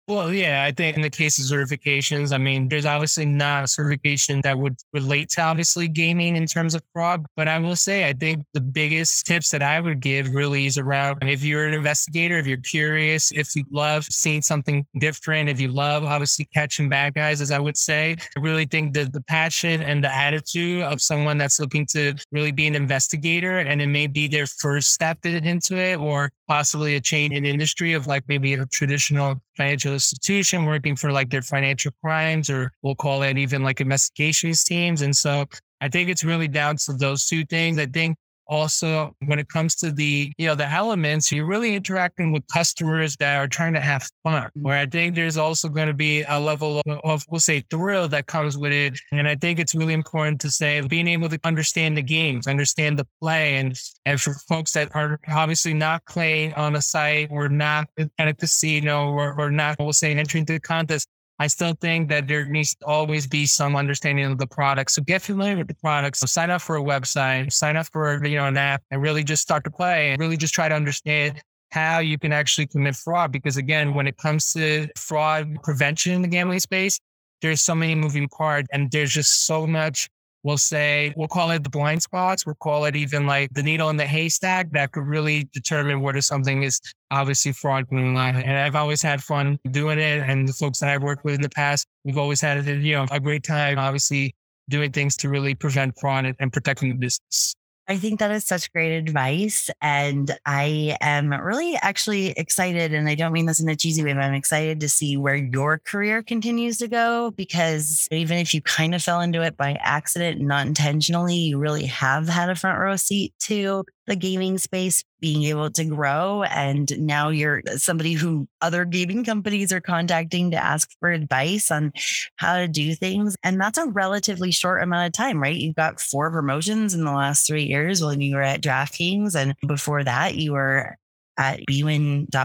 Well, 0.10 0.32
yeah, 0.34 0.64
I 0.64 0.72
think 0.72 0.96
in 0.96 1.02
the 1.02 1.10
case 1.10 1.38
of 1.38 1.44
certifications, 1.58 2.32
I 2.32 2.38
mean, 2.38 2.70
there's 2.70 2.86
obviously 2.86 3.26
not 3.26 3.66
a 3.66 3.68
certification 3.68 4.40
that 4.44 4.58
would 4.58 4.78
relate 4.94 5.28
to 5.32 5.42
obviously 5.42 5.90
gaming 5.90 6.38
in 6.38 6.46
terms 6.46 6.76
of 6.76 6.82
fraud. 6.94 7.26
But 7.36 7.50
I 7.50 7.60
will 7.60 7.76
say, 7.76 8.08
I 8.08 8.14
think 8.14 8.46
the 8.54 8.62
biggest 8.62 9.26
tips 9.26 9.50
that 9.50 9.62
I 9.62 9.82
would 9.82 10.00
give 10.00 10.34
really 10.34 10.66
is 10.66 10.78
around 10.78 11.18
if 11.24 11.44
you're 11.44 11.66
an 11.68 11.74
investigator, 11.74 12.38
if 12.38 12.48
you're 12.48 12.56
curious, 12.56 13.34
if 13.34 13.54
you 13.54 13.66
love 13.70 14.06
seeing 14.06 14.42
something 14.42 14.86
different, 14.98 15.50
if 15.50 15.60
you 15.60 15.68
love 15.68 16.06
obviously 16.06 16.46
catching 16.54 16.88
bad 16.88 17.14
guys, 17.14 17.42
as 17.42 17.52
I 17.52 17.60
would 17.60 17.76
say, 17.76 18.16
I 18.38 18.40
really 18.40 18.66
think 18.66 18.94
that 18.94 19.12
the 19.12 19.22
passion 19.24 19.82
and 19.82 20.02
the 20.02 20.14
attitude 20.16 20.84
of 20.84 21.02
someone 21.02 21.38
that's 21.38 21.60
looking 21.60 21.86
to 21.88 22.14
really 22.32 22.54
be 22.54 22.66
an 22.66 22.76
investigator 22.76 23.58
and 23.58 23.82
it 23.82 23.88
may 23.88 24.08
be 24.08 24.30
their 24.30 24.48
first 24.48 24.94
step 24.94 25.26
into 25.26 25.76
it 25.76 25.98
or 26.00 26.32
possibly 26.48 26.96
a 26.96 27.02
change 27.02 27.34
in 27.34 27.46
industry 27.46 27.92
of 27.92 28.08
like 28.08 28.24
maybe 28.30 28.54
a 28.54 28.66
traditional 28.68 29.42
financial 29.58 29.94
institution 29.94 30.66
working 30.66 30.96
for 30.96 31.12
like 31.12 31.30
their 31.30 31.42
financial 31.42 31.92
crimes 32.04 32.50
or 32.50 32.72
we'll 32.84 32.96
call 32.96 33.24
it 33.24 33.38
even 33.38 33.64
like 33.64 33.82
investigations 33.82 34.64
teams. 34.64 35.02
And 35.02 35.16
so 35.16 35.46
I 35.82 35.90
think 35.90 36.10
it's 36.10 36.24
really 36.24 36.48
down 36.48 36.78
to 36.86 36.94
those 36.94 37.26
two 37.26 37.44
things. 37.46 37.80
I 37.80 37.88
think 37.88 38.18
also 38.50 39.14
when 39.26 39.40
it 39.40 39.50
comes 39.50 39.76
to 39.76 39.92
the 39.92 40.32
you 40.38 40.48
know 40.48 40.56
the 40.56 40.70
elements 40.70 41.32
you're 41.32 41.46
really 41.46 41.76
interacting 41.76 42.32
with 42.32 42.44
customers 42.48 43.16
that 43.18 43.38
are 43.38 43.48
trying 43.48 43.74
to 43.74 43.80
have 43.80 44.08
fun 44.24 44.44
mm-hmm. 44.44 44.62
where 44.62 44.78
i 44.78 44.86
think 44.86 45.16
there's 45.16 45.38
also 45.38 45.68
going 45.70 45.88
to 45.88 45.94
be 45.94 46.24
a 46.24 46.40
level 46.40 46.82
of, 46.86 47.00
of, 47.04 47.26
we'll 47.30 47.40
say 47.40 47.64
thrill 47.70 48.08
that 48.08 48.28
comes 48.28 48.58
with 48.58 48.72
it 48.72 49.00
and 49.12 49.28
i 49.28 49.36
think 49.36 49.60
it's 49.60 49.76
really 49.76 49.94
important 49.94 50.40
to 50.40 50.50
say 50.50 50.82
being 50.82 51.08
able 51.08 51.30
to 51.30 51.40
understand 51.44 51.98
the 51.98 52.02
games 52.02 52.48
understand 52.48 52.98
the 52.98 53.08
play 53.22 53.58
and 53.58 53.78
and 54.06 54.20
for 54.20 54.34
folks 54.48 54.72
that 54.72 54.90
are 54.96 55.20
obviously 55.28 55.74
not 55.74 56.06
playing 56.06 56.54
on 56.54 56.76
a 56.76 56.82
site 56.82 57.28
or 57.32 57.50
not 57.50 57.88
at 57.98 58.28
a 58.28 58.34
casino 58.34 59.10
or, 59.10 59.40
or 59.40 59.52
not 59.52 59.76
we'll 59.80 59.94
say 59.94 60.14
entering 60.14 60.46
the 60.46 60.60
contest 60.60 61.08
I 61.40 61.48
still 61.48 61.74
think 61.80 62.10
that 62.10 62.28
there 62.28 62.46
needs 62.46 62.76
to 62.76 62.86
always 62.86 63.28
be 63.28 63.46
some 63.46 63.76
understanding 63.76 64.26
of 64.26 64.40
the 64.40 64.48
product. 64.48 64.92
So 64.92 65.04
get 65.04 65.22
familiar 65.22 65.58
with 65.58 65.68
the 65.68 65.76
products. 65.76 66.20
So 66.20 66.26
sign 66.26 66.50
up 66.50 66.62
for 66.62 66.78
a 66.78 66.82
website, 66.82 67.54
sign 67.54 67.78
up 67.78 67.88
for 67.92 68.26
you 68.26 68.38
know 68.38 68.46
an 68.46 68.58
app, 68.58 68.82
and 68.90 69.02
really 69.02 69.24
just 69.24 69.44
start 69.44 69.64
to 69.66 69.72
play 69.72 70.12
and 70.12 70.20
really 70.20 70.38
just 70.38 70.54
try 70.54 70.68
to 70.68 70.76
understand 70.76 71.42
how 71.72 72.00
you 72.00 72.18
can 72.18 72.32
actually 72.32 72.68
commit 72.68 72.96
fraud. 72.96 73.32
Because 73.32 73.58
again, 73.58 73.94
when 73.94 74.08
it 74.08 74.18
comes 74.18 74.52
to 74.54 74.88
fraud 74.96 75.58
prevention 75.64 76.14
in 76.14 76.22
the 76.22 76.28
gambling 76.28 76.60
space, 76.60 77.00
there's 77.42 77.62
so 77.62 77.76
many 77.76 77.94
moving 77.94 78.28
parts 78.30 78.68
and 78.72 78.90
there's 78.92 79.12
just 79.12 79.46
so 79.46 79.68
much 79.68 80.10
we'll 80.48 80.58
say, 80.58 81.14
we'll 81.18 81.28
call 81.28 81.52
it 81.52 81.62
the 81.62 81.70
blind 81.70 82.02
spots. 82.02 82.46
We'll 82.46 82.56
call 82.56 82.86
it 82.86 82.96
even 82.96 83.28
like 83.28 83.54
the 83.54 83.62
needle 83.62 83.90
in 83.90 83.98
the 83.98 84.06
haystack 84.06 84.72
that 84.72 84.94
could 84.94 85.06
really 85.06 85.50
determine 85.52 86.00
whether 86.00 86.22
something 86.22 86.64
is 86.64 86.80
obviously 87.12 87.52
fraud 87.52 87.90
going 87.90 88.16
on. 88.16 88.38
And 88.38 88.58
I've 88.58 88.78
always 88.78 89.02
had 89.02 89.22
fun 89.22 89.60
doing 89.72 90.00
it. 90.00 90.24
And 90.26 90.48
the 90.48 90.54
folks 90.54 90.80
that 90.80 90.90
I've 90.90 91.04
worked 91.04 91.26
with 91.26 91.36
in 91.36 91.42
the 91.42 91.50
past, 91.50 91.86
we've 92.06 92.18
always 92.18 92.40
had, 92.40 92.66
you 92.66 92.96
know, 92.96 93.06
a 93.12 93.20
great 93.20 93.44
time, 93.44 93.78
obviously 93.78 94.34
doing 94.70 94.94
things 94.94 95.18
to 95.18 95.28
really 95.28 95.54
prevent 95.54 96.00
fraud 96.00 96.34
and 96.40 96.54
protecting 96.54 96.90
the 96.92 96.96
business. 96.96 97.54
I 97.90 97.96
think 97.96 98.20
that 98.20 98.32
is 98.32 98.44
such 98.44 98.72
great 98.74 98.98
advice. 98.98 99.70
And 99.82 100.38
I 100.46 100.98
am 101.00 101.32
really 101.34 101.78
actually 101.78 102.32
excited. 102.32 102.94
And 102.94 103.08
I 103.08 103.16
don't 103.16 103.32
mean 103.32 103.46
this 103.46 103.62
in 103.62 103.70
a 103.70 103.78
cheesy 103.78 104.04
way, 104.04 104.14
but 104.14 104.24
I'm 104.24 104.34
excited 104.34 104.82
to 104.82 104.90
see 104.90 105.16
where 105.16 105.36
your 105.36 105.80
career 105.80 106.22
continues 106.22 106.80
to 106.80 106.90
go 106.90 107.32
because 107.32 108.06
even 108.12 108.40
if 108.40 108.54
you 108.54 108.62
kind 108.62 108.94
of 108.94 109.02
fell 109.02 109.22
into 109.22 109.42
it 109.42 109.56
by 109.56 109.78
accident, 109.80 110.42
not 110.42 110.68
intentionally, 110.68 111.36
you 111.36 111.58
really 111.60 111.86
have 111.86 112.28
had 112.28 112.50
a 112.50 112.56
front 112.56 112.78
row 112.78 112.98
seat 112.98 113.34
to 113.40 113.86
the 114.08 114.16
gaming 114.16 114.58
space 114.58 115.04
being 115.20 115.44
able 115.44 115.70
to 115.72 115.84
grow. 115.84 116.44
And 116.44 116.92
now 117.00 117.30
you're 117.30 117.62
uh, 117.70 117.78
somebody 117.78 118.14
who 118.14 118.48
other 118.62 118.86
gaming 118.86 119.24
companies 119.24 119.72
are 119.74 119.82
contacting 119.82 120.52
to 120.52 120.58
ask 120.58 120.90
for 121.00 121.12
advice 121.12 121.70
on 121.70 121.92
how 122.38 122.58
to 122.58 122.68
do 122.68 122.96
things. 122.96 123.36
And 123.44 123.60
that's 123.60 123.78
a 123.78 123.86
relatively 123.86 124.52
short 124.52 124.82
amount 124.82 125.08
of 125.08 125.14
time, 125.14 125.42
right? 125.42 125.56
You've 125.56 125.76
got 125.76 126.00
four 126.00 126.32
promotions 126.32 126.94
in 126.94 127.04
the 127.04 127.12
last 127.12 127.46
three 127.46 127.64
years 127.64 128.04
when 128.04 128.22
you 128.22 128.36
were 128.36 128.42
at 128.42 128.62
DraftKings. 128.62 129.36
And 129.36 129.56
before 129.68 130.04
that, 130.04 130.36
you 130.36 130.54
were 130.54 130.96
at 131.38 131.60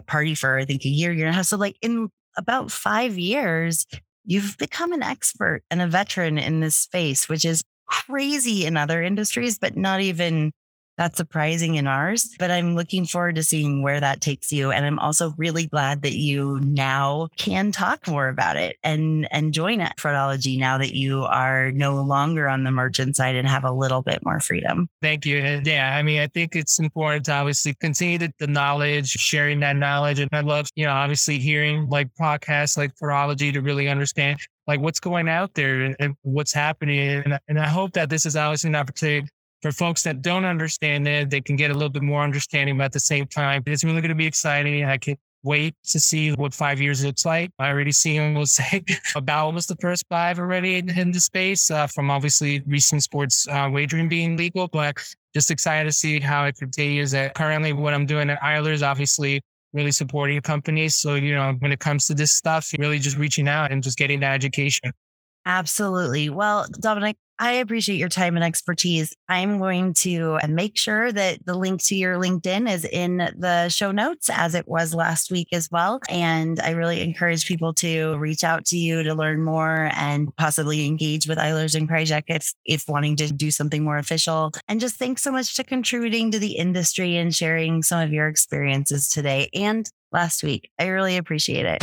Party 0.06 0.34
for, 0.34 0.58
I 0.58 0.64
think, 0.64 0.84
a 0.84 0.88
year, 0.88 1.12
year 1.12 1.26
and 1.26 1.34
a 1.34 1.36
half. 1.36 1.46
So, 1.46 1.56
like, 1.56 1.76
in 1.80 2.10
about 2.36 2.70
five 2.70 3.18
years, 3.18 3.86
you've 4.24 4.56
become 4.58 4.92
an 4.92 5.02
expert 5.02 5.62
and 5.70 5.80
a 5.80 5.86
veteran 5.86 6.38
in 6.38 6.60
this 6.60 6.76
space, 6.76 7.28
which 7.28 7.44
is 7.44 7.62
crazy 7.86 8.64
in 8.64 8.76
other 8.76 9.02
industries, 9.02 9.58
but 9.58 9.76
not 9.76 10.00
even 10.00 10.52
that's 10.98 11.16
surprising 11.16 11.76
in 11.76 11.86
ours, 11.86 12.34
but 12.38 12.50
I'm 12.50 12.74
looking 12.74 13.06
forward 13.06 13.36
to 13.36 13.42
seeing 13.42 13.82
where 13.82 14.00
that 14.00 14.20
takes 14.20 14.52
you. 14.52 14.70
And 14.70 14.84
I'm 14.84 14.98
also 14.98 15.32
really 15.36 15.66
glad 15.66 16.02
that 16.02 16.14
you 16.14 16.60
now 16.62 17.28
can 17.36 17.72
talk 17.72 18.06
more 18.06 18.28
about 18.28 18.56
it 18.56 18.76
and, 18.82 19.26
and 19.32 19.54
join 19.54 19.80
at 19.80 19.96
Fraudology 19.96 20.58
now 20.58 20.78
that 20.78 20.94
you 20.94 21.24
are 21.24 21.72
no 21.72 22.02
longer 22.02 22.48
on 22.48 22.64
the 22.64 22.70
merchant 22.70 23.16
side 23.16 23.36
and 23.36 23.48
have 23.48 23.64
a 23.64 23.72
little 23.72 24.02
bit 24.02 24.24
more 24.24 24.40
freedom. 24.40 24.88
Thank 25.00 25.24
you. 25.24 25.62
Yeah, 25.64 25.96
I 25.96 26.02
mean, 26.02 26.20
I 26.20 26.26
think 26.26 26.54
it's 26.54 26.78
important 26.78 27.24
to 27.26 27.32
obviously 27.32 27.74
continue 27.74 28.18
the, 28.18 28.32
the 28.38 28.46
knowledge, 28.46 29.08
sharing 29.08 29.60
that 29.60 29.76
knowledge. 29.76 30.18
And 30.18 30.28
I 30.32 30.40
love, 30.40 30.68
you 30.76 30.84
know, 30.84 30.92
obviously 30.92 31.38
hearing 31.38 31.88
like 31.88 32.08
podcasts 32.20 32.76
like 32.76 32.94
Fraudology 32.96 33.52
to 33.52 33.60
really 33.60 33.88
understand 33.88 34.38
like 34.66 34.80
what's 34.80 35.00
going 35.00 35.28
out 35.28 35.54
there 35.54 35.80
and, 35.80 35.96
and 35.98 36.14
what's 36.22 36.52
happening. 36.52 37.22
And, 37.24 37.38
and 37.48 37.58
I 37.58 37.68
hope 37.68 37.92
that 37.92 38.10
this 38.10 38.26
is 38.26 38.36
obviously 38.36 38.68
an 38.68 38.76
opportunity 38.76 39.28
for 39.62 39.72
folks 39.72 40.02
that 40.02 40.22
don't 40.22 40.44
understand 40.44 41.06
it, 41.06 41.30
they 41.30 41.40
can 41.40 41.56
get 41.56 41.70
a 41.70 41.74
little 41.74 41.88
bit 41.88 42.02
more 42.02 42.22
understanding, 42.22 42.76
but 42.76 42.84
at 42.84 42.92
the 42.92 43.00
same 43.00 43.26
time, 43.26 43.62
it's 43.66 43.84
really 43.84 44.00
going 44.00 44.10
to 44.10 44.14
be 44.14 44.26
exciting. 44.26 44.84
I 44.84 44.98
can't 44.98 45.18
wait 45.44 45.74
to 45.84 45.98
see 45.98 46.32
what 46.32 46.52
five 46.52 46.80
years 46.80 47.04
looks 47.04 47.24
like. 47.24 47.50
I 47.58 47.68
already 47.68 47.92
see 47.92 48.18
almost 48.18 48.54
say 48.56 48.84
about 49.14 49.44
almost 49.44 49.68
the 49.68 49.76
first 49.76 50.04
five 50.08 50.38
already 50.38 50.76
in, 50.76 50.90
in 50.90 51.12
the 51.12 51.20
space 51.20 51.70
uh, 51.70 51.86
from 51.86 52.10
obviously 52.10 52.62
recent 52.66 53.02
sports 53.02 53.46
uh, 53.48 53.68
wagering 53.72 54.08
being 54.08 54.36
legal, 54.36 54.68
but 54.68 54.96
just 55.32 55.50
excited 55.50 55.88
to 55.88 55.92
see 55.92 56.20
how 56.20 56.44
it 56.44 56.56
continues. 56.56 57.12
That 57.12 57.34
currently 57.34 57.72
what 57.72 57.94
I'm 57.94 58.06
doing 58.06 58.30
at 58.30 58.40
Eilers, 58.40 58.86
obviously 58.86 59.40
really 59.72 59.92
supporting 59.92 60.40
companies. 60.42 60.96
So, 60.96 61.14
you 61.14 61.34
know, 61.34 61.54
when 61.60 61.72
it 61.72 61.80
comes 61.80 62.06
to 62.06 62.14
this 62.14 62.32
stuff, 62.32 62.70
really 62.78 62.98
just 62.98 63.16
reaching 63.16 63.48
out 63.48 63.72
and 63.72 63.82
just 63.82 63.96
getting 63.96 64.20
that 64.20 64.34
education. 64.34 64.92
Absolutely. 65.46 66.30
Well, 66.30 66.66
Dominic, 66.80 67.16
I 67.38 67.54
appreciate 67.54 67.96
your 67.96 68.08
time 68.08 68.36
and 68.36 68.44
expertise. 68.44 69.14
I'm 69.28 69.58
going 69.58 69.94
to 69.94 70.38
make 70.48 70.76
sure 70.78 71.10
that 71.10 71.44
the 71.44 71.54
link 71.54 71.82
to 71.84 71.96
your 71.96 72.16
LinkedIn 72.16 72.70
is 72.70 72.84
in 72.84 73.16
the 73.16 73.68
show 73.68 73.90
notes 73.90 74.30
as 74.30 74.54
it 74.54 74.68
was 74.68 74.94
last 74.94 75.30
week 75.30 75.48
as 75.52 75.68
well. 75.70 76.00
And 76.08 76.60
I 76.60 76.70
really 76.70 77.00
encourage 77.00 77.46
people 77.46 77.74
to 77.74 78.16
reach 78.18 78.44
out 78.44 78.64
to 78.66 78.76
you 78.76 79.02
to 79.02 79.14
learn 79.14 79.42
more 79.42 79.90
and 79.94 80.34
possibly 80.36 80.86
engage 80.86 81.26
with 81.26 81.38
Eilers 81.38 81.74
and 81.74 81.88
Krejcik 81.88 82.24
if, 82.28 82.52
if 82.64 82.84
wanting 82.88 83.16
to 83.16 83.32
do 83.32 83.50
something 83.50 83.82
more 83.82 83.98
official. 83.98 84.52
And 84.68 84.80
just 84.80 84.96
thanks 84.96 85.22
so 85.22 85.32
much 85.32 85.56
to 85.56 85.64
contributing 85.64 86.30
to 86.32 86.38
the 86.38 86.52
industry 86.52 87.16
and 87.16 87.34
sharing 87.34 87.82
some 87.82 88.00
of 88.00 88.12
your 88.12 88.28
experiences 88.28 89.08
today 89.08 89.48
and 89.54 89.90
last 90.12 90.42
week. 90.42 90.70
I 90.78 90.86
really 90.86 91.16
appreciate 91.16 91.66
it. 91.66 91.82